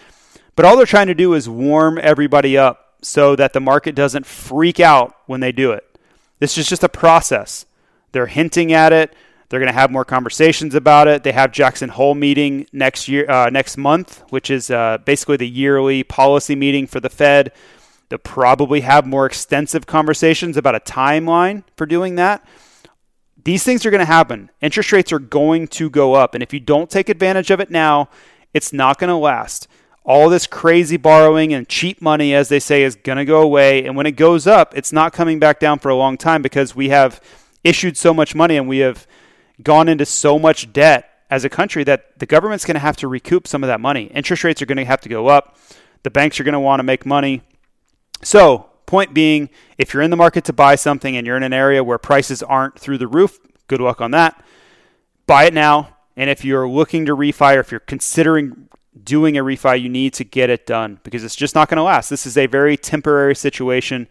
But 0.58 0.66
all 0.66 0.76
they're 0.76 0.86
trying 0.86 1.08
to 1.08 1.14
do 1.14 1.34
is 1.34 1.48
warm 1.48 1.98
everybody 1.98 2.58
up 2.58 2.96
so 3.02 3.34
that 3.38 3.54
the 3.54 3.62
market 3.62 3.96
doesn't 3.96 4.26
freak 4.26 4.78
out 4.82 5.16
when 5.26 5.40
they 5.40 5.54
do 5.54 5.72
it. 5.72 5.86
This 6.40 6.58
is 6.58 6.68
just 6.68 6.84
a 6.84 6.90
process. 6.90 7.66
They're 8.12 8.28
hinting 8.28 8.74
at 8.74 8.92
it. 8.92 9.16
They're 9.48 9.62
going 9.62 9.72
to 9.72 9.80
have 9.80 9.90
more 9.90 10.04
conversations 10.04 10.76
about 10.76 11.08
it. 11.08 11.24
They 11.24 11.32
have 11.32 11.54
Jackson 11.54 11.88
Hole 11.88 12.14
meeting 12.14 12.68
next 12.74 13.08
year, 13.08 13.26
uh, 13.32 13.50
next 13.50 13.78
month, 13.78 14.22
which 14.30 14.50
is 14.52 14.70
uh, 14.70 14.98
basically 15.06 15.38
the 15.38 15.48
yearly 15.48 16.04
policy 16.04 16.58
meeting 16.58 16.88
for 16.88 17.00
the 17.00 17.10
Fed. 17.10 17.54
They'll 18.10 18.20
probably 18.20 18.82
have 18.82 19.08
more 19.08 19.26
extensive 19.26 19.86
conversations 19.86 20.58
about 20.58 20.76
a 20.76 20.82
timeline 20.82 21.64
for 21.78 21.86
doing 21.86 22.16
that. 22.16 22.46
These 23.44 23.64
things 23.64 23.86
are 23.86 23.92
going 23.92 24.00
to 24.00 24.06
happen. 24.06 24.52
Interest 24.62 24.92
rates 24.92 25.12
are 25.12 25.20
going 25.20 25.68
to 25.70 25.90
go 25.90 26.14
up, 26.14 26.34
and 26.34 26.44
if 26.44 26.54
you 26.54 26.60
don't 26.60 26.90
take 26.90 27.10
advantage 27.10 27.50
of 27.50 27.60
it 27.60 27.72
now, 27.72 28.10
it's 28.54 28.72
not 28.72 29.00
going 29.00 29.10
to 29.10 29.16
last. 29.16 29.68
All 30.04 30.30
this 30.30 30.48
crazy 30.48 30.98
borrowing 30.98 31.54
and 31.54 31.68
cheap 31.68 32.02
money, 32.02 32.34
as 32.34 32.50
they 32.50 32.60
say, 32.60 32.84
is 32.84 32.96
going 32.96 33.18
to 33.18 33.26
go 33.26 33.42
away. 33.42 33.86
And 33.86 33.96
when 33.96 34.08
it 34.08 34.14
goes 34.14 34.48
up, 34.48 34.76
it's 34.76 34.92
not 34.92 35.14
coming 35.14 35.40
back 35.40 35.60
down 35.60 35.80
for 35.80 35.90
a 35.90 35.96
long 35.96 36.18
time 36.18 36.42
because 36.42 36.76
we 36.76 36.90
have 36.90 37.22
issued 37.64 37.98
so 37.98 38.14
much 38.14 38.34
money 38.34 38.58
and 38.58 38.68
we 38.68 38.80
have 38.80 39.06
gone 39.62 39.88
into 39.88 40.06
so 40.06 40.40
much 40.40 40.74
debt 40.74 41.08
as 41.30 41.46
a 41.46 41.50
country 41.50 41.84
that 41.84 42.18
the 42.18 42.26
government's 42.26 42.66
going 42.66 42.76
to 42.76 42.80
have 42.80 42.98
to 42.98 43.08
recoup 43.08 43.48
some 43.48 43.64
of 43.64 43.68
that 43.68 43.80
money. 43.80 44.06
Interest 44.06 44.44
rates 44.44 44.62
are 44.62 44.66
going 44.66 44.78
to 44.78 44.86
have 44.86 45.02
to 45.02 45.10
go 45.10 45.28
up. 45.28 45.56
The 46.04 46.10
banks 46.10 46.40
are 46.40 46.44
going 46.44 46.54
to 46.54 46.60
want 46.60 46.80
to 46.80 46.84
make 46.84 47.06
money. 47.06 47.44
So, 48.24 48.71
point 48.92 49.14
being, 49.14 49.50
if 49.78 49.94
you're 49.94 50.04
in 50.04 50.12
the 50.12 50.18
market 50.18 50.44
to 50.44 50.52
buy 50.52 50.76
something 50.76 51.16
and 51.16 51.26
you're 51.26 51.38
in 51.38 51.44
an 51.44 51.54
area 51.54 51.82
where 51.82 51.98
prices 51.98 52.44
aren't 52.44 52.78
through 52.78 52.98
the 52.98 53.08
roof, 53.08 53.40
good 53.68 53.80
luck 53.80 54.02
on 54.02 54.12
that. 54.12 54.44
Buy 55.28 55.46
it 55.46 55.54
now. 55.54 55.96
And 56.18 56.30
if 56.30 56.44
you're 56.44 56.68
looking 56.68 57.06
to 57.06 57.16
refi 57.16 57.56
or 57.56 57.62
if 57.62 57.72
you're 57.72 57.80
considering 57.80 58.68
doing 59.02 59.38
a 59.38 59.44
refi, 59.46 59.82
you 59.82 59.88
need 59.88 60.14
to 60.16 60.26
get 60.26 60.50
it 60.50 60.66
done 60.66 61.00
because 61.04 61.24
it's 61.24 61.38
just 61.38 61.56
not 61.56 61.70
going 61.70 61.78
to 61.78 61.84
last. 61.84 62.10
This 62.10 62.26
is 62.26 62.38
a 62.38 62.48
very 62.48 62.76
temporary 62.76 63.34
situation 63.34 64.10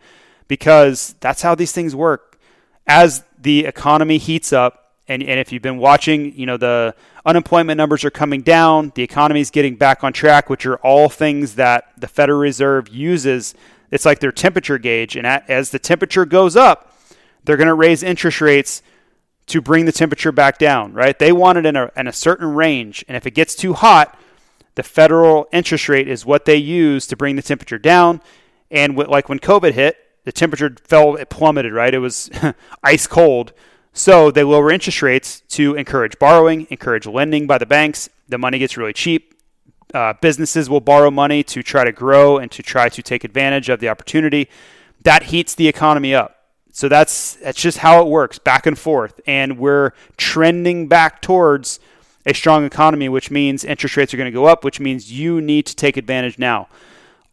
because 0.49 1.15
that's 1.21 1.43
how 1.43 1.55
these 1.55 1.73
things 1.73 1.95
work. 1.95 2.41
As 2.87 3.23
the 3.39 3.67
economy 3.67 4.17
heats 4.17 4.51
up, 4.51 4.95
and, 5.09 5.23
and 5.23 5.39
if 5.39 5.53
you've 5.53 5.61
been 5.61 5.77
watching, 5.77 6.35
you 6.39 6.47
know, 6.47 6.57
the 6.57 6.95
unemployment 7.27 7.77
numbers 7.77 8.03
are 8.03 8.11
coming 8.11 8.41
down, 8.41 8.93
the 8.95 9.03
economy 9.03 9.41
is 9.41 9.51
getting 9.51 9.77
back 9.77 10.03
on 10.03 10.15
track, 10.15 10.49
which 10.49 10.65
are 10.65 10.77
all 10.77 11.11
things 11.11 11.57
that 11.57 11.93
the 11.99 12.09
Federal 12.09 12.39
Reserve 12.39 12.89
uses. 12.89 13.55
It's 13.91 14.05
like 14.05 14.21
their 14.21 14.33
temperature 14.33 14.79
gauge. 14.79 15.17
And 15.17 15.27
as 15.27 15.71
the 15.71 15.79
temperature 15.79 16.25
goes 16.25 16.57
up, 16.57 16.97
they're 17.45 17.57
going 17.57 17.67
to 17.69 17.75
raise 17.75 18.03
interest 18.03 18.41
rates 18.41 18.83
to 19.47 19.61
bring 19.61 19.85
the 19.85 19.93
temperature 19.93 20.31
back 20.31 20.59
down, 20.59 20.93
right? 20.93 21.19
They 21.19 21.33
want 21.33 21.59
it 21.59 21.67
in 21.67 21.77
a, 21.77 21.91
in 21.97 22.07
a 22.07 22.13
certain 22.13 22.55
range. 22.55 23.05
And 23.09 23.17
if 23.17 23.27
it 23.27 23.33
gets 23.33 23.55
too 23.55 23.73
hot, 23.73 24.17
the 24.77 24.83
federal 24.83 25.49
interest 25.53 25.89
rate 25.89 26.09
is 26.09 26.25
what 26.25 26.45
they 26.45 26.57
use 26.57 27.07
to 27.09 27.17
bring 27.17 27.37
the 27.37 27.43
temperature 27.43 27.79
down. 27.79 28.21
And 28.71 28.97
like 28.97 29.29
when 29.29 29.41
COVID 29.41 29.73
hit, 29.73 29.97
the 30.25 30.33
temperature 30.33 30.77
fell, 30.85 31.17
it 31.17 31.31
plummeted, 31.31 31.73
right? 31.73 31.93
It 31.93 31.99
was 31.99 32.31
ice 32.85 33.07
cold. 33.07 33.53
So 33.93 34.31
they 34.31 34.45
lower 34.45 34.71
interest 34.71 35.03
rates 35.03 35.41
to 35.49 35.75
encourage 35.75 36.19
borrowing, 36.19 36.69
encourage 36.71 37.07
lending 37.07 37.47
by 37.49 37.59
the 37.59 37.67
banks. 37.67 38.09
The 38.29 38.39
money 38.39 38.59
gets 38.59 38.77
really 38.77 38.93
cheap. 38.93 39.35
Uh, 39.93 40.13
businesses 40.21 40.71
will 40.71 40.81
borrow 40.81 41.11
money 41.11 41.43
to 41.43 41.63
try 41.63 41.85
to 41.85 41.93
grow 41.93 42.39
and 42.39 42.51
to 42.53 42.63
try 42.63 42.89
to 42.89 43.03
take 43.03 43.25
advantage 43.25 43.69
of 43.69 43.81
the 43.81 43.89
opportunity. 43.89 44.49
That 45.03 45.25
heats 45.25 45.55
the 45.55 45.67
economy 45.67 46.15
up. 46.15 46.37
So 46.73 46.89
that's 46.89 47.35
that's 47.37 47.61
just 47.61 47.79
how 47.79 48.01
it 48.01 48.07
works, 48.07 48.39
back 48.39 48.67
and 48.67 48.79
forth. 48.79 49.21
And 49.27 49.59
we're 49.59 49.93
trending 50.17 50.87
back 50.87 51.21
towards 51.21 51.81
a 52.25 52.35
strong 52.35 52.65
economy, 52.65 53.09
which 53.09 53.31
means 53.31 53.65
interest 53.65 53.97
rates 53.97 54.15
are 54.15 54.17
going 54.17 54.31
to 54.31 54.35
go 54.35 54.47
up, 54.47 54.63
which 54.63 54.79
means 54.79 55.11
you 55.11 55.41
need 55.41 55.67
to 55.67 55.75
take 55.75 55.97
advantage 55.97 56.39
now. 56.39 56.69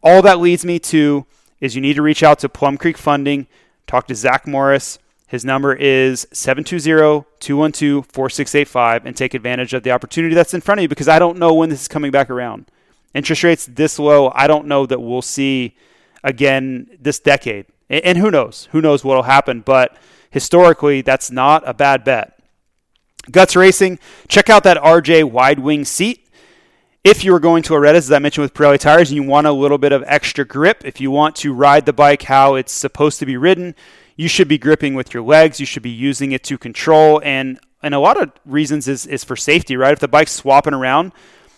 All 0.02 0.22
that 0.24 0.40
leads 0.40 0.66
me 0.66 0.80
to 0.80 1.26
is 1.60 1.76
you 1.76 1.82
need 1.82 1.96
to 1.96 2.02
reach 2.02 2.24
out 2.24 2.40
to 2.40 2.50
Plum 2.50 2.78
Creek 2.78 2.98
Funding, 2.98 3.48
talk 3.86 4.08
to 4.08 4.16
Zach 4.16 4.48
Morris 4.48 4.98
his 5.28 5.44
number 5.44 5.74
is 5.74 6.26
720-212-4685 6.34 9.06
and 9.06 9.16
take 9.16 9.34
advantage 9.34 9.74
of 9.74 9.84
the 9.84 9.92
opportunity 9.92 10.34
that's 10.34 10.54
in 10.54 10.62
front 10.62 10.80
of 10.80 10.84
you 10.84 10.88
because 10.88 11.10
I 11.10 11.20
don't 11.20 11.38
know 11.38 11.54
when 11.54 11.70
this 11.70 11.82
is 11.82 11.90
coming 11.90 12.12
back 12.12 12.30
around. 12.30 12.72
Interest 13.14 13.44
rates 13.44 13.66
this 13.66 14.00
low, 14.00 14.32
I 14.34 14.48
don't 14.48 14.68
know 14.68 14.86
that 14.86 15.02
we'll 15.02 15.22
see 15.22 15.76
again 16.24 16.90
this 17.00 17.20
decade. 17.20 17.66
And 17.90 18.18
who 18.18 18.32
knows? 18.32 18.70
Who 18.72 18.82
knows 18.82 19.04
what'll 19.04 19.24
happen, 19.24 19.60
but 19.62 19.98
historically 20.30 21.02
that's 21.02 21.30
not 21.30 21.68
a 21.68 21.74
bad 21.74 22.06
bet. 22.06 22.40
Guts 23.30 23.56
Racing, 23.56 24.00
check 24.30 24.50
out 24.50 24.64
that 24.64 24.78
RJ 24.78 25.26
wide 25.26 25.60
wing 25.60 25.84
seat. 25.84 26.24
If 27.04 27.26
you 27.26 27.36
are 27.36 27.40
going 27.40 27.64
to 27.64 27.76
a 27.76 27.80
Reddit, 27.80 27.96
as 27.96 28.12
I 28.12 28.20
mentioned 28.20 28.44
with 28.44 28.54
Pirelli 28.54 28.80
tires, 28.80 29.10
and 29.10 29.18
you 29.18 29.24
want 29.24 29.48
a 29.48 29.52
little 29.52 29.78
bit 29.78 29.92
of 29.92 30.04
extra 30.08 30.46
grip, 30.46 30.84
if 30.86 31.02
you 31.02 31.12
want 31.12 31.36
to 31.38 31.54
ride 31.54 31.86
the 31.86 31.94
bike 31.94 32.24
how 32.24 32.56
it's 32.56 32.72
supposed 32.72 33.20
to 33.20 33.26
be 33.26 33.38
ridden, 33.38 33.76
you 34.18 34.28
should 34.28 34.50
be 34.50 34.58
gripping 34.58 34.96
with 34.96 35.14
your 35.14 35.24
legs. 35.24 35.60
You 35.62 35.66
should 35.66 35.84
be 35.84 35.90
using 35.92 36.34
it 36.34 36.44
to 36.46 36.58
control. 36.58 37.22
And 37.24 37.60
and 37.82 37.94
a 37.94 38.00
lot 38.00 38.22
of 38.22 38.32
reasons 38.44 38.88
is, 38.88 39.06
is 39.06 39.24
for 39.24 39.36
safety, 39.38 39.78
right? 39.78 39.94
If 39.94 40.00
the 40.00 40.08
bike's 40.10 40.34
swapping 40.34 40.74
around, 40.74 41.14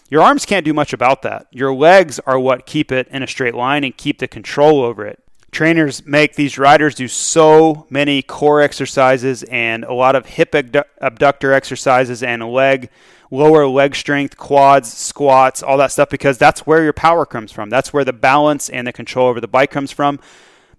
Your 0.09 0.23
arms 0.23 0.45
can't 0.45 0.65
do 0.65 0.73
much 0.73 0.91
about 0.91 1.21
that. 1.21 1.47
Your 1.51 1.73
legs 1.73 2.19
are 2.25 2.39
what 2.39 2.65
keep 2.65 2.91
it 2.91 3.07
in 3.09 3.21
a 3.21 3.27
straight 3.27 3.53
line 3.53 3.83
and 3.83 3.95
keep 3.95 4.17
the 4.17 4.27
control 4.27 4.81
over 4.81 5.05
it. 5.05 5.23
Trainers 5.51 6.05
make 6.05 6.35
these 6.35 6.57
riders 6.57 6.95
do 6.95 7.07
so 7.07 7.85
many 7.89 8.21
core 8.21 8.61
exercises 8.61 9.43
and 9.43 9.83
a 9.83 9.93
lot 9.93 10.15
of 10.15 10.25
hip 10.25 10.55
abductor 10.99 11.53
exercises 11.53 12.23
and 12.23 12.43
leg 12.51 12.89
lower 13.31 13.67
leg 13.67 13.95
strength, 13.95 14.35
quads, 14.37 14.91
squats, 14.91 15.61
all 15.61 15.77
that 15.77 15.91
stuff 15.91 16.09
because 16.09 16.39
that's 16.39 16.61
where 16.61 16.83
your 16.83 16.93
power 16.93 17.25
comes 17.25 17.51
from. 17.51 17.69
That's 17.69 17.93
where 17.93 18.03
the 18.03 18.13
balance 18.13 18.69
and 18.69 18.87
the 18.87 18.93
control 18.93 19.27
over 19.27 19.39
the 19.39 19.47
bike 19.47 19.69
comes 19.69 19.91
from. 19.91 20.19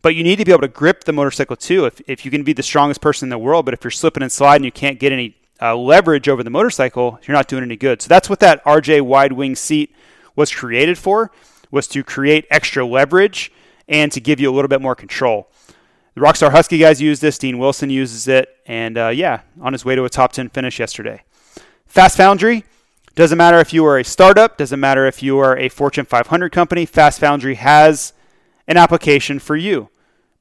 But 0.02 0.14
you 0.14 0.24
need 0.24 0.36
to 0.36 0.44
be 0.44 0.52
able 0.52 0.62
to 0.62 0.68
grip 0.68 1.04
the 1.04 1.12
motorcycle 1.12 1.56
too. 1.56 1.84
If, 1.84 2.00
if 2.06 2.24
you 2.24 2.30
can 2.30 2.42
be 2.42 2.52
the 2.52 2.62
strongest 2.62 3.00
person 3.00 3.26
in 3.26 3.30
the 3.30 3.38
world, 3.38 3.64
but 3.64 3.74
if 3.74 3.84
you're 3.84 3.90
slipping 3.90 4.22
and 4.22 4.32
sliding, 4.32 4.64
you 4.64 4.72
can't 4.72 4.98
get 4.98 5.12
any 5.12 5.36
uh, 5.60 5.76
leverage 5.76 6.28
over 6.28 6.42
the 6.42 6.50
motorcycle, 6.50 7.18
you're 7.24 7.36
not 7.36 7.48
doing 7.48 7.62
any 7.62 7.76
good. 7.76 8.00
So 8.00 8.08
that's 8.08 8.30
what 8.30 8.40
that 8.40 8.64
RJ 8.64 9.02
wide 9.02 9.32
wing 9.32 9.54
seat 9.54 9.94
was 10.34 10.52
created 10.52 10.96
for, 10.96 11.30
was 11.70 11.86
to 11.88 12.02
create 12.02 12.46
extra 12.50 12.84
leverage 12.86 13.52
and 13.88 14.10
to 14.12 14.20
give 14.20 14.40
you 14.40 14.50
a 14.50 14.54
little 14.54 14.68
bit 14.68 14.80
more 14.80 14.94
control. 14.94 15.50
The 16.14 16.20
Rockstar 16.22 16.50
Husky 16.50 16.78
guys 16.78 17.00
use 17.00 17.20
this. 17.20 17.38
Dean 17.38 17.58
Wilson 17.58 17.90
uses 17.90 18.26
it, 18.26 18.56
and 18.66 18.96
uh, 18.96 19.08
yeah, 19.08 19.42
on 19.60 19.72
his 19.72 19.84
way 19.84 19.94
to 19.94 20.04
a 20.04 20.08
top 20.08 20.32
10 20.32 20.48
finish 20.48 20.78
yesterday. 20.78 21.22
Fast 21.86 22.16
Foundry 22.16 22.64
doesn't 23.14 23.38
matter 23.38 23.58
if 23.58 23.72
you 23.72 23.84
are 23.84 23.98
a 23.98 24.04
startup, 24.04 24.56
doesn't 24.56 24.80
matter 24.80 25.06
if 25.06 25.22
you 25.22 25.38
are 25.38 25.56
a 25.56 25.68
Fortune 25.68 26.04
500 26.04 26.50
company. 26.52 26.86
Fast 26.86 27.20
Foundry 27.20 27.56
has 27.56 28.12
an 28.70 28.76
application 28.76 29.40
for 29.40 29.56
you. 29.56 29.90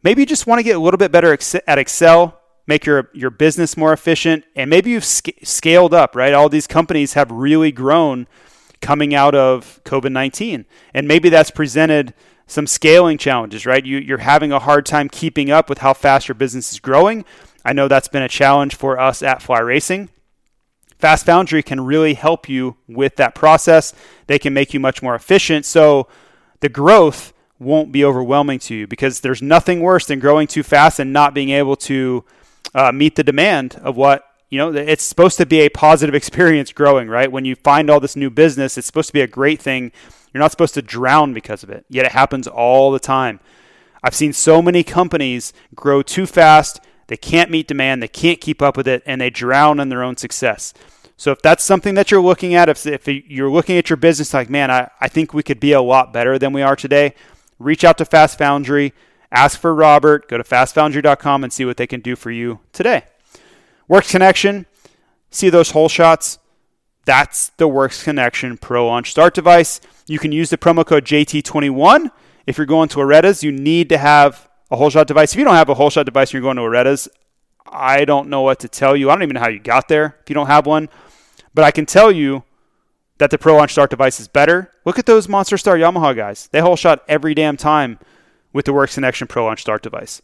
Maybe 0.04 0.22
you 0.22 0.26
just 0.26 0.48
want 0.48 0.60
to 0.60 0.64
get 0.64 0.76
a 0.76 0.80
little 0.80 1.00
bit 1.00 1.12
better 1.12 1.34
at 1.34 1.80
Excel, 1.80 2.40
make 2.68 2.86
your 2.86 3.10
your 3.12 3.32
business 3.32 3.76
more 3.76 3.92
efficient, 3.92 4.46
and 4.56 4.70
maybe 4.70 4.92
you've 4.92 5.04
sc- 5.04 5.44
scaled 5.44 5.94
up. 5.94 6.16
Right, 6.16 6.34
all 6.34 6.48
these 6.48 6.68
companies 6.68 7.14
have 7.14 7.32
really 7.32 7.72
grown 7.74 8.28
coming 8.82 9.14
out 9.14 9.36
of 9.36 9.82
COVID 9.84 10.12
19, 10.12 10.66
and 10.94 11.08
maybe 11.08 11.28
that's 11.28 11.52
presented 11.52 12.14
some 12.46 12.68
scaling 12.68 13.18
challenges, 13.18 13.66
right? 13.66 13.86
You, 13.86 13.98
you're 13.98 14.20
having 14.20 14.52
a 14.52 14.60
hard 14.60 14.86
time 14.86 15.10
keeping 15.10 15.52
up 15.52 15.68
with 15.68 15.80
how 15.80 15.94
fast 15.94 16.28
your 16.28 16.36
business 16.36 16.72
is 16.72 16.80
growing. 16.80 17.26
I 17.66 17.74
know 17.74 17.88
that's 17.88 18.08
been 18.08 18.24
a 18.24 18.30
challenge 18.30 18.76
for 18.76 19.00
us 19.00 19.22
at 19.22 19.42
Fly 19.42 19.60
Racing. 19.60 20.10
Fast 20.98 21.26
Foundry 21.26 21.62
can 21.62 21.82
really 21.82 22.14
help 22.14 22.50
you 22.50 22.78
with 22.88 23.18
that 23.18 23.36
process. 23.36 23.94
They 24.28 24.40
can 24.40 24.54
make 24.54 24.74
you 24.74 24.80
much 24.80 25.02
more 25.02 25.16
efficient. 25.16 25.66
So 25.66 26.08
the 26.62 26.70
growth 26.70 27.34
won't 27.60 27.92
be 27.92 28.04
overwhelming 28.04 28.60
to 28.60 28.74
you 28.74 28.88
because 28.88 29.20
there's 29.20 29.42
nothing 29.42 29.82
worse 29.82 30.06
than 30.06 30.20
growing 30.20 30.48
too 30.48 30.64
fast 30.64 31.00
and 31.00 31.12
not 31.12 31.34
being 31.34 31.50
able 31.50 31.76
to 31.76 32.24
uh, 32.74 32.92
meet 32.92 33.16
the 33.16 33.24
demand 33.24 33.80
of 33.84 33.98
what 33.98 34.26
you 34.50 34.58
know 34.58 34.74
it's 34.74 35.04
supposed 35.04 35.38
to 35.38 35.46
be 35.46 35.60
a 35.60 35.70
positive 35.70 36.16
experience 36.22 36.72
growing 36.72 37.08
right 37.08 37.32
when 37.32 37.46
you 37.46 37.56
find 37.56 37.90
all 37.90 38.00
this 38.00 38.16
new 38.16 38.30
business 38.30 38.78
it's 38.78 38.88
supposed 38.88 39.08
to 39.08 39.14
be 39.14 39.22
a 39.22 39.28
great 39.28 39.62
thing 39.62 39.92
you're 40.34 40.40
not 40.40 40.52
supposed 40.52 40.74
to 40.76 40.82
drown 40.82 41.34
because 41.34 41.64
of 41.64 41.70
it, 41.70 41.86
yet 41.90 42.06
it 42.06 42.12
happens 42.12 42.48
all 42.48 42.92
the 42.92 43.00
time. 43.00 43.40
I've 44.04 44.16
seen 44.16 44.34
so 44.34 44.62
many 44.62 44.84
companies 44.84 45.54
grow 45.76 46.02
too 46.02 46.26
fast, 46.26 46.80
they 47.08 47.18
can't 47.18 47.52
meet 47.52 47.68
demand, 47.68 48.04
they 48.04 48.08
can't 48.08 48.40
keep 48.40 48.62
up 48.62 48.78
with 48.78 48.88
it, 48.88 49.02
and 49.06 49.20
they 49.20 49.30
drown 49.30 49.80
in 49.80 49.90
their 49.90 50.04
own 50.04 50.18
success. 50.18 50.74
So 51.18 51.32
if 51.32 51.42
that's 51.42 51.64
something 51.64 51.96
that 51.96 52.12
you're 52.12 52.22
looking 52.22 52.56
at, 52.56 52.70
if, 52.70 52.86
if 52.86 53.08
you're 53.08 53.52
looking 53.52 53.78
at 53.78 53.90
your 53.90 53.98
business 53.98 54.34
like, 54.34 54.50
man, 54.50 54.72
I, 54.72 54.90
I 55.02 55.10
think 55.10 55.34
we 55.34 55.44
could 55.44 55.60
be 55.60 55.74
a 55.74 55.82
lot 55.82 56.14
better 56.14 56.40
than 56.40 56.54
we 56.54 56.62
are 56.62 56.76
today, 56.76 57.14
reach 57.60 57.84
out 57.84 57.98
to 58.00 58.06
Fast 58.06 58.38
Foundry, 58.40 58.94
ask 59.32 59.60
for 59.60 59.76
Robert, 59.76 60.28
go 60.28 60.38
to 60.38 60.44
fastfoundry.com 60.44 61.44
and 61.44 61.54
see 61.54 61.66
what 61.66 61.78
they 61.78 61.88
can 61.88 62.00
do 62.00 62.16
for 62.16 62.32
you 62.32 62.60
today. 62.74 63.04
Works 63.88 64.12
Connection, 64.12 64.66
see 65.30 65.50
those 65.50 65.72
hole 65.72 65.90
shots? 65.90 66.40
That's 67.06 67.50
the 67.58 67.68
Works 67.68 68.04
Connection 68.04 68.58
Pro 68.58 68.88
Launch 68.88 69.12
Start 69.12 69.34
device. 69.34 69.82
You 70.08 70.20
can 70.20 70.32
use 70.32 70.50
the 70.50 70.58
promo 70.58 70.86
code 70.86 71.06
JT21. 71.06 72.12
If 72.46 72.58
you're 72.58 72.68
going 72.68 72.90
to 72.90 73.00
Loretta's, 73.00 73.44
you 73.44 73.52
need 73.52 73.90
to 73.90 73.98
have 73.98 74.50
a 74.72 74.76
hole 74.76 74.90
shot 74.90 75.08
device. 75.08 75.34
If 75.34 75.40
you 75.40 75.46
don't 75.46 75.56
have 75.56 75.70
a 75.70 75.76
hole 75.76 75.90
shot 75.90 76.06
device 76.06 76.30
and 76.30 76.34
you're 76.34 76.42
going 76.42 76.58
to 76.58 76.64
Loretta's, 76.64 77.08
I 77.66 78.06
don't 78.06 78.30
know 78.30 78.42
what 78.42 78.60
to 78.60 78.68
tell 78.68 78.96
you. 78.96 79.10
I 79.10 79.16
don't 79.16 79.24
even 79.24 79.36
know 79.36 79.42
how 79.42 79.50
you 79.50 79.60
got 79.60 79.88
there 79.88 80.18
if 80.22 80.30
you 80.30 80.34
don't 80.34 80.48
have 80.48 80.66
one. 80.66 80.90
But 81.54 81.66
I 81.66 81.72
can 81.72 81.86
tell 81.86 82.12
you 82.12 82.44
that 83.20 83.30
the 83.30 83.38
Pro 83.38 83.56
Launch 83.56 83.72
Start 83.72 83.90
device 83.90 84.20
is 84.20 84.28
better. 84.28 84.72
Look 84.86 84.98
at 84.98 85.06
those 85.06 85.30
Monster 85.30 85.58
Star 85.58 85.78
Yamaha 85.78 86.16
guys. 86.16 86.50
They 86.52 86.62
hole 86.62 86.76
shot 86.76 87.04
every 87.08 87.34
damn 87.34 87.58
time 87.58 88.00
with 88.52 88.66
the 88.66 88.74
Works 88.74 88.96
Connection 88.96 89.28
Pro 89.28 89.46
Launch 89.46 89.62
Start 89.62 89.84
device. 89.84 90.22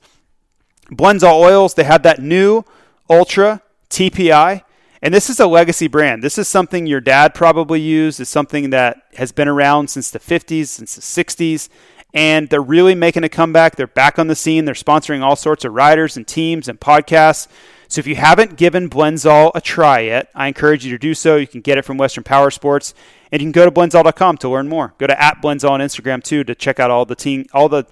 Blendzall 0.89 1.39
oils, 1.39 1.73
they 1.73 1.83
have 1.83 2.03
that 2.03 2.21
new 2.21 2.63
Ultra 3.09 3.61
TPI. 3.89 4.63
And 5.01 5.13
this 5.13 5.29
is 5.29 5.39
a 5.39 5.45
legacy 5.45 5.87
brand. 5.87 6.23
This 6.23 6.37
is 6.37 6.47
something 6.47 6.87
your 6.87 7.01
dad 7.01 7.35
probably 7.35 7.79
used. 7.79 8.19
It's 8.19 8.29
something 8.29 8.71
that 8.71 8.97
has 9.17 9.31
been 9.31 9.47
around 9.47 9.89
since 9.89 10.09
the 10.09 10.19
50s, 10.19 10.67
since 10.67 10.95
the 10.95 11.01
60s. 11.01 11.69
And 12.13 12.49
they're 12.49 12.61
really 12.61 12.95
making 12.95 13.23
a 13.23 13.29
comeback. 13.29 13.75
They're 13.75 13.87
back 13.87 14.17
on 14.17 14.27
the 14.27 14.35
scene. 14.35 14.65
They're 14.65 14.73
sponsoring 14.73 15.21
all 15.21 15.35
sorts 15.35 15.65
of 15.65 15.73
riders 15.73 16.15
and 16.17 16.25
teams 16.25 16.67
and 16.67 16.79
podcasts. 16.79 17.47
So 17.87 17.99
if 17.99 18.07
you 18.07 18.15
haven't 18.15 18.57
given 18.57 18.89
Blendzall 18.89 19.51
a 19.55 19.61
try 19.61 20.01
yet, 20.01 20.29
I 20.33 20.47
encourage 20.47 20.85
you 20.85 20.91
to 20.91 20.97
do 20.97 21.13
so. 21.13 21.35
You 21.35 21.47
can 21.47 21.61
get 21.61 21.77
it 21.77 21.83
from 21.83 21.97
Western 21.97 22.23
Power 22.23 22.51
Sports, 22.51 22.93
and 23.31 23.41
you 23.41 23.45
can 23.45 23.51
go 23.51 23.65
to 23.65 23.71
blendzall.com 23.71 24.37
to 24.37 24.49
learn 24.49 24.67
more. 24.67 24.93
Go 24.97 25.07
to 25.07 25.21
at 25.21 25.41
Blendzall 25.41 25.71
on 25.71 25.79
Instagram 25.79 26.23
too 26.23 26.43
to 26.43 26.55
check 26.55 26.79
out 26.79 26.91
all 26.91 27.05
the 27.05 27.15
team, 27.15 27.45
all 27.53 27.69
the 27.69 27.85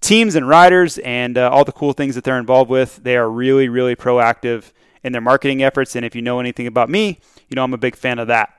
teams 0.00 0.34
and 0.34 0.48
riders, 0.48 0.98
and 0.98 1.36
uh, 1.36 1.50
all 1.50 1.64
the 1.64 1.72
cool 1.72 1.92
things 1.92 2.14
that 2.14 2.24
they're 2.24 2.38
involved 2.38 2.70
with. 2.70 2.96
They 3.02 3.16
are 3.16 3.28
really, 3.28 3.68
really 3.68 3.96
proactive 3.96 4.72
in 5.02 5.12
their 5.12 5.22
marketing 5.22 5.62
efforts. 5.62 5.96
And 5.96 6.04
if 6.04 6.14
you 6.14 6.22
know 6.22 6.40
anything 6.40 6.66
about 6.66 6.88
me, 6.88 7.20
you 7.48 7.56
know 7.56 7.64
I'm 7.64 7.74
a 7.74 7.78
big 7.78 7.96
fan 7.96 8.18
of 8.18 8.28
that. 8.28 8.54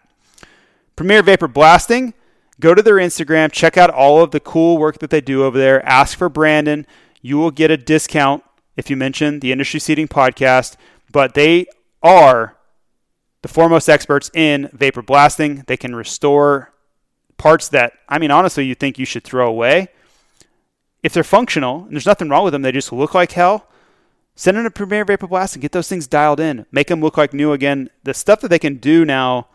Premier 0.95 1.23
Vapor 1.23 1.47
Blasting, 1.47 2.13
go 2.59 2.75
to 2.75 2.81
their 2.81 2.95
Instagram, 2.95 3.51
check 3.51 3.77
out 3.77 3.89
all 3.89 4.21
of 4.21 4.31
the 4.31 4.39
cool 4.39 4.77
work 4.77 4.99
that 4.99 5.09
they 5.09 5.21
do 5.21 5.43
over 5.43 5.57
there. 5.57 5.85
Ask 5.85 6.17
for 6.17 6.29
Brandon. 6.29 6.85
You 7.21 7.37
will 7.37 7.51
get 7.51 7.71
a 7.71 7.77
discount 7.77 8.43
if 8.81 8.89
you 8.89 8.97
mention 8.97 9.39
the 9.39 9.51
Industry 9.51 9.79
Seating 9.79 10.07
podcast, 10.07 10.75
but 11.11 11.35
they 11.35 11.67
are 12.01 12.57
the 13.43 13.47
foremost 13.47 13.87
experts 13.87 14.31
in 14.33 14.69
vapor 14.73 15.03
blasting. 15.03 15.63
They 15.67 15.77
can 15.77 15.95
restore 15.95 16.73
parts 17.37 17.69
that, 17.69 17.93
I 18.09 18.17
mean, 18.17 18.31
honestly, 18.31 18.65
you 18.65 18.73
think 18.73 18.97
you 18.97 19.05
should 19.05 19.23
throw 19.23 19.47
away. 19.47 19.89
If 21.03 21.13
they're 21.13 21.23
functional, 21.23 21.83
and 21.83 21.91
there's 21.91 22.07
nothing 22.07 22.27
wrong 22.27 22.43
with 22.43 22.53
them, 22.53 22.63
they 22.63 22.71
just 22.71 22.91
look 22.91 23.13
like 23.13 23.33
hell, 23.33 23.67
Send 24.35 24.57
in 24.57 24.65
a 24.65 24.71
Premier 24.71 25.05
Vapor 25.05 25.27
Blast 25.27 25.55
and 25.55 25.61
get 25.61 25.71
those 25.71 25.87
things 25.87 26.07
dialed 26.07 26.39
in. 26.39 26.65
Make 26.71 26.87
them 26.87 27.01
look 27.01 27.17
like 27.17 27.33
new 27.33 27.51
again. 27.51 27.89
The 28.03 28.13
stuff 28.13 28.41
that 28.41 28.47
they 28.47 28.59
can 28.59 28.77
do 28.77 29.05
now 29.05 29.49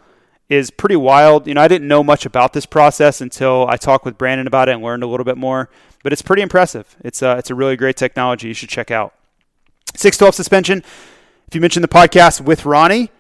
is 0.49 0.71
pretty 0.71 0.97
wild. 0.97 1.47
You 1.49 1.55
know, 1.55 1.63
I 1.63 1.67
didn't 1.67 1.89
know 1.89 2.05
much 2.05 2.27
about 2.27 2.53
this 2.53 2.67
process 2.67 3.21
until 3.21 3.67
I 3.69 3.79
talked 3.79 4.05
with 4.05 4.19
Brandon 4.19 4.47
about 4.47 4.69
it 4.69 4.73
and 4.73 4.85
learned 4.85 5.03
a 5.03 5.07
little 5.07 5.25
bit 5.25 5.39
more. 5.39 5.71
But 6.07 6.13
it's 6.13 6.23
pretty 6.23 6.43
impressive. 6.43 6.95
It's 7.01 7.21
a, 7.21 7.31
uh, 7.31 7.35
it's 7.39 7.51
a 7.51 7.55
really 7.57 7.75
great 7.75 7.97
technology. 7.97 8.47
You 8.47 8.55
should 8.55 8.69
check 8.69 8.93
out. 8.93 9.13
612 9.97 10.37
suspension. 10.37 10.85
If 11.49 11.55
you 11.57 11.61
mention 11.61 11.83
the 11.83 11.89
podcast 11.89 12.41
with 12.41 12.65
Ronnie, 12.65 13.11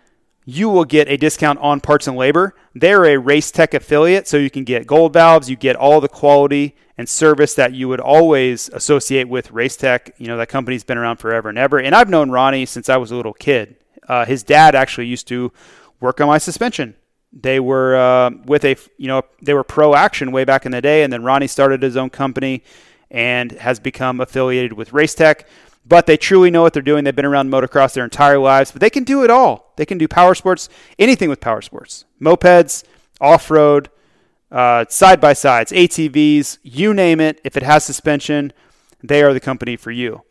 you 0.44 0.68
will 0.68 0.84
get 0.84 1.08
a 1.08 1.16
discount 1.16 1.58
on 1.58 1.80
parts 1.80 2.06
and 2.06 2.16
labor. 2.16 2.54
They're 2.76 3.04
a 3.06 3.16
Race 3.16 3.50
Tech 3.50 3.74
affiliate, 3.74 4.28
so 4.28 4.36
you 4.36 4.50
can 4.50 4.62
get 4.62 4.86
gold 4.86 5.14
valves, 5.14 5.50
you 5.50 5.56
get 5.56 5.74
all 5.74 6.00
the 6.00 6.08
quality 6.08 6.76
and 6.96 7.08
service 7.08 7.54
that 7.54 7.72
you 7.72 7.88
would 7.88 7.98
always 7.98 8.68
associate 8.68 9.28
with 9.28 9.50
Race 9.50 9.76
Tech. 9.76 10.14
You 10.18 10.28
know, 10.28 10.36
that 10.36 10.48
company's 10.48 10.84
been 10.84 10.96
around 10.96 11.16
forever 11.16 11.48
and 11.48 11.58
ever. 11.58 11.80
And 11.80 11.92
I've 11.92 12.08
known 12.08 12.30
Ronnie 12.30 12.66
since 12.66 12.88
I 12.88 12.98
was 12.98 13.10
a 13.10 13.16
little 13.16 13.34
kid. 13.34 13.74
Uh, 14.06 14.24
his 14.26 14.44
dad 14.44 14.76
actually 14.76 15.08
used 15.08 15.26
to 15.26 15.52
work 15.98 16.20
on 16.20 16.28
my 16.28 16.38
suspension. 16.38 16.94
They 17.32 17.60
were 17.60 17.96
uh, 17.96 18.30
with 18.46 18.64
a, 18.64 18.76
you 18.96 19.08
know, 19.08 19.22
they 19.42 19.54
were 19.54 19.64
pro 19.64 19.94
action 19.94 20.32
way 20.32 20.44
back 20.44 20.64
in 20.64 20.72
the 20.72 20.80
day, 20.80 21.02
and 21.02 21.12
then 21.12 21.22
Ronnie 21.22 21.46
started 21.46 21.82
his 21.82 21.96
own 21.96 22.10
company 22.10 22.62
and 23.10 23.52
has 23.52 23.78
become 23.78 24.20
affiliated 24.20 24.72
with 24.72 24.92
Race 24.92 25.14
Tech 25.14 25.46
but 25.88 26.06
they 26.06 26.16
truly 26.16 26.50
know 26.50 26.62
what 26.62 26.72
they're 26.72 26.82
doing. 26.82 27.04
They've 27.04 27.14
been 27.14 27.24
around 27.24 27.50
motocross 27.50 27.94
their 27.94 28.04
entire 28.04 28.38
lives, 28.38 28.72
but 28.72 28.80
they 28.80 28.90
can 28.90 29.04
do 29.04 29.22
it 29.22 29.30
all. 29.30 29.72
They 29.76 29.86
can 29.86 29.98
do 29.98 30.08
power 30.08 30.34
sports, 30.34 30.68
anything 30.98 31.28
with 31.28 31.40
power 31.40 31.62
sports, 31.62 32.04
mopeds, 32.20 32.82
off 33.20 33.50
road, 33.50 33.88
side 34.50 35.20
by 35.20 35.32
sides, 35.32 35.72
ATVs, 35.72 36.58
you 36.62 36.92
name 36.92 37.20
it. 37.20 37.40
If 37.44 37.56
it 37.56 37.62
has 37.62 37.84
suspension, 37.84 38.52
they 39.02 39.22
are 39.22 39.32
the 39.32 39.40
company 39.40 39.76
for 39.76 39.90
you. 39.90 40.22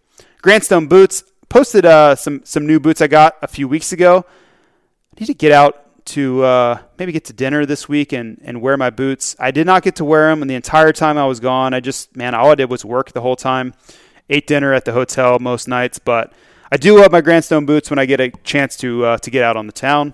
Grandstone 0.42 0.88
Boots 0.88 1.24
posted 1.48 1.86
uh, 1.86 2.16
some 2.16 2.42
some 2.44 2.68
new 2.68 2.80
boots 2.80 3.02
I 3.02 3.08
got 3.08 3.38
a 3.42 3.48
few 3.48 3.68
weeks 3.68 3.92
ago. 3.92 4.26
I 4.28 5.20
need 5.22 5.28
to 5.28 5.34
get 5.34 5.52
out 5.52 5.85
to 6.06 6.44
uh, 6.44 6.80
maybe 6.98 7.12
get 7.12 7.26
to 7.26 7.34
dinner 7.34 7.66
this 7.66 7.90
week 7.90 8.14
and, 8.14 8.40
and 8.44 8.62
wear 8.62 8.78
my 8.78 8.90
boots. 8.90 9.36
I 9.40 9.52
did 9.52 9.66
not 9.66 9.84
get 9.84 9.96
to 9.98 10.06
wear 10.06 10.30
them, 10.30 10.42
and 10.42 10.50
the 10.50 10.56
entire 10.56 10.92
time 10.92 11.18
I 11.18 11.26
was 11.26 11.40
gone, 11.40 11.74
I 11.74 11.80
just 11.80 12.16
man, 12.16 12.36
all 12.36 12.52
I 12.52 12.56
did 12.56 12.70
was 12.70 12.86
work 12.86 13.12
the 13.12 13.22
whole 13.22 13.36
time 13.36 13.74
ate 14.30 14.48
dinner 14.48 14.74
at 14.74 14.86
the 14.86 14.94
hotel 14.94 15.40
most 15.40 15.68
nights, 15.68 16.00
but 16.00 16.34
I 16.72 16.78
do 16.78 17.00
love 17.00 17.12
my 17.12 17.22
Grandstone 17.22 17.66
boots 17.66 17.90
when 17.90 18.00
I 18.00 18.06
get 18.06 18.20
a 18.20 18.32
chance 18.44 18.76
to 18.78 19.06
uh, 19.06 19.18
to 19.20 19.32
get 19.32 19.44
out 19.44 19.58
on 19.58 19.68
the 19.68 19.74
town. 19.74 20.14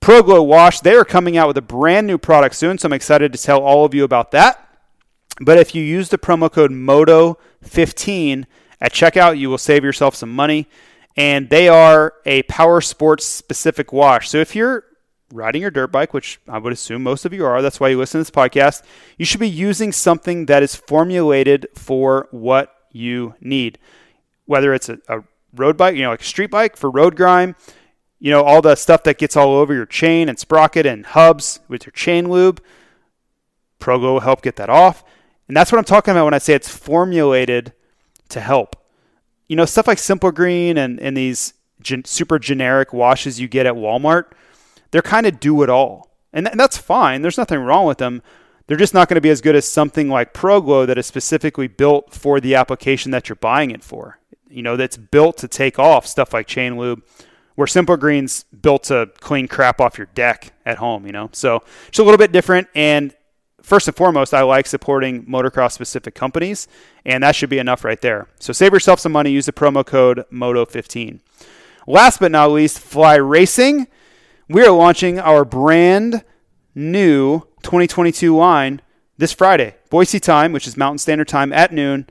ProGlow 0.00 0.46
Wash, 0.46 0.80
they 0.80 0.94
are 0.94 1.04
coming 1.04 1.36
out 1.36 1.48
with 1.48 1.56
a 1.56 1.62
brand 1.62 2.06
new 2.06 2.18
product 2.18 2.54
soon, 2.54 2.78
so 2.78 2.86
I'm 2.86 2.92
excited 2.92 3.32
to 3.32 3.42
tell 3.42 3.62
all 3.62 3.84
of 3.84 3.94
you 3.94 4.04
about 4.04 4.30
that. 4.32 4.62
But 5.40 5.58
if 5.58 5.74
you 5.74 5.82
use 5.82 6.08
the 6.08 6.18
promo 6.18 6.50
code 6.50 6.70
MOTO15 6.70 8.44
at 8.80 8.92
checkout, 8.92 9.38
you 9.38 9.50
will 9.50 9.58
save 9.58 9.84
yourself 9.84 10.14
some 10.14 10.34
money. 10.34 10.68
And 11.16 11.48
they 11.48 11.68
are 11.68 12.14
a 12.26 12.42
power 12.42 12.80
sports 12.80 13.24
specific 13.24 13.92
wash. 13.92 14.28
So 14.28 14.38
if 14.38 14.54
you're 14.54 14.84
riding 15.32 15.62
your 15.62 15.70
dirt 15.70 15.88
bike, 15.88 16.14
which 16.14 16.40
I 16.48 16.58
would 16.58 16.72
assume 16.72 17.02
most 17.02 17.24
of 17.24 17.32
you 17.32 17.44
are, 17.44 17.62
that's 17.62 17.80
why 17.80 17.88
you 17.88 17.98
listen 17.98 18.18
to 18.18 18.22
this 18.22 18.30
podcast, 18.30 18.82
you 19.18 19.24
should 19.24 19.40
be 19.40 19.48
using 19.48 19.92
something 19.92 20.46
that 20.46 20.62
is 20.62 20.74
formulated 20.74 21.66
for 21.74 22.28
what 22.30 22.74
you 22.92 23.34
need. 23.40 23.78
Whether 24.46 24.72
it's 24.74 24.88
a, 24.88 24.98
a 25.08 25.24
road 25.54 25.76
bike, 25.76 25.96
you 25.96 26.02
know, 26.02 26.10
like 26.10 26.20
a 26.20 26.24
street 26.24 26.50
bike 26.50 26.76
for 26.76 26.90
road 26.90 27.16
grime, 27.16 27.56
you 28.18 28.30
know, 28.30 28.42
all 28.42 28.62
the 28.62 28.76
stuff 28.76 29.02
that 29.02 29.18
gets 29.18 29.36
all 29.36 29.54
over 29.56 29.74
your 29.74 29.86
chain 29.86 30.28
and 30.28 30.38
sprocket 30.38 30.86
and 30.86 31.04
hubs 31.06 31.60
with 31.68 31.84
your 31.84 31.92
chain 31.92 32.30
lube. 32.30 32.62
ProGlow 33.80 34.14
will 34.14 34.20
help 34.20 34.42
get 34.42 34.56
that 34.56 34.70
off. 34.70 35.04
And 35.48 35.56
that's 35.56 35.70
what 35.70 35.78
I'm 35.78 35.84
talking 35.84 36.12
about 36.12 36.24
when 36.24 36.34
I 36.34 36.38
say 36.38 36.54
it's 36.54 36.68
formulated 36.68 37.72
to 38.30 38.40
help. 38.40 38.76
You 39.48 39.56
know, 39.56 39.64
stuff 39.64 39.86
like 39.86 39.98
Simple 39.98 40.32
Green 40.32 40.78
and, 40.78 40.98
and 40.98 41.16
these 41.16 41.54
gen- 41.80 42.04
super 42.04 42.38
generic 42.38 42.92
washes 42.92 43.38
you 43.38 43.48
get 43.48 43.66
at 43.66 43.74
Walmart, 43.74 44.32
they're 44.96 45.02
kind 45.02 45.26
of 45.26 45.38
do 45.38 45.62
it 45.62 45.68
all. 45.68 46.10
And, 46.32 46.46
th- 46.46 46.52
and 46.52 46.58
that's 46.58 46.78
fine. 46.78 47.20
There's 47.20 47.36
nothing 47.36 47.60
wrong 47.60 47.84
with 47.84 47.98
them. 47.98 48.22
They're 48.66 48.78
just 48.78 48.94
not 48.94 49.10
going 49.10 49.16
to 49.16 49.20
be 49.20 49.28
as 49.28 49.42
good 49.42 49.54
as 49.54 49.68
something 49.68 50.08
like 50.08 50.32
ProGlow 50.32 50.86
that 50.86 50.96
is 50.96 51.04
specifically 51.04 51.68
built 51.68 52.14
for 52.14 52.40
the 52.40 52.54
application 52.54 53.10
that 53.10 53.28
you're 53.28 53.36
buying 53.36 53.70
it 53.70 53.84
for. 53.84 54.18
You 54.48 54.62
know, 54.62 54.74
that's 54.74 54.96
built 54.96 55.36
to 55.36 55.48
take 55.48 55.78
off 55.78 56.06
stuff 56.06 56.32
like 56.32 56.46
chain 56.46 56.78
lube, 56.78 57.02
where 57.56 57.66
Simple 57.66 57.98
Green's 57.98 58.44
built 58.44 58.84
to 58.84 59.10
clean 59.20 59.48
crap 59.48 59.82
off 59.82 59.98
your 59.98 60.06
deck 60.14 60.54
at 60.64 60.78
home, 60.78 61.04
you 61.04 61.12
know? 61.12 61.28
So 61.34 61.62
it's 61.88 61.98
a 61.98 62.02
little 62.02 62.16
bit 62.16 62.32
different. 62.32 62.68
And 62.74 63.14
first 63.60 63.88
and 63.88 63.96
foremost, 63.98 64.32
I 64.32 64.44
like 64.44 64.66
supporting 64.66 65.26
motocross 65.26 65.72
specific 65.72 66.14
companies, 66.14 66.68
and 67.04 67.22
that 67.22 67.36
should 67.36 67.50
be 67.50 67.58
enough 67.58 67.84
right 67.84 68.00
there. 68.00 68.28
So 68.40 68.54
save 68.54 68.72
yourself 68.72 68.98
some 68.98 69.12
money, 69.12 69.30
use 69.30 69.44
the 69.44 69.52
promo 69.52 69.84
code 69.84 70.24
MOTO15. 70.32 71.20
Last 71.86 72.18
but 72.18 72.32
not 72.32 72.50
least, 72.50 72.78
Fly 72.78 73.16
Racing. 73.16 73.88
We 74.48 74.64
are 74.64 74.70
launching 74.70 75.18
our 75.18 75.44
brand 75.44 76.22
new 76.72 77.40
2022 77.64 78.36
line 78.36 78.80
this 79.18 79.32
Friday, 79.32 79.74
Boise 79.90 80.20
time, 80.20 80.52
which 80.52 80.68
is 80.68 80.76
Mountain 80.76 80.98
Standard 80.98 81.26
Time 81.26 81.52
at 81.52 81.72
noon. 81.72 82.06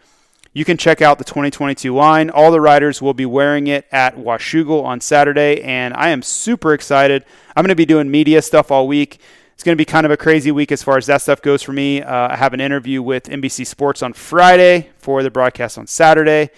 You 0.51 0.65
can 0.65 0.75
check 0.75 1.01
out 1.01 1.17
the 1.17 1.23
2022 1.23 1.95
line. 1.95 2.29
All 2.29 2.51
the 2.51 2.59
riders 2.59 3.01
will 3.01 3.13
be 3.13 3.25
wearing 3.25 3.67
it 3.67 3.87
at 3.89 4.17
Washougal 4.17 4.83
on 4.83 4.99
Saturday, 4.99 5.61
and 5.61 5.93
I 5.93 6.09
am 6.09 6.21
super 6.21 6.73
excited. 6.73 7.23
I'm 7.55 7.63
going 7.63 7.69
to 7.69 7.75
be 7.75 7.85
doing 7.85 8.11
media 8.11 8.41
stuff 8.41 8.69
all 8.69 8.85
week. 8.85 9.21
It's 9.53 9.63
going 9.63 9.77
to 9.77 9.81
be 9.81 9.85
kind 9.85 10.05
of 10.05 10.11
a 10.11 10.17
crazy 10.17 10.51
week 10.51 10.73
as 10.73 10.83
far 10.83 10.97
as 10.97 11.05
that 11.05 11.21
stuff 11.21 11.41
goes 11.41 11.63
for 11.63 11.71
me. 11.71 12.01
Uh, 12.01 12.33
I 12.33 12.35
have 12.35 12.53
an 12.53 12.59
interview 12.59 13.01
with 13.01 13.29
NBC 13.29 13.65
Sports 13.65 14.03
on 14.03 14.11
Friday 14.11 14.89
for 14.97 15.23
the 15.23 15.31
broadcast 15.31 15.77
on 15.77 15.87
Saturday, 15.87 16.49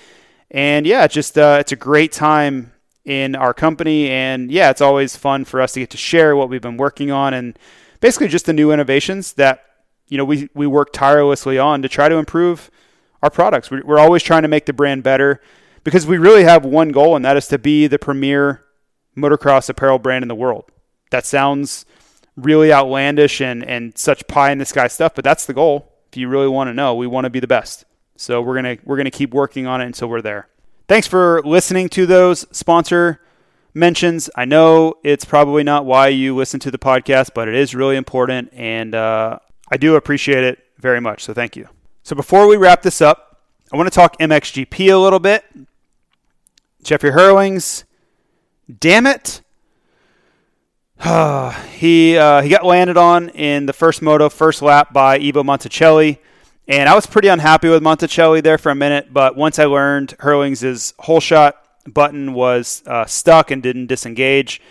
and 0.49 0.87
yeah, 0.87 1.05
just 1.05 1.37
uh, 1.37 1.57
it's 1.59 1.71
a 1.71 1.75
great 1.75 2.11
time 2.11 2.71
in 3.07 3.35
our 3.35 3.53
company, 3.53 4.09
and 4.09 4.51
yeah, 4.51 4.69
it's 4.69 4.81
always 4.81 5.15
fun 5.15 5.45
for 5.45 5.61
us 5.61 5.71
to 5.71 5.79
get 5.79 5.89
to 5.91 5.97
share 5.97 6.35
what 6.35 6.49
we've 6.49 6.61
been 6.61 6.75
working 6.75 7.09
on 7.09 7.33
and 7.33 7.57
basically 8.01 8.27
just 8.27 8.45
the 8.45 8.53
new 8.53 8.71
innovations 8.71 9.33
that 9.33 9.63
you 10.09 10.17
know 10.17 10.25
we 10.25 10.49
we 10.53 10.67
work 10.67 10.91
tirelessly 10.91 11.57
on 11.57 11.81
to 11.81 11.89
try 11.89 12.09
to 12.09 12.15
improve 12.15 12.69
our 13.23 13.29
products. 13.29 13.71
We're 13.71 13.97
always 13.97 14.23
trying 14.23 14.41
to 14.41 14.49
make 14.49 14.65
the 14.65 14.73
brand 14.73 15.03
better 15.03 15.41
because 15.85 16.05
we 16.05 16.17
really 16.17 16.43
have 16.43 16.65
one 16.65 16.89
goal, 16.89 17.15
and 17.15 17.23
that 17.23 17.37
is 17.37 17.47
to 17.47 17.57
be 17.57 17.87
the 17.87 17.97
premier 17.97 18.65
motocross 19.15 19.69
apparel 19.69 19.99
brand 19.99 20.23
in 20.23 20.27
the 20.27 20.35
world. 20.35 20.69
That 21.09 21.25
sounds 21.25 21.85
really 22.35 22.73
outlandish 22.73 23.41
and, 23.41 23.63
and 23.63 23.97
such 23.97 24.27
pie 24.27 24.51
in 24.51 24.57
the 24.57 24.65
sky 24.65 24.87
stuff, 24.89 25.15
but 25.15 25.23
that's 25.23 25.45
the 25.45 25.53
goal. 25.53 25.93
If 26.11 26.17
you 26.17 26.27
really 26.27 26.49
want 26.49 26.67
to 26.67 26.73
know, 26.73 26.93
we 26.93 27.07
want 27.07 27.23
to 27.23 27.29
be 27.29 27.39
the 27.39 27.47
best. 27.47 27.85
So 28.17 28.41
we're 28.41 28.55
gonna 28.55 28.77
we're 28.83 28.97
gonna 28.97 29.11
keep 29.11 29.33
working 29.33 29.65
on 29.65 29.79
it 29.79 29.85
until 29.85 30.09
we're 30.09 30.21
there. 30.21 30.49
Thanks 30.87 31.05
for 31.05 31.41
listening 31.43 31.89
to 31.89 32.05
those 32.05 32.45
sponsor 32.55 33.19
mentions. 33.73 34.29
I 34.37 34.45
know 34.45 34.93
it's 35.03 35.25
probably 35.25 35.61
not 35.61 35.83
why 35.83 36.07
you 36.07 36.33
listen 36.33 36.61
to 36.61 36.71
the 36.71 36.77
podcast, 36.77 37.31
but 37.35 37.49
it 37.49 37.55
is 37.55 37.75
really 37.75 37.97
important, 37.97 38.53
and 38.53 38.95
uh, 38.95 39.39
I 39.69 39.75
do 39.75 39.97
appreciate 39.97 40.45
it 40.45 40.59
very 40.77 41.01
much. 41.01 41.25
So 41.25 41.33
thank 41.33 41.57
you. 41.57 41.67
So 42.03 42.15
before 42.15 42.47
we 42.47 42.55
wrap 42.55 42.83
this 42.83 43.01
up, 43.01 43.41
I 43.69 43.75
want 43.75 43.91
to 43.91 43.93
talk 43.93 44.17
MXGP 44.17 44.89
a 44.93 44.95
little 44.95 45.19
bit. 45.19 45.43
Jeffrey 46.83 47.11
Herlings, 47.11 47.83
damn 48.79 49.05
it. 49.05 49.41
he 51.75 52.17
uh, 52.17 52.41
he 52.41 52.47
got 52.47 52.65
landed 52.65 52.95
on 52.95 53.27
in 53.29 53.65
the 53.65 53.73
first 53.73 54.01
moto, 54.01 54.29
first 54.29 54.61
lap 54.61 54.93
by 54.93 55.17
Ivo 55.17 55.43
Monticelli, 55.43 56.19
and 56.67 56.89
I 56.89 56.95
was 56.95 57.05
pretty 57.05 57.29
unhappy 57.29 57.69
with 57.69 57.81
Monticelli 57.81 58.43
there 58.43 58.57
for 58.57 58.71
a 58.71 58.75
minute. 58.75 59.13
But 59.13 59.35
once 59.35 59.57
I 59.59 59.65
learned 59.65 60.15
Herlings' 60.19 60.93
hole 60.99 61.19
shot 61.19 61.63
button 61.85 62.33
was 62.33 62.83
uh, 62.85 63.05
stuck 63.05 63.51
and 63.51 63.63
didn't 63.63 63.87
disengage, 63.87 64.61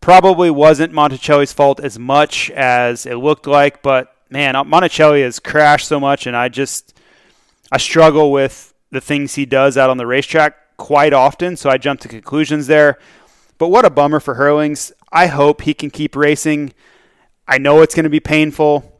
probably 0.00 0.50
wasn't 0.50 0.92
Monticelli's 0.92 1.52
fault 1.52 1.78
as 1.80 1.98
much 1.98 2.50
as 2.50 3.06
it 3.06 3.14
looked 3.14 3.46
like. 3.46 3.82
But 3.82 4.14
man, 4.30 4.54
Monticelli 4.54 5.22
has 5.22 5.38
crashed 5.38 5.86
so 5.86 6.00
much, 6.00 6.26
and 6.26 6.36
I 6.36 6.48
just 6.48 6.98
I 7.70 7.78
struggle 7.78 8.32
with 8.32 8.74
the 8.90 9.00
things 9.00 9.34
he 9.34 9.46
does 9.46 9.78
out 9.78 9.90
on 9.90 9.96
the 9.96 10.06
racetrack 10.06 10.76
quite 10.76 11.12
often. 11.12 11.56
So 11.56 11.70
I 11.70 11.78
jump 11.78 12.00
to 12.00 12.08
conclusions 12.08 12.66
there. 12.66 12.98
But 13.58 13.68
what 13.68 13.84
a 13.84 13.90
bummer 13.90 14.18
for 14.18 14.34
Herlings. 14.34 14.92
I 15.12 15.28
hope 15.28 15.62
he 15.62 15.72
can 15.72 15.90
keep 15.90 16.16
racing. 16.16 16.72
I 17.46 17.58
know 17.58 17.80
it's 17.80 17.94
going 17.94 18.04
to 18.04 18.10
be 18.10 18.20
painful, 18.20 18.91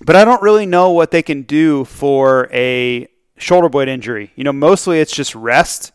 but 0.00 0.16
I 0.16 0.24
don't 0.24 0.42
really 0.42 0.66
know 0.66 0.90
what 0.90 1.10
they 1.10 1.22
can 1.22 1.42
do 1.42 1.84
for 1.84 2.48
a 2.52 3.08
shoulder 3.36 3.68
blade 3.68 3.88
injury. 3.88 4.32
You 4.34 4.44
know, 4.44 4.52
mostly 4.52 5.00
it's 5.00 5.14
just 5.14 5.34
rest, 5.34 5.92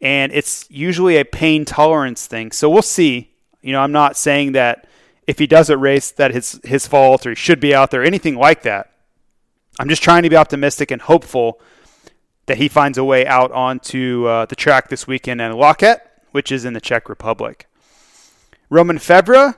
and 0.00 0.32
it's 0.32 0.66
usually 0.70 1.16
a 1.16 1.24
pain 1.24 1.64
tolerance 1.64 2.26
thing. 2.26 2.52
So 2.52 2.68
we'll 2.68 2.82
see. 2.82 3.30
You 3.62 3.72
know, 3.72 3.80
I'm 3.80 3.92
not 3.92 4.16
saying 4.16 4.52
that 4.52 4.86
if 5.26 5.38
he 5.38 5.46
doesn't 5.46 5.80
race 5.80 6.10
that 6.12 6.32
his 6.32 6.60
his 6.64 6.86
fault 6.86 7.26
or 7.26 7.30
he 7.30 7.36
should 7.36 7.60
be 7.60 7.74
out 7.74 7.90
there, 7.90 8.02
anything 8.02 8.36
like 8.36 8.62
that. 8.62 8.92
I'm 9.78 9.88
just 9.88 10.02
trying 10.02 10.24
to 10.24 10.30
be 10.30 10.36
optimistic 10.36 10.90
and 10.90 11.00
hopeful 11.00 11.60
that 12.46 12.56
he 12.56 12.66
finds 12.66 12.98
a 12.98 13.04
way 13.04 13.26
out 13.26 13.52
onto 13.52 14.26
uh, 14.26 14.46
the 14.46 14.56
track 14.56 14.88
this 14.88 15.06
weekend 15.06 15.40
in 15.40 15.52
Loket, 15.52 16.00
which 16.32 16.50
is 16.50 16.64
in 16.64 16.72
the 16.72 16.80
Czech 16.80 17.08
Republic. 17.08 17.68
Romain 18.70 18.98
Febvre, 18.98 19.54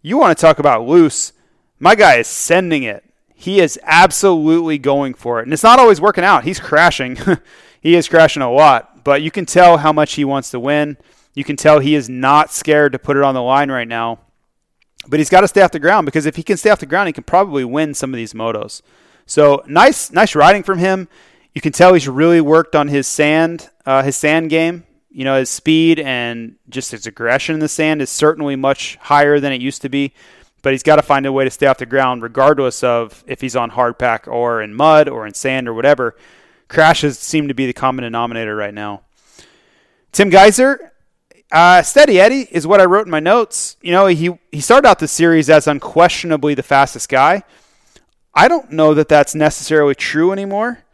you 0.00 0.18
want 0.18 0.36
to 0.36 0.40
talk 0.40 0.58
about 0.58 0.86
loose? 0.86 1.32
My 1.78 1.94
guy 1.94 2.16
is 2.16 2.26
sending 2.26 2.82
it. 2.82 3.04
He 3.42 3.58
is 3.58 3.76
absolutely 3.82 4.78
going 4.78 5.14
for 5.14 5.40
it, 5.40 5.42
and 5.42 5.52
it's 5.52 5.64
not 5.64 5.80
always 5.80 6.00
working 6.00 6.22
out. 6.22 6.44
He's 6.44 6.60
crashing. 6.60 7.18
he 7.80 7.96
is 7.96 8.08
crashing 8.08 8.40
a 8.40 8.48
lot, 8.48 9.02
but 9.02 9.20
you 9.20 9.32
can 9.32 9.46
tell 9.46 9.78
how 9.78 9.92
much 9.92 10.12
he 10.12 10.24
wants 10.24 10.52
to 10.52 10.60
win. 10.60 10.96
You 11.34 11.42
can 11.42 11.56
tell 11.56 11.80
he 11.80 11.96
is 11.96 12.08
not 12.08 12.52
scared 12.52 12.92
to 12.92 13.00
put 13.00 13.16
it 13.16 13.24
on 13.24 13.34
the 13.34 13.42
line 13.42 13.68
right 13.68 13.88
now. 13.88 14.20
But 15.08 15.18
he's 15.18 15.28
got 15.28 15.40
to 15.40 15.48
stay 15.48 15.60
off 15.60 15.72
the 15.72 15.80
ground 15.80 16.04
because 16.04 16.24
if 16.24 16.36
he 16.36 16.44
can 16.44 16.56
stay 16.56 16.70
off 16.70 16.78
the 16.78 16.86
ground, 16.86 17.08
he 17.08 17.12
can 17.12 17.24
probably 17.24 17.64
win 17.64 17.94
some 17.94 18.14
of 18.14 18.16
these 18.16 18.32
motos. 18.32 18.80
So 19.26 19.64
nice, 19.66 20.12
nice 20.12 20.36
riding 20.36 20.62
from 20.62 20.78
him. 20.78 21.08
You 21.52 21.60
can 21.60 21.72
tell 21.72 21.94
he's 21.94 22.06
really 22.06 22.40
worked 22.40 22.76
on 22.76 22.86
his 22.86 23.08
sand, 23.08 23.70
uh, 23.84 24.04
his 24.04 24.16
sand 24.16 24.50
game. 24.50 24.84
You 25.10 25.24
know, 25.24 25.36
his 25.36 25.50
speed 25.50 25.98
and 25.98 26.58
just 26.68 26.92
his 26.92 27.08
aggression 27.08 27.54
in 27.54 27.60
the 27.60 27.68
sand 27.68 28.02
is 28.02 28.08
certainly 28.08 28.54
much 28.54 28.94
higher 29.00 29.40
than 29.40 29.52
it 29.52 29.60
used 29.60 29.82
to 29.82 29.88
be. 29.88 30.14
But 30.62 30.72
he's 30.72 30.82
got 30.82 30.96
to 30.96 31.02
find 31.02 31.26
a 31.26 31.32
way 31.32 31.44
to 31.44 31.50
stay 31.50 31.66
off 31.66 31.78
the 31.78 31.86
ground, 31.86 32.22
regardless 32.22 32.84
of 32.84 33.24
if 33.26 33.40
he's 33.40 33.56
on 33.56 33.70
hard 33.70 33.98
pack 33.98 34.26
or 34.28 34.62
in 34.62 34.74
mud 34.74 35.08
or 35.08 35.26
in 35.26 35.34
sand 35.34 35.68
or 35.68 35.74
whatever. 35.74 36.16
Crashes 36.68 37.18
seem 37.18 37.48
to 37.48 37.54
be 37.54 37.66
the 37.66 37.72
common 37.72 38.04
denominator 38.04 38.54
right 38.56 38.72
now. 38.72 39.02
Tim 40.12 40.30
Gajser, 40.30 40.90
uh, 41.50 41.82
Steady 41.82 42.20
Eddie 42.20 42.48
is 42.50 42.66
what 42.66 42.80
I 42.80 42.84
wrote 42.84 43.06
in 43.06 43.10
my 43.10 43.20
notes. 43.20 43.76
You 43.82 43.92
know, 43.92 44.06
he 44.06 44.38
he 44.50 44.60
started 44.60 44.88
out 44.88 44.98
the 44.98 45.08
series 45.08 45.50
as 45.50 45.66
unquestionably 45.66 46.54
the 46.54 46.62
fastest 46.62 47.08
guy. 47.08 47.42
I 48.34 48.48
don't 48.48 48.70
know 48.72 48.94
that 48.94 49.08
that's 49.08 49.34
necessarily 49.34 49.94
true 49.94 50.32
anymore. 50.32 50.84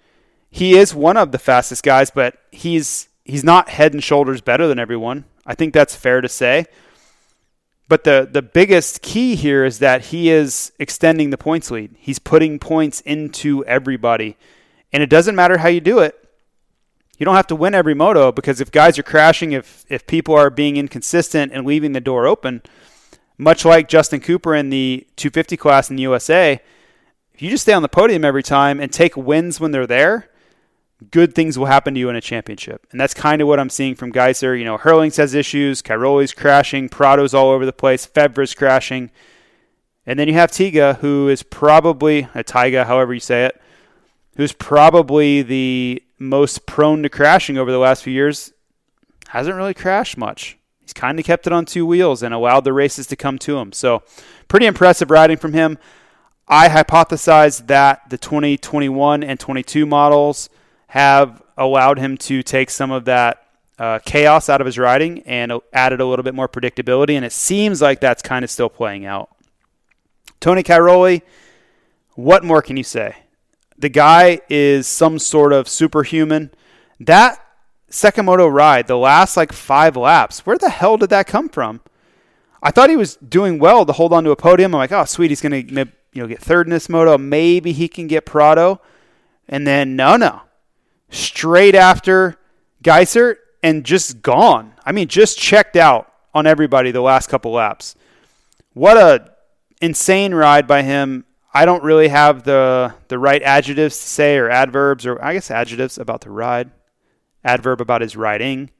He 0.50 0.76
is 0.76 0.94
one 0.94 1.16
of 1.16 1.30
the 1.30 1.38
fastest 1.38 1.84
guys, 1.84 2.10
but 2.10 2.38
he's 2.50 3.08
he's 3.24 3.44
not 3.44 3.68
head 3.68 3.92
and 3.92 4.02
shoulders 4.02 4.40
better 4.40 4.66
than 4.66 4.78
everyone. 4.78 5.24
I 5.46 5.54
think 5.54 5.74
that's 5.74 5.94
fair 5.94 6.20
to 6.20 6.28
say. 6.28 6.66
But 7.88 8.04
the 8.04 8.28
the 8.30 8.42
biggest 8.42 9.02
key 9.02 9.34
here 9.34 9.64
is 9.64 9.78
that 9.78 10.06
he 10.06 10.30
is 10.30 10.72
extending 10.78 11.30
the 11.30 11.38
points 11.38 11.70
lead. 11.70 11.94
He's 11.98 12.18
putting 12.18 12.58
points 12.58 13.00
into 13.00 13.64
everybody. 13.64 14.36
And 14.92 15.02
it 15.02 15.10
doesn't 15.10 15.34
matter 15.34 15.58
how 15.58 15.68
you 15.68 15.80
do 15.80 15.98
it 15.98 16.28
you 17.18 17.24
don't 17.24 17.34
have 17.34 17.48
to 17.48 17.56
win 17.56 17.74
every 17.74 17.94
moto 17.94 18.30
because 18.30 18.60
if 18.60 18.70
guys 18.70 18.98
are 18.98 19.02
crashing, 19.02 19.52
if 19.52 19.84
if 19.88 20.06
people 20.06 20.34
are 20.34 20.50
being 20.50 20.76
inconsistent 20.76 21.52
and 21.52 21.66
leaving 21.66 21.92
the 21.92 22.00
door 22.00 22.26
open, 22.26 22.62
much 23.36 23.64
like 23.64 23.88
Justin 23.88 24.20
Cooper 24.20 24.54
in 24.54 24.70
the 24.70 25.06
250 25.16 25.56
class 25.56 25.90
in 25.90 25.96
the 25.96 26.02
USA, 26.02 26.60
if 27.34 27.42
you 27.42 27.50
just 27.50 27.62
stay 27.62 27.72
on 27.72 27.82
the 27.82 27.88
podium 27.88 28.24
every 28.24 28.42
time 28.42 28.80
and 28.80 28.92
take 28.92 29.16
wins 29.16 29.58
when 29.58 29.72
they're 29.72 29.86
there, 29.86 30.30
good 31.10 31.34
things 31.34 31.58
will 31.58 31.66
happen 31.66 31.94
to 31.94 32.00
you 32.00 32.08
in 32.08 32.16
a 32.16 32.20
championship. 32.20 32.86
And 32.90 33.00
that's 33.00 33.14
kind 33.14 33.40
of 33.40 33.48
what 33.48 33.60
I'm 33.60 33.70
seeing 33.70 33.94
from 33.94 34.12
Gajser. 34.12 34.58
You 34.58 34.64
know, 34.64 34.78
Herlings 34.78 35.16
has 35.16 35.34
issues, 35.34 35.82
Cairoli's 35.82 36.32
crashing, 36.32 36.88
Prado's 36.88 37.34
all 37.34 37.50
over 37.50 37.64
the 37.64 37.72
place, 37.72 38.06
Febvre's 38.06 38.54
crashing. 38.54 39.10
And 40.06 40.18
then 40.18 40.26
you 40.26 40.34
have 40.34 40.50
Tiga, 40.50 40.96
who 40.98 41.28
is 41.28 41.42
probably, 41.42 42.24
uh, 42.24 42.28
a 42.40 42.44
Tiga, 42.44 42.86
however 42.86 43.14
you 43.14 43.20
say 43.20 43.46
it, 43.46 43.60
who's 44.36 44.52
probably 44.52 45.42
the 45.42 46.02
most 46.18 46.66
prone 46.66 47.02
to 47.02 47.08
crashing 47.08 47.58
over 47.58 47.70
the 47.70 47.78
last 47.78 48.02
few 48.02 48.12
years, 48.12 48.52
hasn't 49.28 49.56
really 49.56 49.74
crashed 49.74 50.16
much. 50.16 50.56
he's 50.80 50.94
kind 50.94 51.18
of 51.18 51.26
kept 51.26 51.46
it 51.46 51.52
on 51.52 51.66
two 51.66 51.84
wheels 51.84 52.22
and 52.22 52.32
allowed 52.32 52.64
the 52.64 52.72
races 52.72 53.06
to 53.06 53.16
come 53.16 53.38
to 53.38 53.58
him. 53.58 53.72
So, 53.72 54.02
pretty 54.48 54.64
impressive 54.64 55.10
riding 55.10 55.36
from 55.36 55.52
him. 55.52 55.76
I 56.48 56.68
hypothesize 56.70 57.66
that 57.66 58.08
the 58.08 58.16
2021 58.16 59.22
and 59.22 59.38
22 59.38 59.84
models 59.84 60.48
have 60.88 61.42
allowed 61.56 61.98
him 61.98 62.16
to 62.16 62.42
take 62.42 62.70
some 62.70 62.90
of 62.90 63.04
that 63.06 63.44
uh, 63.78 64.00
chaos 64.04 64.48
out 64.48 64.60
of 64.60 64.66
his 64.66 64.78
riding 64.78 65.22
and 65.22 65.52
added 65.72 66.00
a 66.00 66.04
little 66.04 66.22
bit 66.22 66.34
more 66.34 66.48
predictability. 66.48 67.12
And 67.12 67.24
it 67.24 67.32
seems 67.32 67.80
like 67.80 68.00
that's 68.00 68.22
kind 68.22 68.44
of 68.44 68.50
still 68.50 68.68
playing 68.68 69.06
out. 69.06 69.30
Tony 70.40 70.62
Cairoli, 70.62 71.22
what 72.14 72.44
more 72.44 72.62
can 72.62 72.76
you 72.76 72.84
say? 72.84 73.16
The 73.76 73.88
guy 73.88 74.40
is 74.48 74.86
some 74.86 75.18
sort 75.18 75.52
of 75.52 75.68
superhuman. 75.68 76.50
That 76.98 77.44
second 77.88 78.26
moto 78.26 78.48
ride, 78.48 78.86
the 78.86 78.96
last 78.96 79.36
like 79.36 79.52
five 79.52 79.96
laps, 79.96 80.44
where 80.44 80.58
the 80.58 80.70
hell 80.70 80.96
did 80.96 81.10
that 81.10 81.26
come 81.26 81.48
from? 81.48 81.80
I 82.62 82.70
thought 82.70 82.90
he 82.90 82.96
was 82.96 83.16
doing 83.16 83.58
well 83.58 83.86
to 83.86 83.92
hold 83.92 84.12
on 84.12 84.24
to 84.24 84.30
a 84.30 84.36
podium. 84.36 84.74
I'm 84.74 84.78
like, 84.78 84.90
oh, 84.92 85.04
sweet, 85.04 85.30
he's 85.30 85.40
going 85.40 85.66
to 85.66 85.86
you 86.12 86.22
know 86.22 86.26
get 86.26 86.40
third 86.40 86.66
in 86.66 86.70
this 86.70 86.88
moto. 86.88 87.16
Maybe 87.18 87.72
he 87.72 87.86
can 87.88 88.06
get 88.08 88.26
Prado. 88.26 88.80
And 89.48 89.66
then 89.66 89.94
no, 89.94 90.16
no, 90.16 90.42
straight 91.10 91.74
after 91.74 92.36
Gajser 92.82 93.36
and 93.62 93.84
just 93.84 94.22
gone. 94.22 94.72
I 94.84 94.92
mean, 94.92 95.08
just 95.08 95.38
checked 95.38 95.76
out 95.76 96.12
on 96.34 96.46
everybody 96.46 96.90
the 96.90 97.00
last 97.00 97.28
couple 97.28 97.52
laps. 97.52 97.94
What 98.74 98.96
a 98.96 99.32
insane 99.80 100.34
ride 100.34 100.66
by 100.66 100.82
him. 100.82 101.24
I 101.52 101.64
don't 101.64 101.82
really 101.82 102.08
have 102.08 102.44
the 102.44 102.94
the 103.08 103.18
right 103.18 103.42
adjectives 103.42 103.96
to 103.98 104.06
say 104.06 104.36
or 104.36 104.50
adverbs 104.50 105.06
or 105.06 105.22
I 105.24 105.32
guess 105.32 105.50
adjectives 105.50 105.98
about 105.98 106.20
the 106.20 106.30
ride 106.30 106.70
adverb 107.44 107.80
about 107.80 108.02
his 108.02 108.16
writing. 108.16 108.70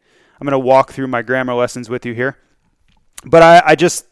I'm 0.41 0.45
going 0.45 0.53
to 0.53 0.59
walk 0.59 0.93
through 0.93 1.09
my 1.09 1.22
grammar 1.22 1.55
lessons 1.55 1.89
with 1.89 2.07
you 2.07 2.14
here. 2.14 2.37
But 3.24 3.43
I, 3.43 3.62
I 3.66 3.74
just, 3.74 4.07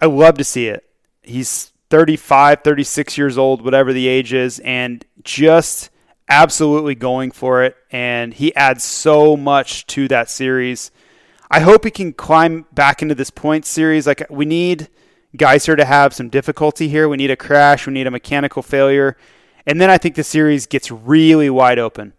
I 0.00 0.06
love 0.06 0.38
to 0.38 0.44
see 0.44 0.68
it. 0.68 0.84
He's 1.22 1.72
35, 1.90 2.62
36 2.62 3.18
years 3.18 3.36
old, 3.36 3.62
whatever 3.62 3.92
the 3.92 4.06
age 4.06 4.32
is, 4.32 4.60
and 4.60 5.04
just 5.24 5.90
absolutely 6.28 6.94
going 6.94 7.30
for 7.30 7.62
it. 7.62 7.76
And 7.90 8.34
he 8.34 8.54
adds 8.54 8.84
so 8.84 9.36
much 9.36 9.86
to 9.88 10.08
that 10.08 10.28
series. 10.30 10.90
I 11.50 11.60
hope 11.60 11.84
he 11.84 11.90
can 11.90 12.12
climb 12.12 12.66
back 12.72 13.02
into 13.02 13.14
this 13.14 13.30
point 13.30 13.64
series. 13.64 14.06
Like, 14.06 14.26
we 14.28 14.44
need 14.44 14.88
Gajser 15.36 15.76
to 15.76 15.84
have 15.84 16.14
some 16.14 16.28
difficulty 16.28 16.88
here. 16.88 17.08
We 17.08 17.16
need 17.16 17.30
a 17.30 17.36
crash, 17.36 17.86
we 17.86 17.92
need 17.92 18.06
a 18.06 18.10
mechanical 18.10 18.62
failure. 18.62 19.16
And 19.66 19.80
then 19.80 19.90
I 19.90 19.98
think 19.98 20.14
the 20.14 20.24
series 20.24 20.66
gets 20.66 20.90
really 20.90 21.50
wide 21.50 21.78
open. 21.78 22.14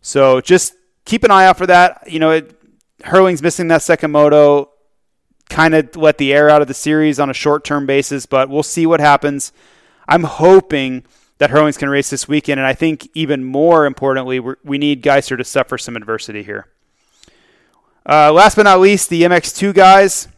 So 0.00 0.40
just 0.40 0.74
keep 1.04 1.24
an 1.24 1.30
eye 1.30 1.46
out 1.46 1.58
for 1.58 1.66
that. 1.66 2.04
You 2.06 2.18
know, 2.18 2.30
it, 2.30 2.60
Herling's 3.04 3.42
missing 3.42 3.68
that 3.68 3.82
second 3.82 4.12
moto. 4.12 4.70
Kind 5.48 5.74
of 5.74 5.96
let 5.96 6.18
the 6.18 6.32
air 6.32 6.48
out 6.48 6.62
of 6.62 6.68
the 6.68 6.74
series 6.74 7.18
on 7.18 7.28
a 7.28 7.34
short 7.34 7.64
term 7.64 7.86
basis, 7.86 8.26
but 8.26 8.48
we'll 8.48 8.62
see 8.62 8.86
what 8.86 9.00
happens. 9.00 9.52
I'm 10.08 10.24
hoping 10.24 11.04
that 11.42 11.50
Herling's 11.50 11.76
can 11.76 11.88
race 11.88 12.08
this 12.08 12.28
weekend, 12.28 12.60
and 12.60 12.66
I 12.68 12.72
think 12.72 13.08
even 13.14 13.42
more 13.42 13.84
importantly, 13.84 14.38
we 14.38 14.78
need 14.78 15.02
Gajser 15.02 15.36
to 15.36 15.42
suffer 15.42 15.76
some 15.76 15.96
adversity 15.96 16.44
here. 16.44 16.68
Uh, 18.08 18.32
last 18.32 18.54
but 18.54 18.62
not 18.62 18.78
least, 18.78 19.10
the 19.10 19.22
MX2 19.22 19.74
guys. 19.74 20.28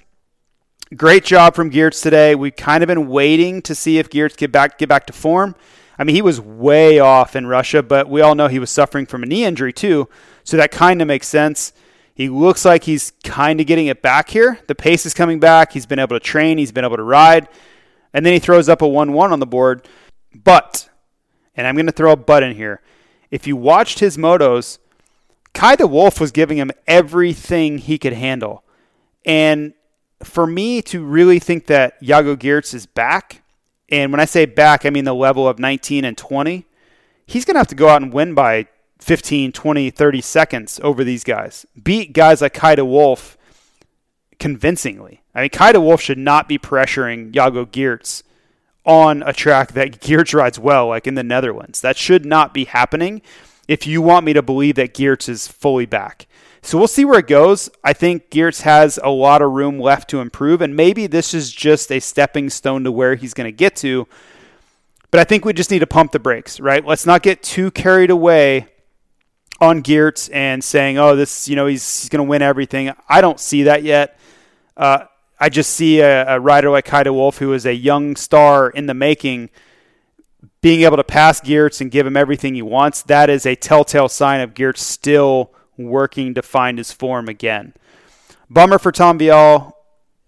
Great 0.96 1.22
job 1.22 1.54
from 1.54 1.70
Geerts 1.70 2.02
today. 2.02 2.34
We've 2.34 2.56
kind 2.56 2.82
of 2.82 2.86
been 2.86 3.06
waiting 3.06 3.60
to 3.62 3.74
see 3.74 3.98
if 3.98 4.08
Geerts 4.08 4.34
get 4.34 4.50
back 4.50 4.78
get 4.78 4.88
back 4.88 5.04
to 5.08 5.12
form. 5.12 5.54
I 5.98 6.04
mean, 6.04 6.16
he 6.16 6.22
was 6.22 6.40
way 6.40 7.00
off 7.00 7.36
in 7.36 7.46
Russia, 7.48 7.82
but 7.82 8.08
we 8.08 8.22
all 8.22 8.34
know 8.34 8.48
he 8.48 8.58
was 8.58 8.70
suffering 8.70 9.04
from 9.04 9.22
a 9.22 9.26
knee 9.26 9.44
injury 9.44 9.74
too. 9.74 10.08
So 10.42 10.56
that 10.56 10.70
kind 10.70 11.02
of 11.02 11.08
makes 11.08 11.28
sense. 11.28 11.74
He 12.14 12.30
looks 12.30 12.64
like 12.64 12.84
he's 12.84 13.12
kind 13.22 13.60
of 13.60 13.66
getting 13.66 13.88
it 13.88 14.00
back 14.00 14.30
here. 14.30 14.58
The 14.68 14.74
pace 14.74 15.04
is 15.04 15.12
coming 15.12 15.38
back. 15.38 15.72
He's 15.72 15.84
been 15.84 15.98
able 15.98 16.18
to 16.18 16.24
train, 16.24 16.56
he's 16.56 16.72
been 16.72 16.86
able 16.86 16.96
to 16.96 17.02
ride. 17.02 17.46
And 18.14 18.24
then 18.24 18.32
he 18.32 18.38
throws 18.38 18.70
up 18.70 18.80
a 18.80 18.88
1 18.88 19.12
1 19.12 19.32
on 19.34 19.40
the 19.40 19.46
board. 19.46 19.86
But, 20.34 20.88
and 21.56 21.66
I'm 21.66 21.74
going 21.74 21.86
to 21.86 21.92
throw 21.92 22.12
a 22.12 22.16
butt 22.16 22.42
in 22.42 22.56
here. 22.56 22.80
If 23.30 23.46
you 23.46 23.56
watched 23.56 23.98
his 23.98 24.16
motos, 24.16 24.78
Kai 25.52 25.76
de 25.76 25.86
Wolf 25.86 26.20
was 26.20 26.32
giving 26.32 26.58
him 26.58 26.70
everything 26.86 27.78
he 27.78 27.98
could 27.98 28.12
handle. 28.12 28.64
And 29.24 29.74
for 30.22 30.46
me 30.46 30.82
to 30.82 31.04
really 31.04 31.38
think 31.38 31.66
that 31.66 32.00
Yago 32.02 32.36
Geerts 32.36 32.74
is 32.74 32.86
back, 32.86 33.42
and 33.88 34.12
when 34.12 34.20
I 34.20 34.24
say 34.24 34.46
back, 34.46 34.84
I 34.84 34.90
mean 34.90 35.04
the 35.04 35.14
level 35.14 35.46
of 35.48 35.58
19 35.58 36.04
and 36.04 36.16
20, 36.16 36.66
he's 37.26 37.44
going 37.44 37.54
to 37.54 37.60
have 37.60 37.68
to 37.68 37.74
go 37.74 37.88
out 37.88 38.02
and 38.02 38.12
win 38.12 38.34
by 38.34 38.66
15, 39.00 39.52
20, 39.52 39.90
30 39.90 40.20
seconds 40.20 40.80
over 40.82 41.04
these 41.04 41.24
guys. 41.24 41.66
Beat 41.82 42.12
guys 42.12 42.40
like 42.40 42.54
Kai 42.54 42.74
de 42.74 42.84
Wolf 42.84 43.36
convincingly. 44.38 45.22
I 45.34 45.42
mean, 45.42 45.50
Kai 45.50 45.72
de 45.72 45.80
Wolf 45.80 46.00
should 46.00 46.18
not 46.18 46.48
be 46.48 46.58
pressuring 46.58 47.32
Yago 47.32 47.66
Geerts 47.66 48.22
on 48.84 49.22
a 49.22 49.32
track 49.32 49.72
that 49.72 50.00
Geerts 50.00 50.34
rides 50.34 50.58
well, 50.58 50.88
like 50.88 51.06
in 51.06 51.14
the 51.14 51.22
Netherlands. 51.22 51.80
That 51.80 51.96
should 51.96 52.24
not 52.26 52.52
be 52.52 52.64
happening 52.64 53.22
if 53.66 53.86
you 53.86 54.02
want 54.02 54.26
me 54.26 54.32
to 54.34 54.42
believe 54.42 54.74
that 54.76 54.94
Geerts 54.94 55.28
is 55.28 55.48
fully 55.48 55.86
back. 55.86 56.26
So 56.62 56.78
we'll 56.78 56.88
see 56.88 57.04
where 57.04 57.18
it 57.18 57.26
goes. 57.26 57.68
I 57.82 57.92
think 57.92 58.30
Geerts 58.30 58.62
has 58.62 58.98
a 59.02 59.10
lot 59.10 59.42
of 59.42 59.52
room 59.52 59.78
left 59.78 60.08
to 60.10 60.20
improve, 60.20 60.62
and 60.62 60.74
maybe 60.74 61.06
this 61.06 61.34
is 61.34 61.52
just 61.52 61.92
a 61.92 62.00
stepping 62.00 62.48
stone 62.48 62.84
to 62.84 62.92
where 62.92 63.16
he's 63.16 63.34
going 63.34 63.46
to 63.46 63.52
get 63.52 63.76
to. 63.76 64.08
But 65.10 65.20
I 65.20 65.24
think 65.24 65.44
we 65.44 65.52
just 65.52 65.70
need 65.70 65.80
to 65.80 65.86
pump 65.86 66.12
the 66.12 66.18
brakes, 66.18 66.58
right? 66.60 66.84
Let's 66.84 67.06
not 67.06 67.22
get 67.22 67.42
too 67.42 67.70
carried 67.70 68.10
away 68.10 68.66
on 69.60 69.82
Geerts 69.82 70.30
and 70.32 70.64
saying, 70.64 70.96
"Oh, 70.98 71.14
this, 71.14 71.48
you 71.48 71.54
know, 71.54 71.66
he's, 71.66 72.00
he's 72.02 72.08
going 72.08 72.24
to 72.24 72.28
win 72.28 72.40
everything." 72.40 72.92
I 73.08 73.20
don't 73.20 73.38
see 73.38 73.64
that 73.64 73.82
yet. 73.82 74.18
Uh, 74.74 75.04
I 75.38 75.48
just 75.48 75.70
see 75.70 76.00
a, 76.00 76.36
a 76.36 76.40
rider 76.40 76.70
like 76.70 76.84
Kay 76.84 77.04
de 77.04 77.12
Wolf, 77.12 77.38
who 77.38 77.52
is 77.52 77.66
a 77.66 77.74
young 77.74 78.16
star 78.16 78.70
in 78.70 78.86
the 78.86 78.94
making, 78.94 79.50
being 80.60 80.82
able 80.82 80.96
to 80.96 81.04
pass 81.04 81.40
Geerts 81.40 81.80
and 81.80 81.90
give 81.90 82.06
him 82.06 82.16
everything 82.16 82.54
he 82.54 82.62
wants. 82.62 83.02
That 83.02 83.28
is 83.28 83.44
a 83.44 83.56
telltale 83.56 84.08
sign 84.08 84.40
of 84.40 84.54
Geerts 84.54 84.78
still 84.78 85.52
working 85.76 86.34
to 86.34 86.42
find 86.42 86.78
his 86.78 86.92
form 86.92 87.28
again. 87.28 87.74
Bummer 88.48 88.78
for 88.78 88.92
Tom 88.92 89.18
Vialle. 89.18 89.72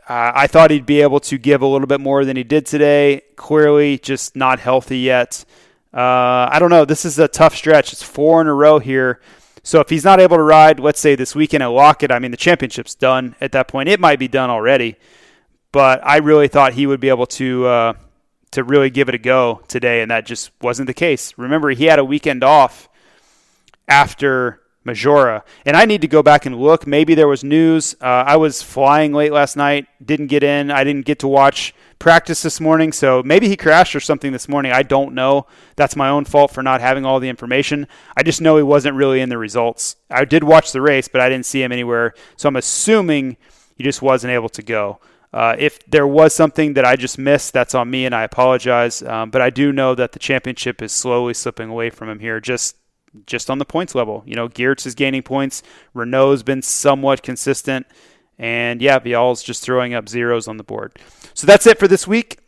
Uh, 0.09 0.33
I 0.35 0.47
thought 0.47 0.71
he'd 0.71 0.87
be 0.87 1.03
able 1.03 1.21
to 1.21 1.39
give 1.39 1.63
a 1.63 1.67
little 1.67 1.87
bit 1.87 2.01
more 2.01 2.25
than 2.25 2.37
he 2.37 2.45
did 2.45 2.67
today. 2.67 3.23
Clearly, 3.37 3.99
just 3.99 4.37
not 4.37 4.61
healthy 4.61 4.99
yet. 4.99 5.45
Uh, 5.93 6.49
I 6.51 6.59
don't 6.59 6.71
know. 6.71 6.85
This 6.85 7.05
is 7.05 7.19
a 7.19 7.27
tough 7.27 7.57
stretch. 7.57 7.93
It's 7.93 8.03
four 8.03 8.41
in 8.41 8.47
a 8.47 8.55
row 8.55 8.79
here. 8.79 9.21
So 9.67 9.81
if 9.81 9.91
he's 9.91 10.05
not 10.05 10.21
able 10.21 10.37
to 10.37 10.45
ride, 10.45 10.79
let's 10.79 11.01
say 11.01 11.17
this 11.17 11.35
weekend 11.35 11.61
at 11.61 11.71
Loket, 11.71 12.13
I 12.13 12.21
mean, 12.21 12.31
the 12.31 12.37
championship's 12.37 12.95
done 12.95 13.35
at 13.41 13.51
that 13.51 13.67
point. 13.67 13.89
It 13.89 13.99
might 13.99 14.21
be 14.21 14.29
done 14.29 14.49
already. 14.49 14.95
But 15.73 16.07
I 16.07 16.19
really 16.19 16.47
thought 16.47 16.75
he 16.75 16.87
would 16.87 17.01
be 17.01 17.09
able 17.09 17.27
to 17.27 17.67
uh, 17.67 17.93
to 18.53 18.63
really 18.63 18.91
give 18.91 19.09
it 19.09 19.17
a 19.17 19.19
go 19.19 19.63
today, 19.67 20.03
and 20.03 20.11
that 20.13 20.25
just 20.25 20.53
wasn't 20.63 20.87
the 20.87 20.95
case. 20.95 21.37
Remember, 21.37 21.71
he 21.71 21.87
had 21.87 21.99
a 21.99 22.05
weekend 22.05 22.45
off 22.45 22.89
after 23.89 24.61
Maggiora, 24.87 25.43
And 25.65 25.77
I 25.77 25.85
need 25.85 26.01
to 26.03 26.09
go 26.09 26.23
back 26.23 26.47
and 26.47 26.57
look. 26.57 26.87
Maybe 26.87 27.17
there 27.17 27.27
was 27.27 27.43
news. 27.43 27.97
Uh, 28.01 28.23
I 28.25 28.37
was 28.37 28.63
flying 28.63 29.13
late 29.13 29.33
last 29.33 29.57
night, 29.57 29.89
didn't 30.01 30.29
get 30.29 30.45
in. 30.45 30.71
I 30.71 30.85
didn't 30.85 31.07
get 31.07 31.19
to 31.21 31.29
watch 31.29 31.75
practice 31.99 32.43
this 32.43 32.61
morning, 32.61 32.93
so 32.93 33.23
maybe 33.25 33.49
he 33.49 33.57
crashed 33.57 33.95
or 33.97 34.01
something 34.01 34.33
this 34.33 34.49
morning. 34.49 34.73
I 34.73 34.83
don't 34.83 35.15
know. 35.15 35.47
That's 35.77 35.97
my 35.97 36.09
own 36.09 36.25
fault 36.25 36.51
for 36.51 36.63
not 36.63 36.81
having 36.81 37.05
all 37.05 37.21
the 37.21 37.29
information. 37.29 37.89
I 38.17 38.23
just 38.23 38.41
know 38.41 38.57
he 38.57 38.63
wasn't 38.63 38.97
really 38.97 39.21
in 39.21 39.29
the 39.29 39.39
results. 39.39 39.97
I 40.11 40.25
did 40.25 40.45
watch 40.45 40.73
the 40.73 40.81
race, 40.81 41.09
but 41.09 41.21
I 41.21 41.29
didn't 41.29 41.47
see 41.47 41.63
him 41.63 41.73
anywhere, 41.73 42.15
so 42.37 42.49
I'm 42.49 42.57
assuming 42.57 43.37
he 43.77 43.85
just 43.85 44.03
wasn't 44.03 44.33
able 44.33 44.49
to 44.51 44.63
go. 44.63 45.01
Uh, 45.33 45.55
if 45.59 45.79
there 45.87 46.07
was 46.07 46.35
something 46.35 46.75
that 46.75 46.85
I 46.85 46.97
just 46.97 47.19
missed, 47.19 47.53
that's 47.53 47.75
on 47.75 47.91
me, 47.91 48.07
and 48.07 48.15
I 48.15 48.23
apologize. 48.23 49.03
Um, 49.03 49.31
but 49.31 49.43
I 49.43 49.51
do 49.51 49.73
know 49.73 49.95
that 49.95 50.13
the 50.13 50.19
championship 50.19 50.81
is 50.81 50.93
slowly 50.93 51.35
slipping 51.35 51.69
away 51.69 51.91
from 51.91 52.09
him 52.09 52.21
here, 52.21 52.41
just 52.41 52.77
just 53.27 53.49
on 53.49 53.59
the 53.59 53.65
points 53.65 53.95
level. 53.95 54.23
You 54.27 54.35
know, 54.35 54.49
Geerts 54.49 54.87
is 54.87 54.95
gaining 54.95 55.23
points. 55.23 55.63
Renaux's 55.95 56.43
been 56.43 56.63
somewhat 56.63 57.23
consistent. 57.23 57.87
And 58.39 58.83
yeah, 58.83 58.99
Vialle's 58.99 59.43
just 59.43 59.63
throwing 59.63 59.95
up 59.95 60.09
zeros 60.09 60.49
on 60.49 60.57
the 60.57 60.65
board. 60.65 60.99
So 61.35 61.47
that's 61.47 61.67
it 61.67 61.79
for 61.79 61.89
this 61.89 62.07
week. 62.07 62.39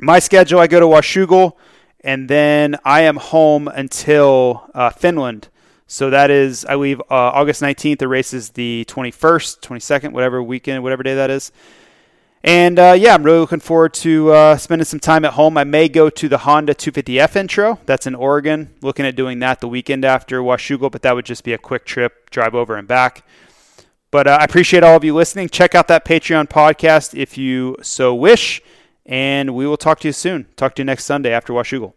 My 0.00 0.18
schedule 0.18 0.60
I 0.60 0.66
go 0.66 0.80
to 0.80 0.86
Washougal, 0.86 1.52
and 2.02 2.28
then 2.28 2.76
I 2.84 3.02
am 3.02 3.16
home 3.16 3.68
until 3.68 4.68
uh, 4.74 4.90
Finland. 4.90 5.48
So 5.86 6.08
that 6.10 6.30
is, 6.30 6.64
I 6.64 6.76
leave 6.76 7.00
uh, 7.00 7.04
August 7.10 7.60
19th. 7.60 7.98
The 7.98 8.08
race 8.08 8.32
is 8.32 8.50
the 8.50 8.86
21st, 8.88 9.60
22nd, 9.60 10.12
whatever 10.12 10.42
weekend, 10.42 10.82
whatever 10.82 11.02
day 11.02 11.16
that 11.16 11.30
is. 11.30 11.52
And 12.42 12.78
uh, 12.78 12.94
yeah, 12.96 13.12
I'm 13.12 13.22
really 13.22 13.40
looking 13.40 13.60
forward 13.60 13.92
to 13.94 14.32
uh, 14.32 14.56
spending 14.56 14.86
some 14.86 15.00
time 15.00 15.26
at 15.26 15.34
home. 15.34 15.58
I 15.58 15.64
may 15.64 15.88
go 15.90 16.08
to 16.08 16.28
the 16.28 16.38
Honda 16.38 16.74
250F 16.74 17.36
intro. 17.36 17.78
That's 17.84 18.06
in 18.06 18.14
Oregon. 18.14 18.72
Looking 18.80 19.04
at 19.04 19.14
doing 19.14 19.40
that 19.40 19.60
the 19.60 19.68
weekend 19.68 20.06
after 20.06 20.40
Washougal, 20.40 20.90
but 20.90 21.02
that 21.02 21.14
would 21.14 21.26
just 21.26 21.44
be 21.44 21.52
a 21.52 21.58
quick 21.58 21.84
trip, 21.84 22.30
drive 22.30 22.54
over 22.54 22.76
and 22.76 22.88
back. 22.88 23.26
But 24.10 24.26
uh, 24.26 24.38
I 24.40 24.44
appreciate 24.44 24.82
all 24.82 24.96
of 24.96 25.04
you 25.04 25.14
listening. 25.14 25.48
Check 25.48 25.74
out 25.74 25.88
that 25.88 26.04
Patreon 26.04 26.48
podcast 26.48 27.16
if 27.16 27.38
you 27.38 27.76
so 27.82 28.14
wish. 28.14 28.60
And 29.06 29.54
we 29.54 29.66
will 29.66 29.76
talk 29.76 30.00
to 30.00 30.08
you 30.08 30.12
soon. 30.12 30.46
Talk 30.56 30.74
to 30.76 30.82
you 30.82 30.84
next 30.84 31.04
Sunday 31.04 31.32
after 31.32 31.52
Washougal. 31.52 31.94